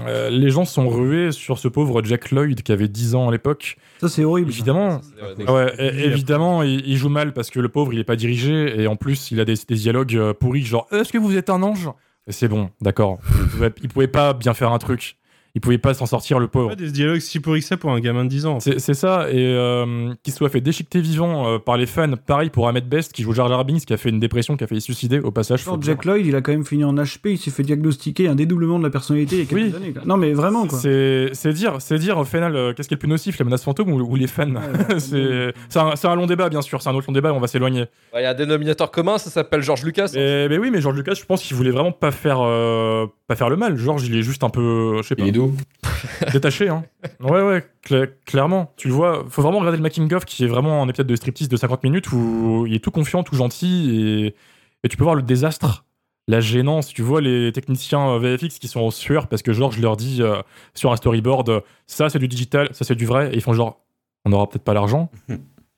[0.07, 3.29] euh, les gens se sont rués sur ce pauvre Jack Lloyd qui avait 10 ans
[3.29, 3.77] à l'époque.
[3.99, 4.51] Ça, c'est horrible.
[4.51, 4.57] ça.
[4.57, 5.01] Évidemment,
[5.39, 8.15] Ouais, ouais, é- évidemment, il, il joue mal parce que le pauvre, il est pas
[8.15, 11.35] dirigé, et en plus, il a des, des dialogues euh, pourris, genre Est-ce que vous
[11.37, 11.89] êtes un ange?
[12.27, 13.17] Et C'est bon, d'accord.
[13.39, 15.17] Il, pouvait- il pouvait pas bien faire un truc.
[15.55, 16.69] Il pouvait pas s'en sortir, le pauvre.
[16.69, 18.59] Pas des dialogues si pourris que ça pour un gamin de 10 ans.
[18.59, 22.11] C'est c'est ça, et euh, qu'il soit fait déchiqueter vivant euh, par les fans.
[22.27, 24.65] Pareil pour Ahmed Best, qui joue Jar Jar Binks, qui a fait une dépression, qui
[24.65, 25.63] a fait se suicider au passage.
[25.63, 25.77] dire.
[25.81, 28.79] Jack Lloyd, il a quand même fini en HP, il s'est fait diagnostiquer un dédoublement
[28.79, 29.75] de la personnalité il y a quelques Oui.
[29.75, 29.93] années.
[29.93, 30.01] quoi.
[30.05, 30.77] Non, mais vraiment, quoi.
[30.77, 33.45] C'est c'est dire, c'est dire au final, euh, qu'est-ce qui est le plus nocif, la
[33.45, 34.45] menace fantôme ou, ou les fans?
[34.97, 37.81] C'est c'est un, long débat, bien sûr, c'est un autre long débat, on va s'éloigner.
[38.13, 40.11] Ouais, Il y a un dénominateur commun, ça s'appelle George Lucas.
[40.13, 43.35] Mais, mais oui, mais George Lucas, je pense qu'il voulait vraiment pas faire, euh, pas
[43.35, 43.77] faire le mal.
[43.77, 45.44] George, il est juste un peu, je sais pas, Il est doux.
[46.33, 46.69] détaché.
[46.69, 46.83] Hein.
[47.19, 48.73] Ouais, ouais, cla- clairement.
[48.77, 51.49] Tu le vois, faut vraiment regarder le making-of qui est vraiment un épisode de striptease
[51.49, 53.91] de 50 minutes où il est tout confiant, tout gentil
[54.25, 54.35] et,
[54.83, 55.83] et tu peux voir le désastre.
[56.27, 59.79] La gênance, tu vois les techniciens euh, VFX qui sont en sueur parce que George
[59.79, 60.41] leur dit euh,
[60.73, 63.53] sur un storyboard euh, ça c'est du digital, ça c'est du vrai, et ils font
[63.53, 63.79] genre
[64.25, 65.11] on aura peut-être pas l'argent.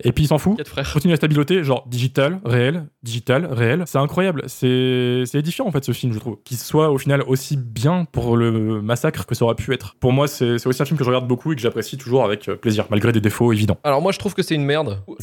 [0.04, 0.56] Et puis il s'en fout.
[0.58, 0.94] Quatre frères.
[0.94, 3.84] Continue la stabilité, genre digital, réel, digital, réel.
[3.88, 4.44] C'est incroyable.
[4.46, 6.38] C'est c'est édifiant en fait ce film, je trouve.
[6.44, 9.96] Qu'il soit au final aussi bien pour le massacre que ça aurait pu être.
[10.00, 12.24] Pour moi, c'est c'est aussi un film que je regarde beaucoup et que j'apprécie toujours
[12.24, 13.78] avec euh, plaisir, malgré des défauts évidents.
[13.84, 15.02] Alors moi je trouve que c'est une merde.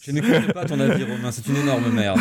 [0.00, 1.30] Je n'écoutais pas ton avis, Romain.
[1.30, 2.18] C'est une énorme merde.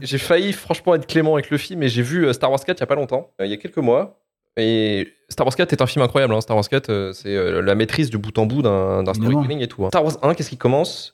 [0.00, 2.78] J'ai failli franchement être clément avec le film et j'ai vu euh, Star Wars 4
[2.78, 4.18] il y a pas longtemps, euh, il y a quelques mois.
[4.56, 6.34] Et Star Wars 4 est un film incroyable.
[6.34, 6.40] hein.
[6.40, 9.68] Star Wars 4, euh, c'est euh, la maîtrise du bout en bout d'un storytelling et
[9.68, 9.84] tout.
[9.84, 9.88] hein.
[9.88, 11.12] Star Wars 1, qu'est-ce qui commence?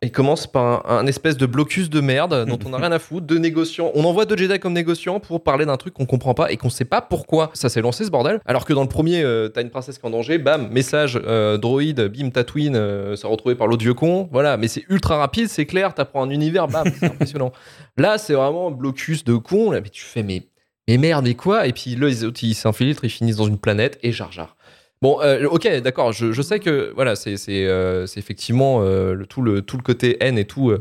[0.00, 3.00] Il commence par un, un espèce de blocus de merde dont on n'a rien à
[3.00, 3.90] foutre, de négociants.
[3.94, 6.70] On envoie deux Jedi comme négociants pour parler d'un truc qu'on comprend pas et qu'on
[6.70, 8.40] sait pas pourquoi ça s'est lancé ce bordel.
[8.46, 11.20] Alors que dans le premier, euh, t'as une princesse qui est en danger, bam, message,
[11.26, 14.28] euh, droïde, bim, Tatooine, euh, se retrouver par l'autre vieux con.
[14.30, 17.50] Voilà, mais c'est ultra rapide, c'est clair, t'apprends un univers, bam, c'est impressionnant.
[17.96, 19.72] Là, c'est vraiment un blocus de con.
[19.72, 20.44] Là, mais tu fais, mais,
[20.88, 21.66] mais merde, mais quoi?
[21.66, 24.56] Et puis là, ils s'infiltrent, ils finissent dans une planète et Jar Jar.
[25.02, 26.12] Bon, euh, ok, d'accord.
[26.12, 30.72] Je, sais que voilà, c'est euh, effectivement euh, tout le côté haine et tout.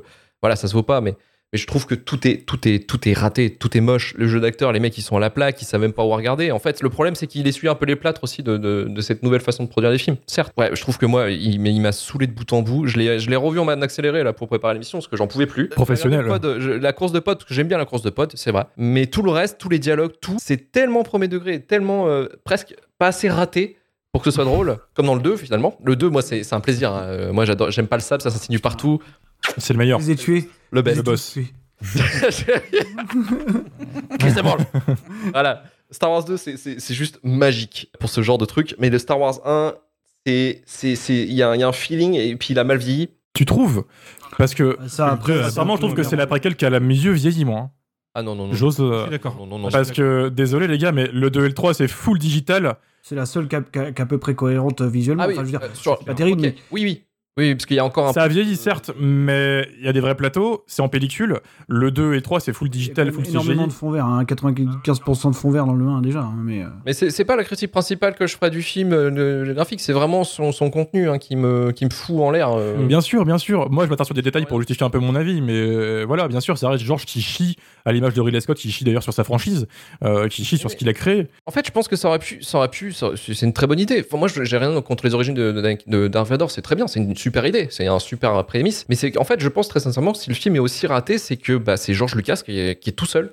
[0.41, 1.15] voilà, ça se vaut pas, mais
[1.53, 4.13] mais je trouve que tout est tout est tout est raté, tout est moche.
[4.17, 6.09] Le jeu d'acteur, les mecs, ils sont à la plaque, ils savent même pas où
[6.09, 6.51] regarder.
[6.51, 9.01] En fait, le problème, c'est qu'il essuie un peu les plâtres aussi de, de, de
[9.01, 10.17] cette nouvelle façon de produire des films.
[10.27, 12.85] Certes, ouais, je trouve que moi, il, m'a saoulé de bout en bout.
[12.87, 15.27] Je l'ai je l'ai revu en mode accéléré là pour préparer l'émission parce que j'en
[15.27, 15.69] pouvais plus.
[15.69, 16.21] Professionnel.
[16.25, 18.33] Le pod, je- la course de potes, parce que j'aime bien la course de potes,
[18.35, 18.65] c'est vrai.
[18.75, 22.75] Mais tout le reste, tous les dialogues, tout, c'est tellement premier degré, tellement euh, presque
[22.99, 23.76] pas assez raté
[24.17, 25.77] pour que ce soit drôle, comme dans le 2 finalement.
[25.85, 26.91] Le 2, moi, c'est c'est un plaisir.
[26.91, 27.03] hein.
[27.03, 28.99] Euh, moi, j'adore, j'aime pas le sable, ça s'insinue partout.
[29.59, 29.99] C'est le meilleur.
[29.99, 30.49] Les ai tués.
[30.71, 31.03] Le best.
[31.03, 31.37] boss.
[34.19, 34.57] Chris Evans.
[35.33, 35.63] voilà.
[35.91, 38.75] Star Wars 2, c'est- c'est c'est juste magique pour ce genre de truc.
[38.79, 39.73] Mais le Star Wars 1,
[40.25, 42.77] c'est c'est- c'est- il y, a y a un feeling et puis il a mal
[42.77, 43.09] vieilli.
[43.33, 43.85] Tu trouves?
[44.37, 47.45] Parce que Ça, après, sincèrement, je trouve que c'est l'après-quel qui a la mieux vieilli,
[47.45, 47.59] moi.
[47.59, 47.71] hein.
[48.15, 48.53] Ah non, non, non.
[48.53, 48.79] J'ose.
[48.79, 49.35] euh, Je suis d'accord.
[49.37, 49.69] Non, non, non.
[49.69, 52.77] Parce que, désolé les gars, mais le 2 et le 3, c'est full digital.
[53.07, 55.23] C'est la seule qui est qui est à peu près cohérente visuellement.
[55.23, 56.45] Ah oui, Enfin, je veux dire, euh, sur- c'est pas terrible, ok.
[56.45, 57.06] mais Oui, oui.
[57.37, 59.93] Oui, parce qu'il y a encore un Ça a vieilli, certes, mais il y a
[59.93, 61.39] des vrais plateaux, c'est en pellicule.
[61.67, 63.67] Le 2 et 3, c'est full digital, full énormément CGI.
[63.67, 66.21] de fond vert, hein, 95% de fond vert dans le 1 déjà.
[66.21, 69.09] hein, mais euh, Mais c'est pas la critique principale que je ferais du film, euh,
[69.09, 72.31] le, le graphique, c'est vraiment son, son contenu hein, qui, me, qui me fout en
[72.31, 72.51] l'air.
[72.53, 72.85] euh.
[72.85, 73.69] Bien sûr, bien sûr.
[73.69, 76.27] Moi, je m'attarde sur des détails pour justifier un peu mon avis, mais euh, voilà,
[76.27, 79.03] bien sûr, ça reste George qui chie à l'image de Ridley Scott, qui chie d'ailleurs
[79.03, 79.67] sur sa franchise,
[80.03, 81.27] euh, qui chie sur ce qu'il a créé.
[81.45, 83.79] En fait, je pense que ça aurait pu, ça aurait pu, c'est une très bonne
[83.79, 84.03] idée.
[84.05, 87.45] Enfin, moi, j'ai rien contre les origines de, de, c'est très bien, c'est une super
[87.45, 88.85] idée, c'est un super prémisse.
[88.89, 91.17] Mais c'est, en fait, je pense très sincèrement que si le film est aussi raté,
[91.17, 93.31] c'est que bah, c'est George Lucas qui est, qui est tout seul.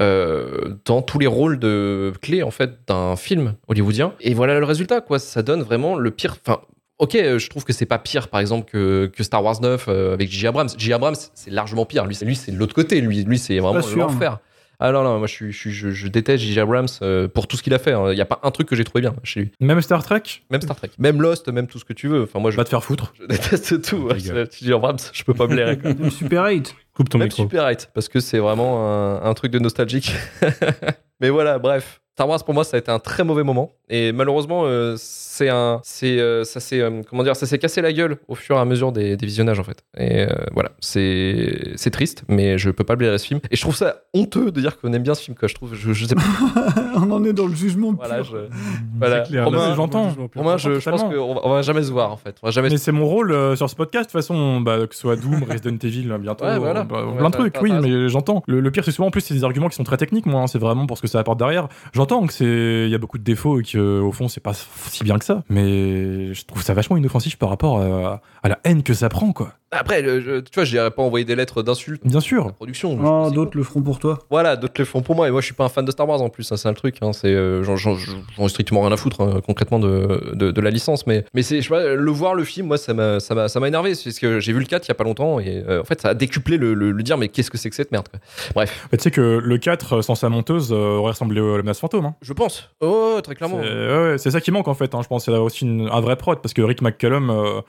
[0.00, 4.64] euh, dans tous les rôles de clés en fait d'un film hollywoodien et voilà le
[4.64, 6.60] résultat quoi ça donne vraiment le pire enfin
[6.98, 9.86] ok euh, je trouve que c'est pas pire par exemple que, que Star Wars 9
[9.88, 10.46] euh, avec J.
[10.46, 10.92] Abrams J.
[10.92, 13.82] Abrams c'est largement pire lui c'est lui c'est de l'autre côté lui lui c'est vraiment
[13.82, 14.38] sûr, l'enfer
[14.80, 16.60] ah non, non, moi je, suis, je, suis- je, je déteste J.J.
[16.60, 17.92] Abrams euh, pour tout ce qu'il a fait.
[17.92, 19.50] Il n'y a pas un truc que j'ai trouvé bien chez lui.
[19.60, 20.90] Même Star Trek Même Star Trek.
[20.98, 22.22] Même Lost, même tout ce que tu veux.
[22.22, 23.12] Enfin, moi, je, Va te faire foutre.
[23.18, 23.96] je déteste tout.
[24.08, 24.18] ouais.
[24.18, 24.72] J.J.
[24.72, 25.80] Abrams, je peux pas me l'air.
[25.80, 25.92] quoi.
[25.94, 26.74] même Super 8.
[26.94, 27.42] Coupe ton Même micro.
[27.42, 30.12] Super 8, parce que c'est vraiment un, un truc de nostalgique.
[31.20, 32.00] Mais voilà, bref.
[32.18, 35.48] Star Wars pour moi ça a été un très mauvais moment et malheureusement euh, c'est
[35.50, 38.56] un c'est euh, ça s'est euh, comment dire ça s'est cassé la gueule au fur
[38.56, 42.58] et à mesure des, des visionnages en fait et euh, voilà c'est c'est triste mais
[42.58, 45.04] je peux pas blairer ce film et je trouve ça honteux de dire qu'on aime
[45.04, 46.22] bien ce film quoi je trouve je, je sais pas
[46.96, 47.92] On en est dans le jugement.
[47.92, 48.24] voilà pur.
[48.24, 48.36] je
[48.98, 50.08] voilà C'est clair, Romain, là, j'entends.
[50.34, 52.50] Romain, je, je pense qu'on va, on va jamais se voir en fait on va
[52.50, 55.02] jamais Mais c'est mon rôle euh, sur ce podcast, de toute façon, bah, que ce
[55.02, 56.82] soit Doom, Resident Evil, bientôt, Ouais, voilà.
[56.82, 58.42] bah, Ouais, plein de trucs, oui, mais j'entends.
[58.48, 60.40] Le, le pire, c'est souvent en plus, c'est des arguments qui sont très techniques, moi,
[60.42, 61.68] hein, c'est vraiment pour ce que ça apporte derrière.
[62.08, 64.54] J'entends que c'est, il y a beaucoup de défauts et que, au fond, c'est pas
[64.54, 68.58] si bien que ça, mais je trouve ça vachement inoffensif par rapport à, à la
[68.64, 69.52] haine que ça prend, quoi.
[69.70, 72.20] Après le- je- tu vois je dirais pas envoyer des lettres d'insultes Bien à la
[72.20, 72.52] sûr.
[72.54, 74.18] production Oh, d'autres le feront pour toi.
[74.30, 75.28] Voilà, d'autres le font pour moi.
[75.28, 76.50] Et moi, je suis pas un fan de Star Wars en plus.
[76.52, 76.96] hein, c'est un truc.
[77.02, 80.70] hein, c'est, euh, j'en, ai strictement rien à foutre hein, concrètement de, de, de la
[80.70, 81.06] licence.
[81.06, 83.48] Mais, mais c'est, je sais pas, le voir le film, moi, ça m'a, ça m'a,
[83.48, 83.94] ça m'a énervé.
[83.94, 85.84] C'est parce que j'ai vu le 4 il y a pas longtemps et euh, en
[85.84, 87.18] fait, ça a décuplé le, le, le dire.
[87.18, 88.20] Mais qu'est-ce que c'est que cette merde quoi.
[88.54, 91.80] Bref, tu sais que le 4, sans sa monteuse, euh, aurait ressemblé à la menace
[91.80, 92.06] fantôme.
[92.06, 92.14] Hein.
[92.22, 92.70] je pense.
[92.80, 93.60] Oh, très clairement.
[93.62, 94.94] C'est ouais, ouais, c'est ça qui manque en fait.
[94.94, 95.00] hein.
[95.02, 97.60] Je pense qu'il y a aussi une- un vrai prod parce que Rick McCallum euh,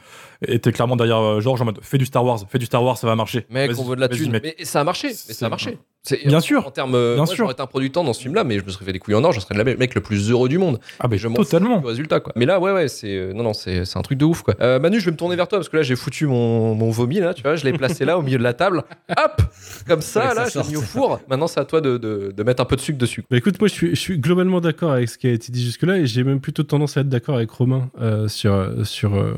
[0.47, 2.97] était clairement derrière euh, George en mode fais du Star Wars, fais du Star Wars,
[2.97, 3.45] ça va marcher.
[3.49, 4.39] Mec, on veut de la thune.
[4.41, 5.09] Mais ça a marché.
[5.27, 5.77] Mais ça a marché.
[6.01, 6.65] C'est- Bien sûr.
[6.65, 7.35] En termes, euh, Bien moi, sûr.
[7.35, 9.23] j'aurais été un producteur dans ce film-là, mais je me serais fait des couilles en
[9.25, 9.33] or.
[9.33, 10.79] Je serais le mec le plus heureux du monde.
[10.99, 11.79] Ah, bah, je totalement.
[11.79, 12.31] du résultat quoi.
[12.37, 14.55] Mais là ouais ouais c'est euh, non non c'est c'est un truc de ouf quoi.
[14.61, 16.89] Euh, Manu je vais me tourner vers toi parce que là j'ai foutu mon, mon
[16.89, 18.83] vomi là tu vois je l'ai placé là au milieu de la table.
[19.09, 19.41] Hop
[19.87, 21.19] comme ça là l'ai mis au four.
[21.29, 23.25] Maintenant c'est à toi de, de, de mettre un peu de sucre dessus.
[23.29, 25.63] Bah écoute, moi je suis, je suis globalement d'accord avec ce qui a été dit
[25.63, 29.33] jusque-là et j'ai même plutôt tendance à être d'accord avec Romain euh, sur, sur, euh,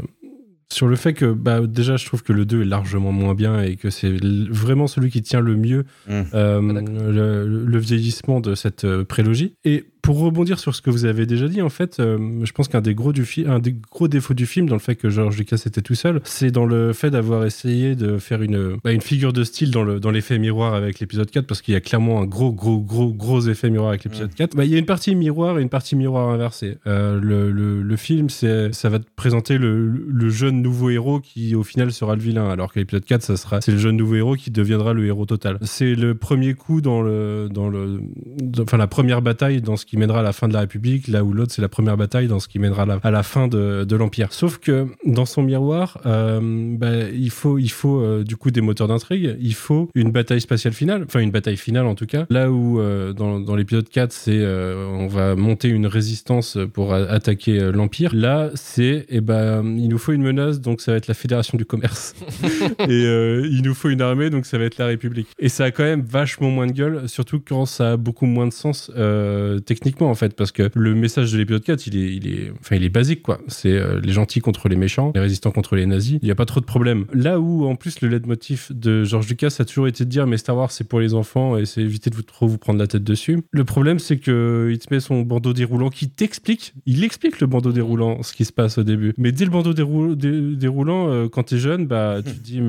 [0.72, 3.61] sur le fait que bah, déjà je trouve que le 2 est largement moins bien
[3.61, 4.11] et que c'est
[4.49, 6.22] vraiment celui qui tient le mieux Mm.
[6.34, 6.82] euh, Ah,
[7.13, 9.53] le vieillissement de cette euh, prélogie.
[9.65, 12.68] Et pour rebondir sur ce que vous avez déjà dit, en fait, euh, je pense
[12.68, 15.10] qu'un des gros du fi- un des gros défauts du film, dans le fait que
[15.10, 18.91] George Lucas était tout seul, c'est dans le fait d'avoir essayé de faire une, bah,
[18.91, 21.78] une figure de style dans le dans l'effet miroir avec l'épisode 4, parce qu'il y
[21.78, 24.56] a clairement un gros gros gros gros effet miroir avec l'épisode 4.
[24.56, 26.78] Bah, il y a une partie miroir et une partie miroir inversée.
[26.88, 31.20] Euh, le, le, le film, c'est ça va te présenter le, le jeune nouveau héros
[31.20, 33.97] qui au final sera le vilain, alors que l'épisode 4, ça sera c'est le jeune
[33.97, 35.58] nouveau héros qui deviendra le héros total.
[35.62, 37.99] C'est le premier coup dans le dans le
[38.41, 41.09] dans- enfin la première bataille dans ce qui mènera à la fin de la République,
[41.09, 43.23] là où l'autre c'est la première bataille dans ce qui mènera à la, à la
[43.23, 44.31] fin de, de l'Empire.
[44.31, 46.39] Sauf que dans son miroir, euh,
[46.77, 50.39] bah, il faut il faut euh, du coup des moteurs d'intrigue, il faut une bataille
[50.39, 52.25] spatiale finale, enfin une bataille finale en tout cas.
[52.29, 57.59] Là où euh, dans, dans l'épisode 4 c'est on va monter une résistance pour attaquer
[57.73, 58.15] l'Empire.
[58.15, 61.57] Là c'est eh ben il nous faut une menace donc ça va être la Fédération
[61.57, 62.15] du commerce
[62.87, 63.03] et
[63.51, 65.27] il nous faut une armée, donc ça va être la République.
[65.37, 68.47] Et ça a quand même vachement moins de gueule, surtout quand ça a beaucoup moins
[68.47, 72.15] de sens euh, techniquement en fait, parce que le message de l'épisode 4, il est,
[72.15, 73.39] il est, enfin, il est basique quoi.
[73.47, 76.19] C'est euh, les gentils contre les méchants, les résistants contre les nazis.
[76.21, 77.05] Il n'y a pas trop de problème.
[77.13, 80.38] Là où en plus le leitmotiv de George Lucas a toujours été de dire mais
[80.38, 82.88] Star Wars c'est pour les enfants et c'est éviter de vous, trop vous prendre la
[82.88, 83.39] tête dessus.
[83.51, 87.47] Le problème c'est que il te met son bandeau déroulant qui t'explique, il explique le
[87.47, 89.13] bandeau déroulant, ce qui se passe au début.
[89.17, 92.61] Mais dès le bandeau dérou- dé- déroulant, euh, quand t'es jeune, bah tu te dis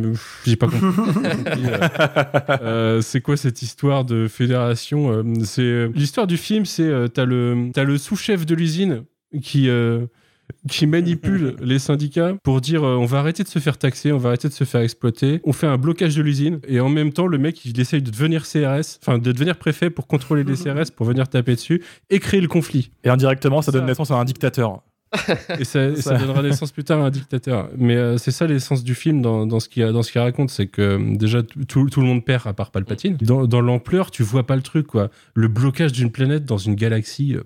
[0.46, 0.80] j'ai pas compris.
[2.62, 7.98] Euh, c'est quoi cette histoire de fédération C'est l'histoire du film, c'est euh, t'as le
[7.98, 9.04] sous-chef de l'usine
[9.42, 10.06] qui euh,
[10.68, 14.18] qui manipule les syndicats pour dire euh, on va arrêter de se faire taxer, on
[14.18, 17.12] va arrêter de se faire exploiter, on fait un blocage de l'usine et en même
[17.12, 20.54] temps le mec il essaye de devenir CRS, enfin de devenir préfet pour contrôler les
[20.62, 22.90] CRS pour venir taper dessus et créer le conflit.
[23.04, 24.82] Et indirectement, ça donne naissance à un dictateur.
[25.58, 26.16] et ça, ça.
[26.16, 27.68] donnera naissance plus tard à un dictateur.
[27.76, 29.84] Mais euh, c'est ça l'essence du film dans, dans ce qu'il
[30.18, 33.18] raconte, c'est que euh, déjà tout, tout, le monde perd à part Palpatine.
[33.20, 35.10] Dans, dans l'ampleur, tu vois pas le truc quoi.
[35.34, 37.42] Le blocage d'une planète dans une galaxie, euh,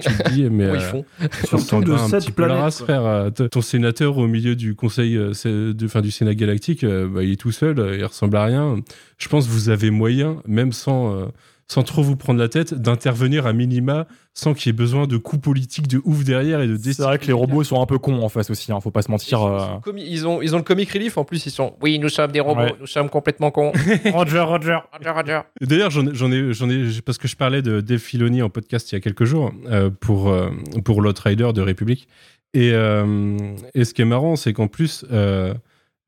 [0.00, 1.04] tu te dis mais ils font.
[1.44, 3.30] surtout de un cette planète, frère.
[3.50, 7.52] Ton sénateur au milieu du conseil de, fin, du Sénat galactique, bah, il est tout
[7.52, 8.76] seul, il ressemble à rien.
[9.18, 11.30] Je pense que vous avez moyen, même sans
[11.68, 15.16] sans trop vous prendre la tête, d'intervenir à minima sans qu'il y ait besoin de
[15.16, 17.98] coups politiques de ouf derrière et de C'est vrai que les robots sont un peu
[17.98, 19.40] cons en face aussi, hein, faut pas se mentir.
[19.40, 19.98] Ils, euh.
[19.98, 22.40] ils, ont, ils ont le comic relief en plus, ils sont oui, nous sommes des
[22.40, 23.72] robots, nous sommes complètement cons.
[24.12, 24.78] Roger, Roger.
[24.92, 25.40] Roger, Roger.
[25.60, 28.94] D'ailleurs, j'en ai, j'en ai, parce que je parlais de Dave Filoni en podcast il
[28.94, 30.50] y a quelques jours euh, pour, euh,
[30.84, 32.06] pour Rider de République.
[32.54, 33.36] Et, euh,
[33.74, 35.04] et ce qui est marrant, c'est qu'en plus,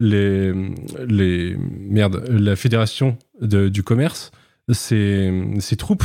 [0.00, 0.52] les,
[1.08, 4.30] les, merde, la fédération de, du commerce
[4.70, 6.04] ces, ces troupes,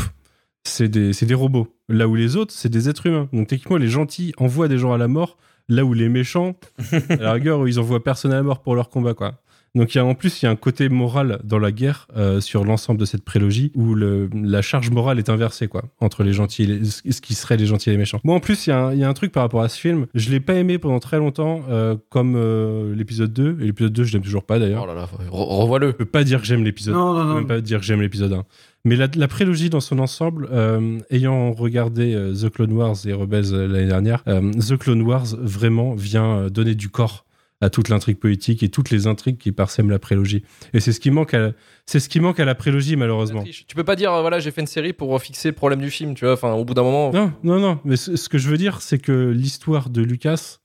[0.63, 1.67] c'est des, des, robots.
[1.89, 3.29] Là où les autres, c'est des êtres humains.
[3.33, 5.37] Donc techniquement, les gentils envoient des gens à la mort,
[5.69, 6.55] là où les méchants,
[7.09, 9.41] à la rigueur, ils envoient personne à la mort pour leur combat, quoi.
[9.75, 12.07] Donc il y a, en plus, il y a un côté moral dans la guerre
[12.15, 16.23] euh, sur l'ensemble de cette prélogie où le, la charge morale est inversée quoi entre
[16.23, 18.19] les gentils et les, ce qui serait les gentils et les méchants.
[18.23, 19.69] Moi en plus, il y, a un, il y a un truc par rapport à
[19.69, 20.05] ce film.
[20.13, 24.03] Je l'ai pas aimé pendant très longtemps euh, comme euh, l'épisode 2 et l'épisode 2
[24.03, 24.83] je l'aime toujours pas d'ailleurs.
[24.83, 25.87] Oh là là, revois-le.
[25.87, 26.93] Je peux pas dire que j'aime l'épisode.
[26.93, 27.23] Non, non, non.
[27.23, 28.45] Je peux même pas dire que j'aime l'épisode 1.
[28.85, 33.13] Mais la, la, prélogie dans son ensemble, euh, ayant regardé euh, The Clone Wars et
[33.13, 37.25] Rebels euh, l'année dernière, The Clone Wars vraiment vient donner du corps
[37.63, 40.43] à toute l'intrigue politique et toutes les intrigues qui parsèment la prélogie.
[40.73, 41.53] Et c'est ce qui manque à,
[41.85, 43.43] c'est ce qui manque à la prélogie malheureusement.
[43.43, 46.13] Tu peux pas dire voilà j'ai fait une série pour fixer le problème du film,
[46.13, 46.33] tu vois.
[46.33, 47.11] Enfin au bout d'un moment.
[47.13, 47.79] Non non non.
[47.85, 50.57] Mais ce que je veux dire c'est que l'histoire de Lucas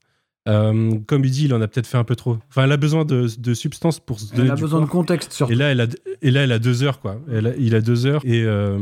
[0.47, 2.37] euh, comme il dit, il en a peut-être fait un peu trop.
[2.49, 4.45] Enfin, elle a besoin de, de substance pour se donner.
[4.45, 5.53] Elle a besoin de contexte, surtout.
[5.53, 5.87] Et là, elle a,
[6.21, 7.19] et là, elle a deux heures, quoi.
[7.31, 8.77] Elle il a deux heures et, euh,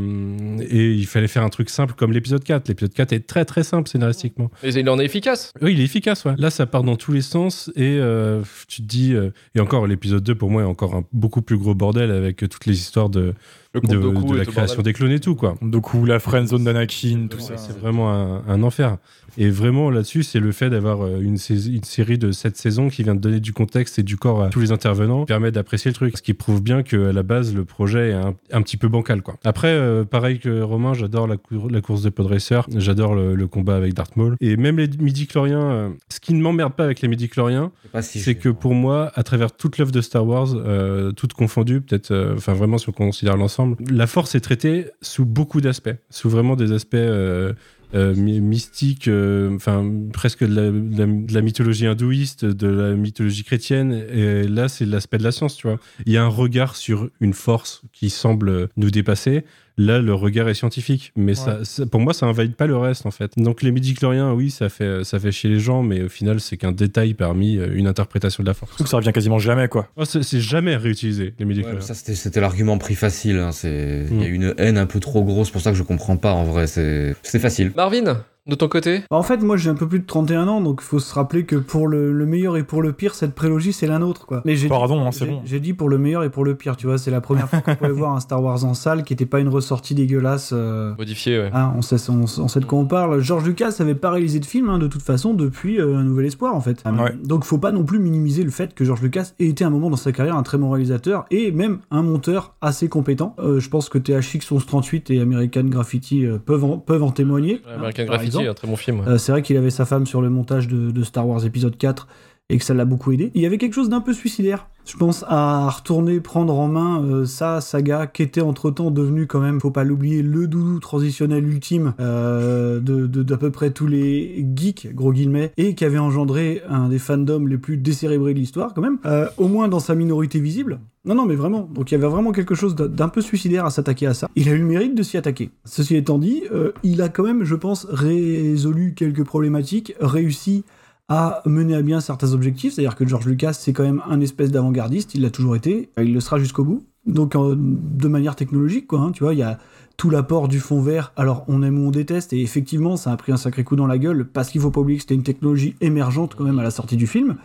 [0.69, 2.67] et il fallait faire un truc simple comme l'épisode 4.
[2.67, 4.51] L'épisode 4 est très très simple scénaristiquement.
[4.63, 5.51] Et il en est efficace.
[5.61, 6.35] Oui, il est efficace, ouais.
[6.37, 9.15] Là, ça part dans tous les sens et euh, tu te dis.
[9.55, 12.65] et encore, l'épisode 2, pour moi, est encore un beaucoup plus gros bordel avec toutes
[12.65, 13.33] les histoires de
[13.73, 15.55] de, de, la création des clones et tout quoi.
[15.61, 17.57] Doku, la friend zone d'Anakin, tout ça.
[17.57, 18.97] C'est vraiment un, un, enfer.
[19.37, 23.03] Et vraiment là-dessus, c'est le fait d'avoir euh, une, une, série de cette saison qui
[23.03, 25.95] vient de donner du contexte et du corps à tous les intervenants, permet d'apprécier le
[25.95, 26.17] truc.
[26.17, 29.21] Ce qui prouve bien qu'à la base, le projet est un, un, petit peu bancal
[29.21, 29.35] quoi.
[29.43, 31.35] Après, euh, pareil que Romain, j'adore la,
[31.69, 34.37] la, course de Podracer, j'adore le, le, combat avec Darth Maul.
[34.41, 38.35] Et même les midi-chloriens, euh, ce qui ne m'emmerde pas avec les midi-chloriens, si c'est
[38.35, 42.53] que pour moi, à travers toute l'œuvre de Star Wars, euh, toute confondue, peut-être, enfin
[42.53, 46.71] vraiment si on considère l'ensemble, la force est traitée sous beaucoup d'aspects, sous vraiment des
[46.71, 47.53] aspects euh,
[47.93, 53.93] euh, mystiques, euh, enfin presque de la, mythologie hindouiste, de la mythologie chrétienne.
[53.93, 55.79] Et là, c'est l'aspect de la science, tu vois.
[56.05, 59.45] Il y a un regard sur une force qui semble nous dépasser.
[59.77, 61.63] Là, le regard est scientifique, mais ouais.
[61.63, 63.33] ça, pour moi, ça invalide pas le reste en fait.
[63.37, 66.57] Donc les midi-chloriens, oui, ça fait, ça fait chier les gens, mais au final, c'est
[66.57, 68.83] qu'un détail parmi une interprétation de la force.
[68.83, 69.87] ça revient quasiment jamais, quoi.
[69.95, 71.79] Oh, c'est jamais réutilisé les midi-chloriens.
[71.79, 73.37] Ouais, ça, c'était l'argument pris facile.
[73.37, 73.51] Hein.
[73.63, 74.21] Il mm.
[74.21, 76.43] y a une haine un peu trop grosse, pour ça que je comprends pas en
[76.43, 76.67] vrai.
[76.67, 77.71] C'est facile.
[77.75, 79.03] Marvin, de ton côté?
[79.09, 81.45] En fait, moi j'ai un peu plus de 31 ans, donc il faut se rappeler
[81.45, 84.25] que pour le, le, meilleur et pour le pire, cette prélogie c'est la nôtre.
[84.25, 84.41] Quoi.
[84.45, 85.41] Mais j'ai Pardon, hein, c'est bon.
[85.45, 87.61] J'ai dit pour le meilleur et pour le pire, tu vois, c'est la première fois
[87.61, 90.51] qu'on pouvait voir un Star Wars en salle qui n'était pas une ressortie dégueulasse.
[90.53, 90.95] Euh...
[90.97, 91.49] Modifiée, ouais.
[91.53, 93.21] Hein, on, sait, on, on, sait de quoi on parle.
[93.21, 96.25] George Lucas avait pas réalisé de film hein, de toute façon depuis euh, Un Nouvel
[96.25, 96.83] Espoir en fait.
[96.85, 97.13] Ouais.
[97.23, 99.89] Donc faut pas non plus minimiser le fait que George Lucas ait été un moment
[99.89, 103.35] dans sa carrière un très bon réalisateur et même un monteur assez compétent.
[103.39, 107.61] Euh, je pense que THX 1138 et American Graffiti euh, peuvent, en, peuvent en témoigner.
[107.65, 108.99] Ouais, American Graffiti, un très bon film.
[109.01, 111.77] Ouais c'est vrai qu'il avait sa femme sur le montage de, de, Star Wars épisode
[111.77, 112.07] 4
[112.49, 113.31] et que ça l'a beaucoup aidé.
[113.35, 117.03] Il y avait quelque chose d'un peu suicidaire, je pense, à retourner prendre en main
[117.03, 121.45] euh, sa saga qui était entre-temps devenu quand même, faut pas l'oublier, le doudou transitionnel
[121.45, 126.61] ultime euh, de d'à peu près tous les geeks, gros guillemets, et qui avait engendré
[126.69, 129.95] un des fandoms les plus décérébrés de l'histoire quand même, euh, au moins dans sa
[129.95, 130.79] minorité visible.
[131.03, 131.69] Non, non, mais vraiment.
[131.73, 134.29] Donc il y avait vraiment quelque chose d'un peu suicidaire à s'attaquer à ça.
[134.35, 135.51] Il a eu le mérite de s'y attaquer.
[135.63, 140.65] Ceci étant dit, euh, il a quand même, je pense, résolu quelques problématiques, réussi
[141.09, 142.73] à mener à bien certains objectifs.
[142.73, 145.15] C'est-à-dire que George Lucas, c'est quand même un espèce d'avant-gardiste.
[145.15, 145.89] Il l'a toujours été.
[145.97, 146.83] Il le sera jusqu'au bout.
[147.05, 148.99] Donc de manière technologique, quoi.
[148.99, 149.57] Hein, tu vois, il y a
[149.95, 151.13] tout l'apport du fond vert.
[151.15, 152.33] Alors on aime ou on déteste.
[152.33, 154.81] Et effectivement, ça a pris un sacré coup dans la gueule parce qu'il faut pas
[154.81, 157.37] oublier que c'était une technologie émergente quand même à la sortie du film.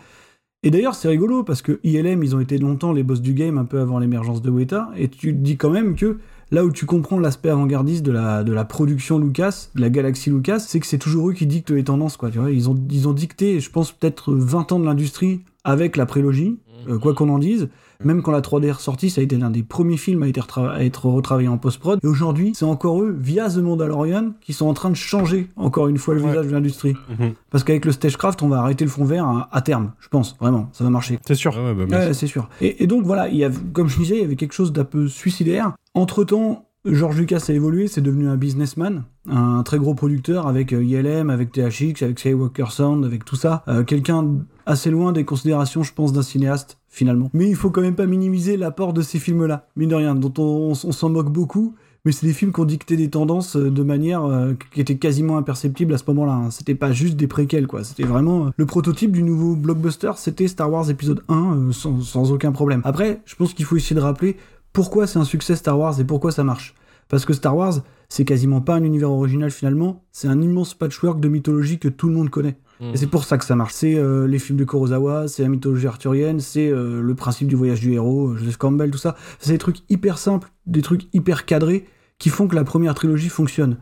[0.65, 3.57] Et d'ailleurs, c'est rigolo parce que ILM, ils ont été longtemps les boss du game
[3.57, 6.19] un peu avant l'émergence de Weta, et tu dis quand même que
[6.53, 10.29] là où tu comprends l'aspect avant-gardiste de la, de la production Lucas, de la galaxie
[10.29, 12.29] Lucas, c'est que c'est toujours eux qui dictent les tendances, quoi.
[12.29, 15.97] Tu vois, ils ont, ils ont dicté, je pense, peut-être 20 ans de l'industrie avec
[15.97, 17.69] la prélogie, euh, quoi qu'on en dise.
[18.03, 20.39] Même quand la 3D est ressortie, ça a été l'un des premiers films à être,
[20.47, 21.99] retra- à être retravaillé en post-prod.
[22.03, 25.87] Et aujourd'hui, c'est encore eux, via The Mandalorian, qui sont en train de changer encore
[25.87, 26.95] une fois le visage de l'industrie.
[27.19, 27.33] Mhm.
[27.49, 30.35] Parce qu'avec le Stagecraft, on va arrêter le fond vert à, à terme, je pense,
[30.39, 31.19] vraiment, ça va marcher.
[31.25, 31.53] C'est sûr.
[31.57, 32.49] Ah ouais, bah, Ouais, c'est sûr.
[32.61, 34.73] Et, et donc voilà, il y a, comme je disais, il y avait quelque chose
[34.73, 35.73] d'un peu suicidaire.
[35.93, 40.83] Entre-temps, George Lucas a évolué, c'est devenu un businessman, un très gros producteur avec euh,
[40.83, 43.63] ILM, avec THX, avec Skywalker Sound, avec tout ça.
[43.69, 47.29] Euh, Quelqu'un assez loin des considérations, je pense, d'un cinéaste, finalement.
[47.33, 50.33] Mais il faut quand même pas minimiser l'apport de ces films-là, mine de rien, dont
[50.37, 51.73] on, s'en moque beaucoup.
[52.05, 54.97] Mais c'est des films qui ont dicté des tendances euh, de manière euh, qui était
[54.97, 56.33] quasiment imperceptible à ce moment-là.
[56.33, 56.51] hein.
[56.51, 57.83] C'était pas juste des préquels, quoi.
[57.83, 60.11] C'était vraiment euh, le prototype du nouveau blockbuster.
[60.17, 62.81] C'était Star Wars épisode 1 euh, sans, sans aucun problème.
[62.83, 64.37] Après, je pense qu'il faut essayer de rappeler
[64.73, 66.75] pourquoi c'est un succès Star Wars et pourquoi ça marche.
[67.07, 67.75] Parce que Star Wars,
[68.09, 70.03] c'est quasiment pas un univers original finalement.
[70.11, 72.57] C'est un immense patchwork de mythologie que tout le monde connaît.
[72.91, 73.73] Et c'est pour ça que ça marche.
[73.73, 77.55] C'est euh, les films de Kurosawa, c'est la mythologie arthurienne, c'est euh, le principe du
[77.55, 79.15] voyage du héros, euh, Joseph Campbell, tout ça.
[79.39, 81.85] C'est des trucs hyper simples, des trucs hyper cadrés
[82.17, 83.77] qui font que la première trilogie fonctionne.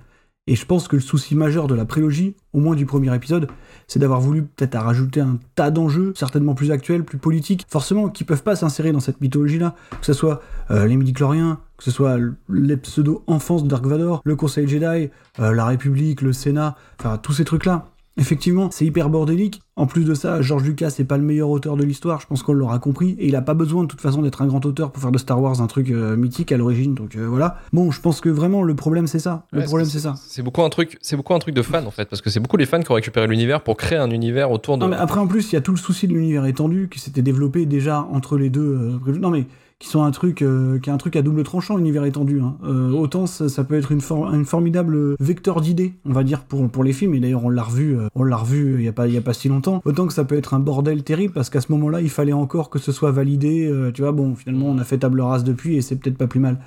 [0.47, 3.47] Et je pense que le souci majeur de la prélogie, au moins du premier épisode,
[3.87, 8.23] c'est d'avoir voulu peut-être rajouter un tas d'enjeux, certainement plus actuels, plus politiques, forcément, qui
[8.23, 10.41] peuvent pas s'insérer dans cette mythologie-là, que ce soit
[10.71, 12.17] les midi-chloriens, que ce soit
[12.49, 17.45] les pseudo-enfances de Dark Vador, le Conseil Jedi, la République, le Sénat, enfin tous ces
[17.45, 17.91] trucs-là.
[18.17, 19.61] Effectivement, c'est hyper bordélique.
[19.77, 22.43] En plus de ça, George Lucas n'est pas le meilleur auteur de l'histoire, je pense
[22.43, 24.91] qu'on l'aura compris, et il a pas besoin de toute façon d'être un grand auteur
[24.91, 27.57] pour faire de Star Wars un truc euh, mythique à l'origine, donc euh, voilà.
[27.71, 29.45] Bon, je pense que vraiment le problème c'est ça.
[29.53, 30.15] Le Ouais, problème c'est- c'est ça.
[30.17, 32.41] C'est beaucoup un truc, c'est beaucoup un truc de fans en fait, parce que c'est
[32.41, 34.83] beaucoup les fans qui ont récupéré l'univers pour créer un univers autour de.
[34.83, 36.99] Non, mais après, en plus, il y a tout le souci de l'univers étendu qui
[36.99, 38.99] s'était développé déjà entre les deux.
[39.07, 39.45] euh, non, mais
[39.81, 42.39] qui sont un truc, euh, qui est un truc à double tranchant, l'univers étendu.
[42.39, 42.55] hein.
[42.63, 46.69] Euh, autant ça, peut être une, for- une formidable vecteur d'idées, on va dire, pour,
[46.69, 47.15] pour les films.
[47.15, 49.17] Et d'ailleurs, on l'a revu, euh, on l'a revu il y a pas, il y
[49.17, 49.81] a pas si longtemps.
[49.83, 52.69] Autant que ça peut être un bordel terrible parce qu'à ce moment-là, il fallait encore
[52.69, 53.73] que ce soit validé.
[53.95, 56.39] tu vois, bon, finalement, on a fait table rase depuis et c'est peut-être pas plus
[56.39, 56.59] mal.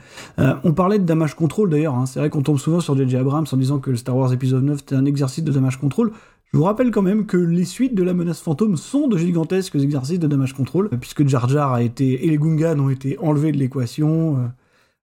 [0.65, 1.95] On parlait de damage control d'ailleurs.
[1.95, 2.07] hein.
[2.07, 3.17] C'est vrai qu'on tombe souvent sur J.J.
[3.17, 6.11] Abrams en disant que le Star Wars épisode 9 c'était un exercice de damage control.
[6.55, 9.75] Je vous rappelle quand même que les suites de la menace fantôme sont de gigantesques
[9.75, 13.19] exercices de damage control, euh, puisque Jar Jar a été et les Gungans ont été
[13.19, 14.39] enlevés de l'équation.
[14.39, 14.47] euh,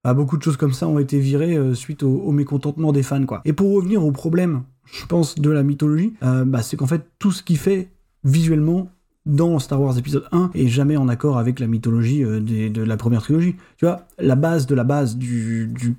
[0.05, 3.25] bah, beaucoup de choses comme ça ont été virées euh, suite au, mécontentement des fans,
[3.25, 3.41] quoi.
[3.43, 7.33] Et pour revenir au problème, je pense, de la mythologie, bah, c'est qu'en fait tout
[7.33, 7.89] ce qui fait
[8.23, 8.89] visuellement
[9.25, 13.23] dans Star Wars épisode 1 est jamais en accord avec la mythologie de la première
[13.23, 13.57] trilogie.
[13.75, 15.19] Tu vois, la base de la base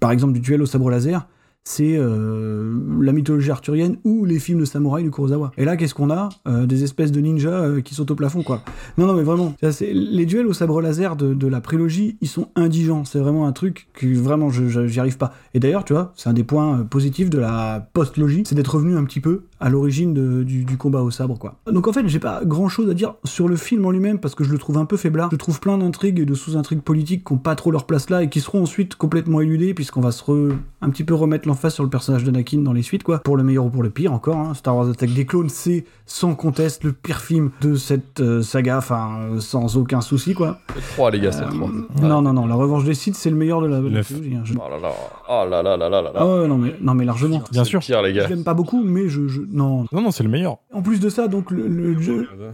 [0.00, 1.28] par exemple du duel au sabre laser,
[1.64, 5.52] c'est euh, la mythologie arthurienne ou les films de samouraï du Kurosawa.
[5.56, 8.42] Et là, qu'est-ce qu'on a Euh, Des espèces de ninjas euh, qui sautent au plafond,
[8.42, 8.62] quoi.
[8.98, 13.04] Non, non, mais vraiment, les duels au sabre laser de, la prélogie, ils sont indigents.
[13.04, 15.32] C'est vraiment un truc que vraiment, j'y arrive pas.
[15.54, 18.96] Et d'ailleurs, tu vois, c'est un des points positifs de la post-logie, c'est d'être revenu
[18.96, 21.54] un petit peu à l'origine du, du combat au sabre, quoi.
[21.70, 24.44] Donc en fait, j'ai pas grand-chose à dire sur le film en lui-même parce que
[24.44, 25.30] je le trouve un peu faiblard.
[25.32, 28.22] Je trouve plein d'intrigues et de sous-intrigues politiques qui ont pas trop leur place là
[28.22, 31.74] et qui seront ensuite complètement éludées puisqu'on va se re- un petit peu remettre l'emphase
[31.74, 33.20] sur le personnage d'Anakin dans les suites, quoi.
[33.20, 34.36] Pour le meilleur ou pour le pire, encore.
[34.36, 34.54] hein.
[34.54, 38.78] Star Wars Attack des clones, c'est sans conteste le pire film de cette euh, saga,
[38.78, 40.58] enfin, euh, sans aucun souci, quoi.
[40.70, 41.70] C'est le 3, les gars, c'est le 3.
[42.02, 44.42] Non, non, non, la revanche des Sith, c'est le meilleur de la, trilogie, hein.
[44.44, 44.92] Je- Oh là là,
[45.28, 46.12] oh là là là là là là.
[46.16, 47.42] Ah ouais, non, mais, non, mais largement.
[47.52, 47.80] Bien sûr.
[47.80, 48.26] le Pire, les Je gars.
[48.28, 49.84] l'aime pas beaucoup, mais je, je- non.
[49.92, 50.58] Non, non, c'est le meilleur.
[50.72, 51.94] En plus de ça, donc le,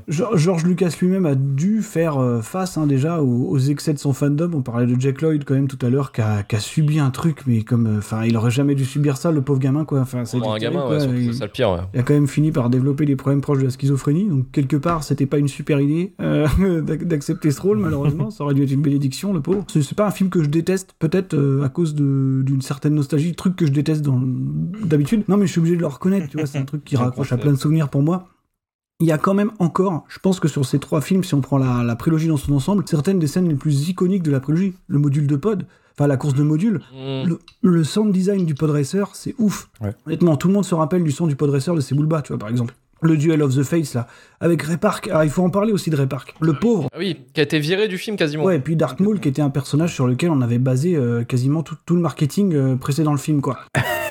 [0.09, 3.99] Geor- George Lucas lui-même a dû faire euh, face hein, déjà aux, aux excès de
[3.99, 4.51] son fandom.
[4.55, 7.43] On parlait de Jack Lloyd quand même tout à l'heure, qui a, subi un truc,
[7.47, 10.01] mais comme, euh, enfin, il aurait jamais dû subir ça, le pauvre gamin, quoi.
[10.01, 11.79] Enfin, c'est un terrible, gamin, ouais, c'est ça le pire, ouais.
[11.95, 14.77] il a quand même fini par développer des problèmes proches de la schizophrénie, donc quelque
[14.77, 16.47] part c'était pas une super idée euh,
[16.83, 19.65] d'ac- d'accepter ce rôle malheureusement, ça aurait dû être une bénédiction le pauvre.
[19.69, 23.57] C'est pas un film que je déteste, peut-être euh, à cause d'une certaine nostalgie, truc
[23.57, 24.05] que je déteste
[24.85, 25.23] d'habitude.
[25.29, 27.33] Non mais je suis obligé de le reconnaître, tu vois, c'est un truc qui raccroche
[27.33, 28.29] à plein de souvenirs pour moi.
[29.01, 31.41] Il y a quand même encore, je pense que sur ces trois films, si on
[31.41, 34.41] prend la, la prélogie dans son ensemble, certaines des scènes les plus iconiques de la
[34.41, 37.29] prélogie, le module de pod, enfin la course de module, Mm.
[37.29, 39.71] le, le sound design du pod racer, c'est ouf.
[39.81, 39.95] Ouais.
[40.07, 42.39] Honnêtement, tout le monde se rappelle du son du pod racer de Sebulba, tu vois,
[42.41, 42.75] par exemple.
[43.01, 44.07] Le duel of the Fates, là,
[44.41, 45.09] avec Ray Park.
[45.13, 46.35] Ah, il faut en parler aussi de Ray Park.
[46.41, 46.89] Le pauvre.
[46.93, 48.45] Ah oui, qui a été viré du film quasiment.
[48.45, 51.23] Ouais, et puis Dark Maul, qui était un personnage sur lequel on avait basé euh,
[51.25, 53.59] quasiment tout, tout le marketing euh, précédent le film, quoi.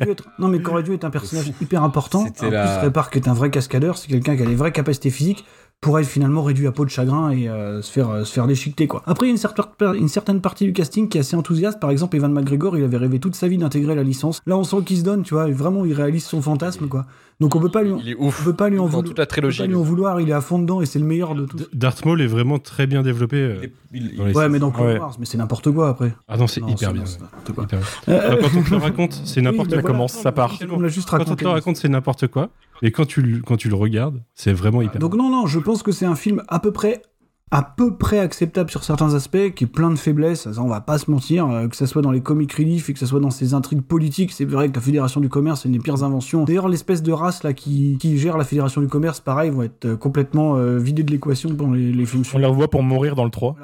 [0.00, 2.22] Être- Non, mais dû être un personnage hyper important.
[2.22, 4.54] En C'était plus, la- Ray Park est un vrai cascadeur, c'est quelqu'un qui a des
[4.54, 5.44] vraies capacités physiques
[5.80, 8.46] pour être finalement réduit à peau de chagrin et euh, se faire euh, se faire
[8.46, 9.02] déchiqueter quoi.
[9.06, 9.66] Après il y a une certaine,
[10.00, 11.78] une certaine partie du casting qui est assez enthousiaste.
[11.78, 14.40] Par exemple, Evan McGregor, il avait rêvé toute sa vie d'intégrer la licence.
[14.46, 17.04] Là, on sent qu'il se donne, tu vois, et vraiment il réalise son fantasme quoi.
[17.40, 18.44] Donc on peut pas lui, Il est on ouf.
[18.44, 19.02] peut pas lui en vouloir.
[19.04, 19.58] toute la on peut trilogie.
[19.58, 21.56] pas lui en vouloir, il est à fond dedans et c'est le meilleur de tous.
[21.56, 23.36] D- Darth Maul est vraiment très bien développé.
[23.36, 24.98] euh, Il- Ouais, mais dans Clone Ouais.
[24.98, 26.14] Wars, mais c'est n'importe quoi après.
[26.28, 27.04] Ah non, c'est hyper bien.
[27.04, 27.64] c'est n'importe quoi.
[27.64, 28.14] Hyper bien.
[28.14, 29.82] Euh, quand on te le raconte, c'est n'importe bah quoi.
[29.82, 29.94] voilà.
[29.96, 30.52] commence, ça part.
[30.70, 31.36] On l'a juste Quand on raconté.
[31.42, 32.50] te le raconte, c'est n'importe quoi.
[32.82, 35.58] Et quand tu, le- quand tu le regardes, c'est vraiment hyper Donc non, non, je
[35.58, 37.02] pense que c'est un film à peu près
[37.50, 40.80] à peu près acceptable sur certains aspects, qui est plein de faiblesses, ça, on va
[40.80, 43.20] pas se mentir, euh, que ça soit dans les comic relief et que ça soit
[43.20, 46.02] dans ses intrigues politiques, c'est vrai que la Fédération du Commerce c'est une des pires
[46.02, 46.44] inventions.
[46.44, 49.84] D'ailleurs, l'espèce de race là qui, qui gère la Fédération du Commerce, pareil, vont être
[49.84, 53.14] euh, complètement euh, vidés de l'équation pendant les, les films On les revoit pour mourir
[53.14, 53.54] dans le 3.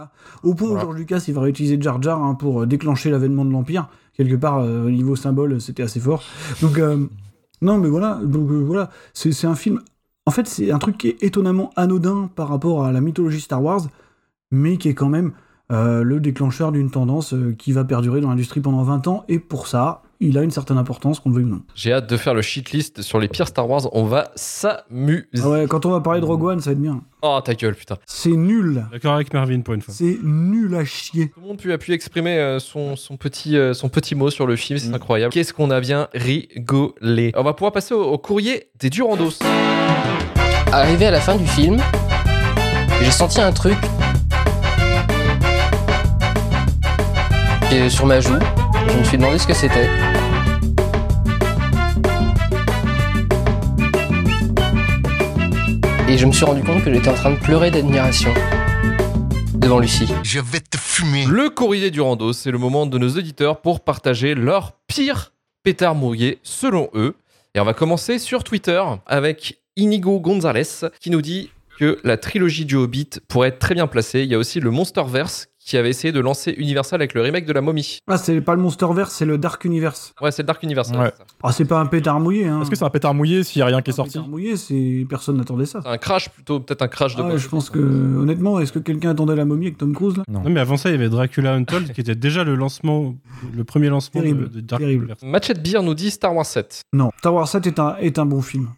[0.45, 0.83] Au point Voilà.
[0.85, 3.89] où George Lucas il va réutiliser Jar Jar hein, pour euh, déclencher l'avènement de l'Empire.
[4.17, 6.23] Quelque part, euh, au niveau symbole, c'était assez fort.
[6.63, 7.07] Donc, euh,
[7.63, 9.81] non, mais voilà, euh, voilà, c'est c'est un film.
[10.27, 13.63] En fait, c'est un truc qui est étonnamment anodin par rapport à la mythologie Star
[13.63, 13.83] Wars,
[14.51, 15.33] mais qui est quand même
[15.73, 19.25] euh, le déclencheur d'une tendance euh, qui va perdurer dans l'industrie pendant 20 ans.
[19.29, 21.63] Et pour ça, il a une certaine importance, qu'on le veuille ou non.
[21.75, 23.89] J'ai hâte de faire le shit list sur les pires Star Wars.
[23.93, 25.27] On va s'amuser.
[25.43, 27.03] Ah ouais, quand on va parler de Rogue One, ça va être bien.
[27.23, 27.97] Oh, ta gueule, putain.
[28.07, 28.85] C'est nul.
[28.93, 29.95] D'accord avec Marvin pour une fois.
[29.95, 31.31] C'est nul à chier.
[31.31, 34.47] Tout le monde a pu exprimer euh, son, son, petit, euh, son petit mot sur
[34.47, 35.33] le film, c'est incroyable.
[35.33, 37.33] Qu'est-ce qu'on a bien rigolé.
[37.35, 39.39] On va pouvoir passer au, au courrier des Durandos.
[40.73, 41.79] Arrivé à la fin du film,
[43.03, 43.77] j'ai senti un truc
[47.73, 48.39] et sur ma joue.
[48.89, 49.89] Je me suis demandé ce que c'était.
[56.11, 58.35] Et je me suis rendu compte que j'étais en train de pleurer d'admiration
[59.55, 60.13] devant Lucie.
[60.25, 61.25] Je vais te fumer.
[61.27, 65.33] Le courrier des Durandos, c'est le moment de nos auditeurs pour partager leur pire
[65.63, 67.15] pétard mouillé selon eux.
[67.55, 72.65] Et on va commencer sur Twitter avec Inigo Gonzalez qui nous dit que la trilogie
[72.65, 74.25] du Hobbit pourrait être très bien placée.
[74.25, 77.47] Il y a aussi le Monsterverse qui avait essayé de lancer Universal avec le remake
[77.47, 78.01] de la momie.
[78.09, 80.13] Ah, c'est pas le Monsterverse, c'est le Dark Universe.
[80.21, 80.91] Ouais, c'est le Dark Universe.
[80.91, 81.13] Ouais.
[81.45, 82.61] Ah, c'est pas un pétard mouillé, hein.
[82.61, 84.57] Est-ce que c'est un pétard mouillé s'il y a rien qui est sorti pétard mouillé,
[84.57, 85.81] c'est personne n'attendait ça.
[85.85, 88.81] Un crash plutôt, peut-être un crash de Ah ouais, je pense que, honnêtement, est-ce que
[88.81, 90.25] quelqu'un attendait la momie avec Tom Cruise là?
[90.29, 90.43] Non.
[90.51, 93.15] mais avant ça, il y avait Dracula Untold qui était déjà le lancement,
[93.55, 95.03] le premier lancement de- Terrible, de, Dark terrible.
[95.05, 95.23] Universe.
[95.23, 96.83] Machette Beer nous dit Star Wars 7.
[96.93, 98.71] Non, Star Wars 7 est un, est un bon film.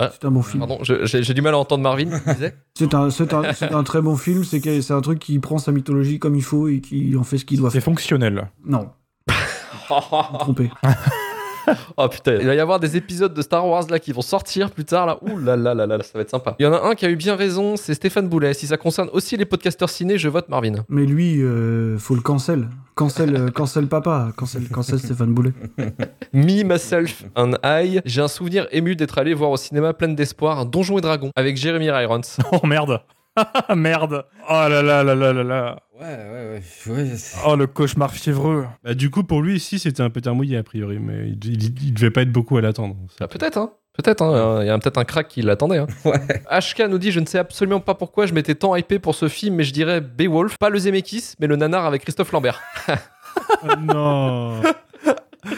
[0.00, 0.60] Ah, C'est un bon film.
[0.60, 2.10] Pardon, je- j'ai du mal à entendre Marvin.
[2.76, 5.38] C'est un, c'est un, c'est un très bon film, c'est que- c'est un truc qui
[5.40, 7.86] prend sa mythologie comme il faut et qui en fait ce qu'il doit C'est faire.
[7.86, 8.48] fonctionnel.
[8.64, 8.90] Non,
[10.38, 10.70] trompé.
[11.96, 14.70] Oh putain, il va y avoir des épisodes de Star Wars là qui vont sortir
[14.70, 15.18] plus tard là.
[15.22, 16.54] Ouh là là là là, ça va être sympa.
[16.58, 18.54] Il y en a un qui a eu bien raison, c'est Stéphane Boulet.
[18.54, 20.84] Si ça concerne aussi les podcasteurs ciné, je vote Marvin.
[20.88, 22.68] Mais lui, euh, faut le cancel.
[22.94, 24.32] Cancel, euh, cancel papa.
[24.36, 25.52] Cancel, cancel Stéphane Boulet.
[26.32, 28.00] Me, Myself and I.
[28.04, 31.30] J'ai un souvenir ému d'être allé voir au cinéma plein d'espoir un Donjon et Dragon
[31.36, 32.20] avec Jeremy Irons.
[32.52, 33.00] Oh merde.
[33.76, 34.24] merde.
[34.48, 35.78] Oh là là là là là là.
[36.00, 36.92] Ouais, ouais, ouais.
[36.92, 37.14] ouais
[37.46, 38.66] Oh le cauchemar fiévreux.
[38.84, 41.82] Bah, du coup, pour lui, ici, c'était un pétard mouillé a priori, mais il, il-
[41.84, 42.96] il devait pas être beaucoup à l'attendre.
[43.20, 43.72] Ah, peut-être, hein.
[43.94, 44.60] Peut-être, hein.
[44.62, 45.78] Il y a peut-être un crack qui l'attendait.
[45.78, 45.88] Hein.
[46.60, 49.26] HK nous dit Je ne sais absolument pas pourquoi je m'étais tant hypé pour ce
[49.28, 50.56] film, mais je dirais Beowulf.
[50.58, 52.60] Pas le Zemeckis, mais le nanar avec Christophe Lambert.
[52.88, 54.60] Oh non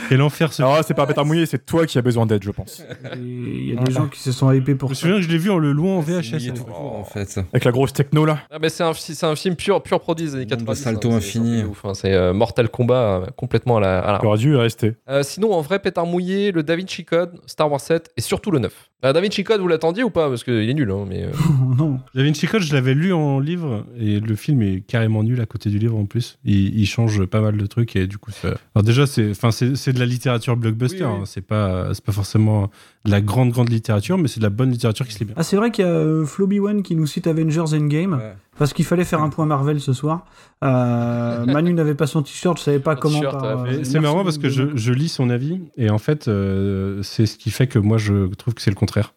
[0.08, 2.42] Quel enfer ce Alors là, c'est pas pétard mouillé, c'est toi qui as besoin d'aide,
[2.42, 2.82] je pense.
[3.14, 5.22] Et Il y a des gens qui se sont hypés pour Je me souviens que
[5.22, 6.32] je l'ai vu en le louant en VHS.
[6.40, 7.38] Il est tout court, en fait.
[7.52, 8.40] Avec la grosse techno là.
[8.50, 10.82] Ah, mais c'est un, film pur, pur produit des années Monde de 90.
[10.82, 11.18] salto hein.
[11.20, 11.62] C'est- infini.
[11.82, 11.94] c'est hein.
[11.94, 13.98] C'est euh, Mortal Kombat euh, complètement à la.
[14.00, 14.94] à la- dû rester.
[15.08, 18.50] Euh, sinon, en vrai, pétard mouillé, le Da Vinci Code, Star Wars 7 et surtout
[18.50, 18.72] le 9.
[19.04, 20.28] Euh, da Vinci Code, vous l'attendiez ou pas?
[20.28, 21.26] Parce qu'il est nul, hein, mais.
[21.78, 22.00] non.
[22.14, 25.46] Da Vinci Code, je l'avais lu en livre et le film est carrément nul à
[25.46, 26.38] côté du livre en plus.
[26.44, 28.48] Il, il change pas mal de trucs et du coup, ça...
[28.74, 29.34] alors déjà, c'est,
[29.80, 31.04] c'est, de la littérature blockbuster.
[31.04, 31.18] Oui, oui.
[31.22, 31.24] hein.
[31.26, 32.70] C'est pas, c'est pas forcément
[33.04, 35.34] de la grande grande littérature, mais c'est de la bonne littérature qui se lit bien.
[35.36, 38.12] Ah, c'est vrai qu'il y a euh, Floby One qui nous cite Avengers Endgame.
[38.14, 38.34] Ouais.
[38.58, 40.26] Parce qu'il fallait faire un point Marvel ce soir.
[40.62, 43.20] Euh, Manu n'avait pas son t-shirt, je savais pas comment.
[43.24, 47.26] euh, c'est marrant parce que je, je lis son avis et en fait, euh, c'est
[47.26, 49.14] ce qui fait que moi je trouve que c'est le contraire.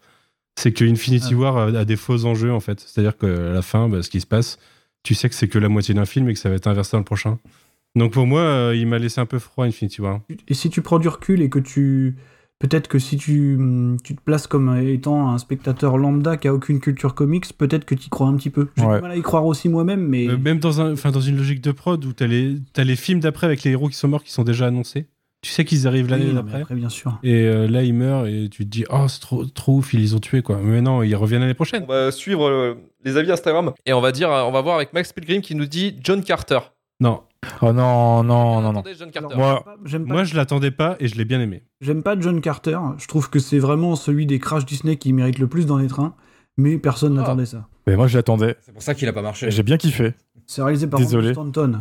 [0.58, 1.38] C'est que Infinity Ah.
[1.38, 2.80] War a, a des faux enjeux en fait.
[2.80, 4.60] C'est-à-dire qu'à la fin, bah, ce qui se passe,
[5.04, 6.92] tu sais que c'est que la moitié d'un film et que ça va être inversé
[6.94, 7.38] dans le prochain.
[7.96, 10.22] Donc pour moi, euh, il m'a laissé un peu froid Infinity War.
[10.48, 12.16] Et si tu prends du recul et que tu.
[12.60, 16.54] Peut-être que si tu, hum, tu te places comme étant un spectateur lambda qui a
[16.54, 18.70] aucune culture comics, peut-être que tu y crois un petit peu.
[18.78, 18.96] J'ai Ouais.
[18.98, 20.30] du mal à y croire aussi moi-même, mais.
[20.30, 22.96] Euh, même dans, un, enfin, dans une logique de prod où t'as les, t'as les
[22.96, 25.08] films d'après avec les héros qui sont morts qui sont déjà annoncés.
[25.42, 26.62] Tu sais qu'ils arrivent l'année d'après.
[26.62, 27.20] après, bien sûr.
[27.22, 30.00] Et euh, là, ils meurent et tu te dis, oh, c'est trop, trop ouf, ils
[30.00, 30.58] les ont tués quoi.
[30.64, 31.84] Mais non, ils reviennent l'année prochaine.
[31.84, 35.12] On va suivre les avis Instagram et on va dire, on va voir avec Max
[35.12, 36.60] Pilgrim qui nous dit John Carter.
[37.04, 37.22] Non,
[37.62, 38.84] Oh non, non, non, non.
[39.36, 41.64] Moi, J'aime pas, moi je l'attendais pas et je l'ai bien aimé.
[41.82, 42.78] j'aime pas John Carter.
[42.98, 45.88] Je trouve que c'est vraiment celui des Crash Disney qui mérite le plus dans les
[45.88, 46.16] trains.
[46.58, 47.22] Mais personne Ah.
[47.22, 47.68] n'attendait ça.
[47.86, 48.56] mais moi je l'attendais.
[48.62, 49.48] C'est pour ça qu'il a pas marché.
[49.48, 50.14] Et J'ai bien kiffé.
[50.48, 51.30] C'est réalisé par Désolé.
[51.34, 51.78] Robert Stanton.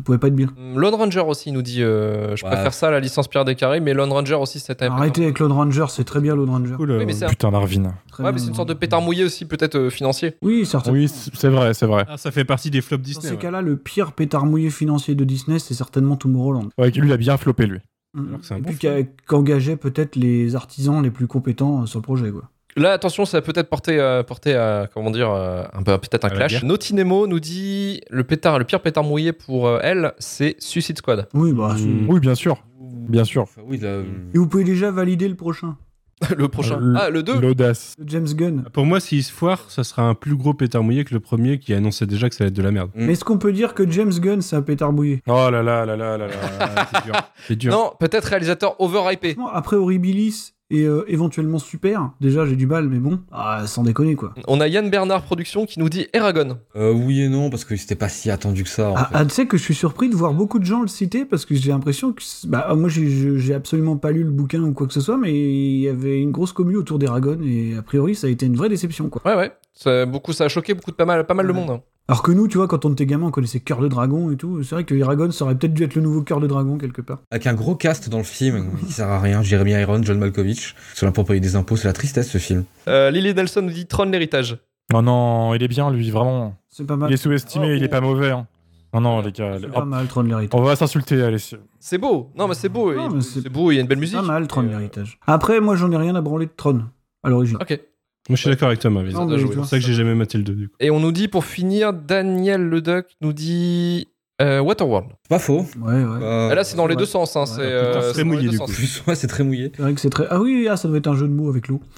[0.00, 0.46] Ça pouvait pas être bien.
[0.56, 2.50] Hum, Lone Ranger aussi nous dit euh, Je Ouais.
[2.50, 5.24] préfère ça à la licence Pierre des Carrés, mais Lone Ranger aussi c'était un Arrêtez
[5.24, 6.74] avec Lone Ranger, c'est très bien Lone Ranger.
[6.76, 7.82] Cool, euh, Oui, mais c'est un- Putain, Marvin.
[8.10, 10.36] Très Ouais, bien, mais c'est une sorte de pétard mouillé aussi, peut-être euh, financier.
[10.42, 10.98] Oui, certainement.
[10.98, 12.06] Oui, c'est vrai, c'est vrai.
[12.08, 13.26] Ah, ça fait partie des flops Dans Disney.
[13.28, 13.38] ces ouais.
[13.38, 16.68] cas-là, le pire pétard mouillé financier de Disney, c'est certainement Tomorrowland.
[16.78, 17.80] Ouais, lui il a bien floppé lui.
[18.14, 18.28] Mhm.
[18.28, 21.98] Alors que c'est un Et bon puis qu'engageait peut-être les artisans les plus compétents sur
[21.98, 22.30] le projet.
[22.30, 22.42] Quoi.
[22.76, 26.24] Là, attention, ça va peut-être porter, euh, porter à, comment dire, euh, un peu, peut-être
[26.24, 26.52] un clash.
[26.52, 26.64] guerre.
[26.64, 30.98] Naughty Nemo nous dit le pétard, le pire pétard mouillé pour euh, elle, c'est Suicide
[30.98, 31.28] Squad.
[31.34, 31.74] Oui, bah.
[31.76, 32.62] c'est- Oui, bien sûr.
[32.80, 33.42] Bien sûr.
[33.42, 34.00] Enfin, oui, là,
[34.34, 35.76] Et vous pouvez déjà valider le prochain.
[36.36, 36.78] le prochain.
[36.80, 37.94] Euh, ah, le 2 L'audace.
[37.98, 38.64] Le James Gunn.
[38.72, 41.58] Pour moi, s'il se foire, ça sera un plus gros pétard mouillé que le premier
[41.58, 42.90] qui annonçait déjà que ça allait être de la merde.
[42.94, 43.06] Mm.
[43.06, 45.22] Mais est-ce qu'on peut dire que James Gunn, c'est un pétard mouillé?
[45.26, 46.88] Oh là là là là là là.
[46.92, 47.14] c'est dur.
[47.48, 47.72] C'est dur.
[47.72, 49.34] Non, peut-être réalisateur overhypé.
[49.52, 54.14] Après Horribilis et euh, éventuellement Super, déjà j'ai du mal, mais bon, ah, sans déconner
[54.14, 54.34] quoi.
[54.48, 56.58] On a Yann Bernard Production qui nous dit Eragon.
[56.76, 58.90] euh, oui et non, parce que c'était pas si attendu que ça.
[58.90, 59.14] En Ah, fait.
[59.14, 61.44] ah, tu sais que je suis surpris de voir beaucoup de gens le citer parce
[61.44, 62.22] que j'ai l'impression que.
[62.22, 65.00] c'est- Bah, moi j'ai- je- j'ai absolument pas lu le bouquin ou quoi que ce
[65.00, 68.30] soit, mais il y avait une grosse commu autour d'Eragon et a priori ça a
[68.30, 69.22] été une vraie déception quoi.
[69.24, 69.52] Ouais, ouais.
[69.74, 71.70] Ça, beaucoup, ça a choqué beaucoup de pas mal, pas mal de monde.
[71.70, 71.80] hein.
[72.08, 74.36] Alors que nous, tu vois, quand on était gamin, on connaissait Cœur de Dragon et
[74.36, 74.62] tout.
[74.64, 77.00] C'est vrai que Eragon, ça aurait peut-être dû être le nouveau Cœur de Dragon quelque
[77.02, 77.18] part.
[77.30, 79.42] Avec un gros cast dans le film qui sert à rien.
[79.42, 80.74] Jeremy Iron, John Malkovich.
[80.94, 82.64] Sur là pour payer des impôts, c'est la tristesse ce film.
[82.88, 84.58] Euh, Lily Nelson nous dit Tron l'héritage.
[84.92, 86.56] Non, non, il est bien, lui, vraiment.
[86.68, 87.12] C'est pas Il mal.
[87.12, 88.30] est sous-estimé, Oh, il est pas mauvais.
[88.30, 88.48] hein.
[88.92, 89.56] Non, non, les gars.
[89.60, 90.58] C'est pas mal, Tron de l'héritage.
[90.60, 91.38] On va s'insulter, allez.
[91.38, 92.32] c'est- C'est beau.
[92.36, 92.92] Non, mais c'est beau.
[92.92, 94.16] Non, il- c'est- beau, il y a une belle C'est musique.
[94.16, 95.20] pas mal, Tron Et, euh, l'héritage.
[95.28, 96.82] Après, moi j'en ai rien à branler de Tron,
[97.22, 97.56] à l'origine.
[97.60, 97.80] Ok.
[98.28, 99.08] Moi, je suis d'accord avec toi, jouer.
[99.10, 100.76] tu C'est pour ça que j'ai jamais maté le 2, du coup.
[100.80, 104.08] Et on nous dit pour finir, Daniel Leduc nous dit
[104.40, 105.08] euh, Waterworld.
[105.28, 105.66] Pas faux.
[105.78, 106.22] Ouais, ouais.
[106.22, 106.98] Euh, Et là, c'est dans les ouais.
[106.98, 107.36] deux sens.
[107.36, 108.70] Hein, Ouais, c'est putain, euh, c'est très mouillé, du coup.
[109.06, 109.72] ouais, c'est très mouillé.
[109.76, 110.26] C'est vrai que c'est très.
[110.30, 111.80] Ah oui, ah, ça doit être un jeu de mots avec l'eau.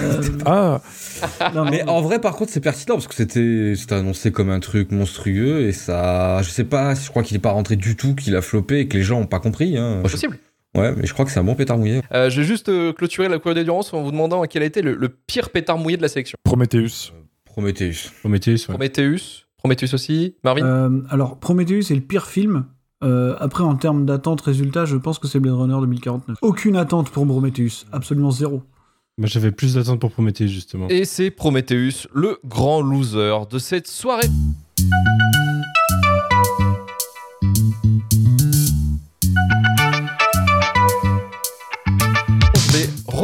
[0.00, 0.82] Euh, Ah,
[1.54, 4.50] non, Mais non, en vrai, par contre, c'est pertinent parce que c'était c'était annoncé comme
[4.50, 6.42] un truc monstrueux et ça.
[6.42, 8.88] Je sais pas, je crois qu'il est pas rentré du tout, qu'il a floppé et
[8.88, 9.78] que les gens ont pas compris.
[9.78, 10.00] Hein.
[10.02, 10.38] Pas possible.
[10.76, 12.02] Ouais, mais je crois que c'est un bon pétard mouillé.
[12.12, 14.82] Euh, je vais juste euh, clôturer la courrier d'endurance en vous demandant quel a été
[14.82, 16.36] le, le pire pétard mouillé de la sélection.
[16.44, 17.12] Prometheus.
[17.44, 18.10] Prometheus.
[18.20, 18.74] Prometheus, ouais.
[18.74, 19.46] Prometheus.
[19.56, 20.36] Prometheus aussi.
[20.44, 22.66] Marvin Euh, alors, Prometheus est le pire film.
[23.02, 26.38] Euh, après, en termes d'attente, résultat, je pense que c'est Blade Runner 2049.
[26.42, 28.62] Aucune attente pour Prometheus, absolument zéro.
[29.20, 30.88] J'avais plus d'attente pour Prometheus, justement.
[30.88, 34.28] Et c'est Prometheus, le grand loser de cette soirée.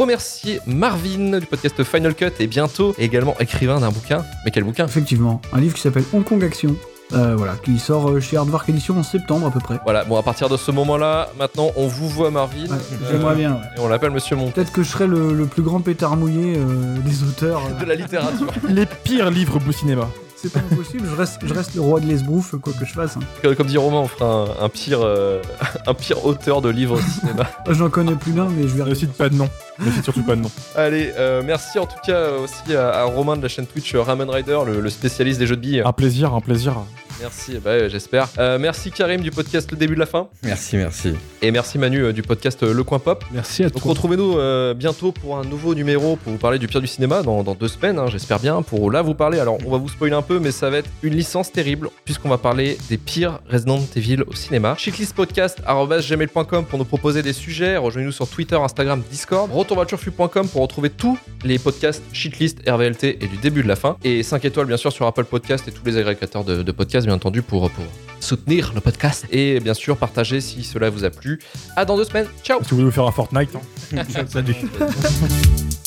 [0.05, 4.23] Remercier Marvin du podcast Final Cut et bientôt également écrivain d'un bouquin.
[4.45, 4.85] Mais quel bouquin?
[4.85, 6.75] Effectivement, un livre qui s'appelle Hong Kong Action,
[7.13, 9.79] euh, voilà, qui sort euh, chez Hardwark Édition en septembre à peu près.
[9.83, 12.65] Voilà, bon, à partir de ce moment-là, maintenant, on vous voit Marvin.
[12.65, 13.53] Ouais, Euh, J'aimerais bien.
[13.53, 13.61] ouais.
[13.77, 14.51] Et on l'appelle Monsieur Mon.
[14.51, 17.61] Peut-être que je serai le, le plus grand pétard mouillé euh, des auteurs.
[17.71, 17.79] euh.
[17.83, 18.47] De la littérature.
[18.69, 20.07] Les pires livres Blue Cinéma.
[20.35, 23.17] C'est pas impossible, je reste, je reste le roi de l'esbrouf, quoi que je fasse.
[23.17, 23.53] hein.
[23.55, 24.25] Comme dit Romain, on fera
[24.61, 25.41] un, un pire, euh,
[25.87, 27.47] un pire auteur de livres de cinéma.
[27.69, 29.49] J'en connais plus d'un, mais je vais Ne cite pas de nom.
[29.79, 30.51] Ne cite surtout pas de nom.
[30.75, 34.01] Allez, euh, merci en tout cas aussi à, à Romain de la chaîne Twitch euh,
[34.01, 35.81] Ramen Rider, le, le spécialiste des jeux de billes.
[35.85, 36.75] Un plaisir, un plaisir.
[37.21, 38.27] Merci, bah, ouais, j'espère.
[38.39, 40.27] Euh, merci Karim du podcast Le Début de la Fin.
[40.43, 41.13] Merci, merci.
[41.41, 43.23] Et merci Manu euh, du podcast euh, Le Coin Pop.
[43.31, 43.91] Merci à Donc toi.
[43.91, 47.43] retrouvez-nous euh, bientôt pour un nouveau numéro pour vous parler du pire du cinéma dans,
[47.43, 48.61] dans deux semaines, hein, j'espère bien.
[48.61, 50.89] Pour là vous parler, alors on va vous spoiler un peu, mais ça va être
[51.03, 54.75] une licence terrible puisqu'on va parler des pires Resident Evil au cinéma.
[54.77, 57.77] Chiclistpodcast.gmail.com pour nous proposer des sujets.
[57.77, 59.49] Rejoignez-nous sur Twitter, Instagram, Discord.
[59.53, 63.95] Retourvoitureflux.com pour retrouver tous les podcasts Shitlist, RVLT et du début de la fin.
[64.03, 67.04] Et 5 étoiles bien sûr sur Apple Podcast et tous les agrégateurs de, de podcasts
[67.05, 67.85] bien entendu pour, pour
[68.19, 69.25] soutenir le podcast.
[69.31, 71.39] Et bien sûr partager si cela vous a plu.
[71.75, 72.27] À dans deux semaines.
[72.43, 73.49] Ciao Si vous voulez vous faire un Fortnite.
[73.55, 74.03] hein.
[74.27, 74.55] Salut.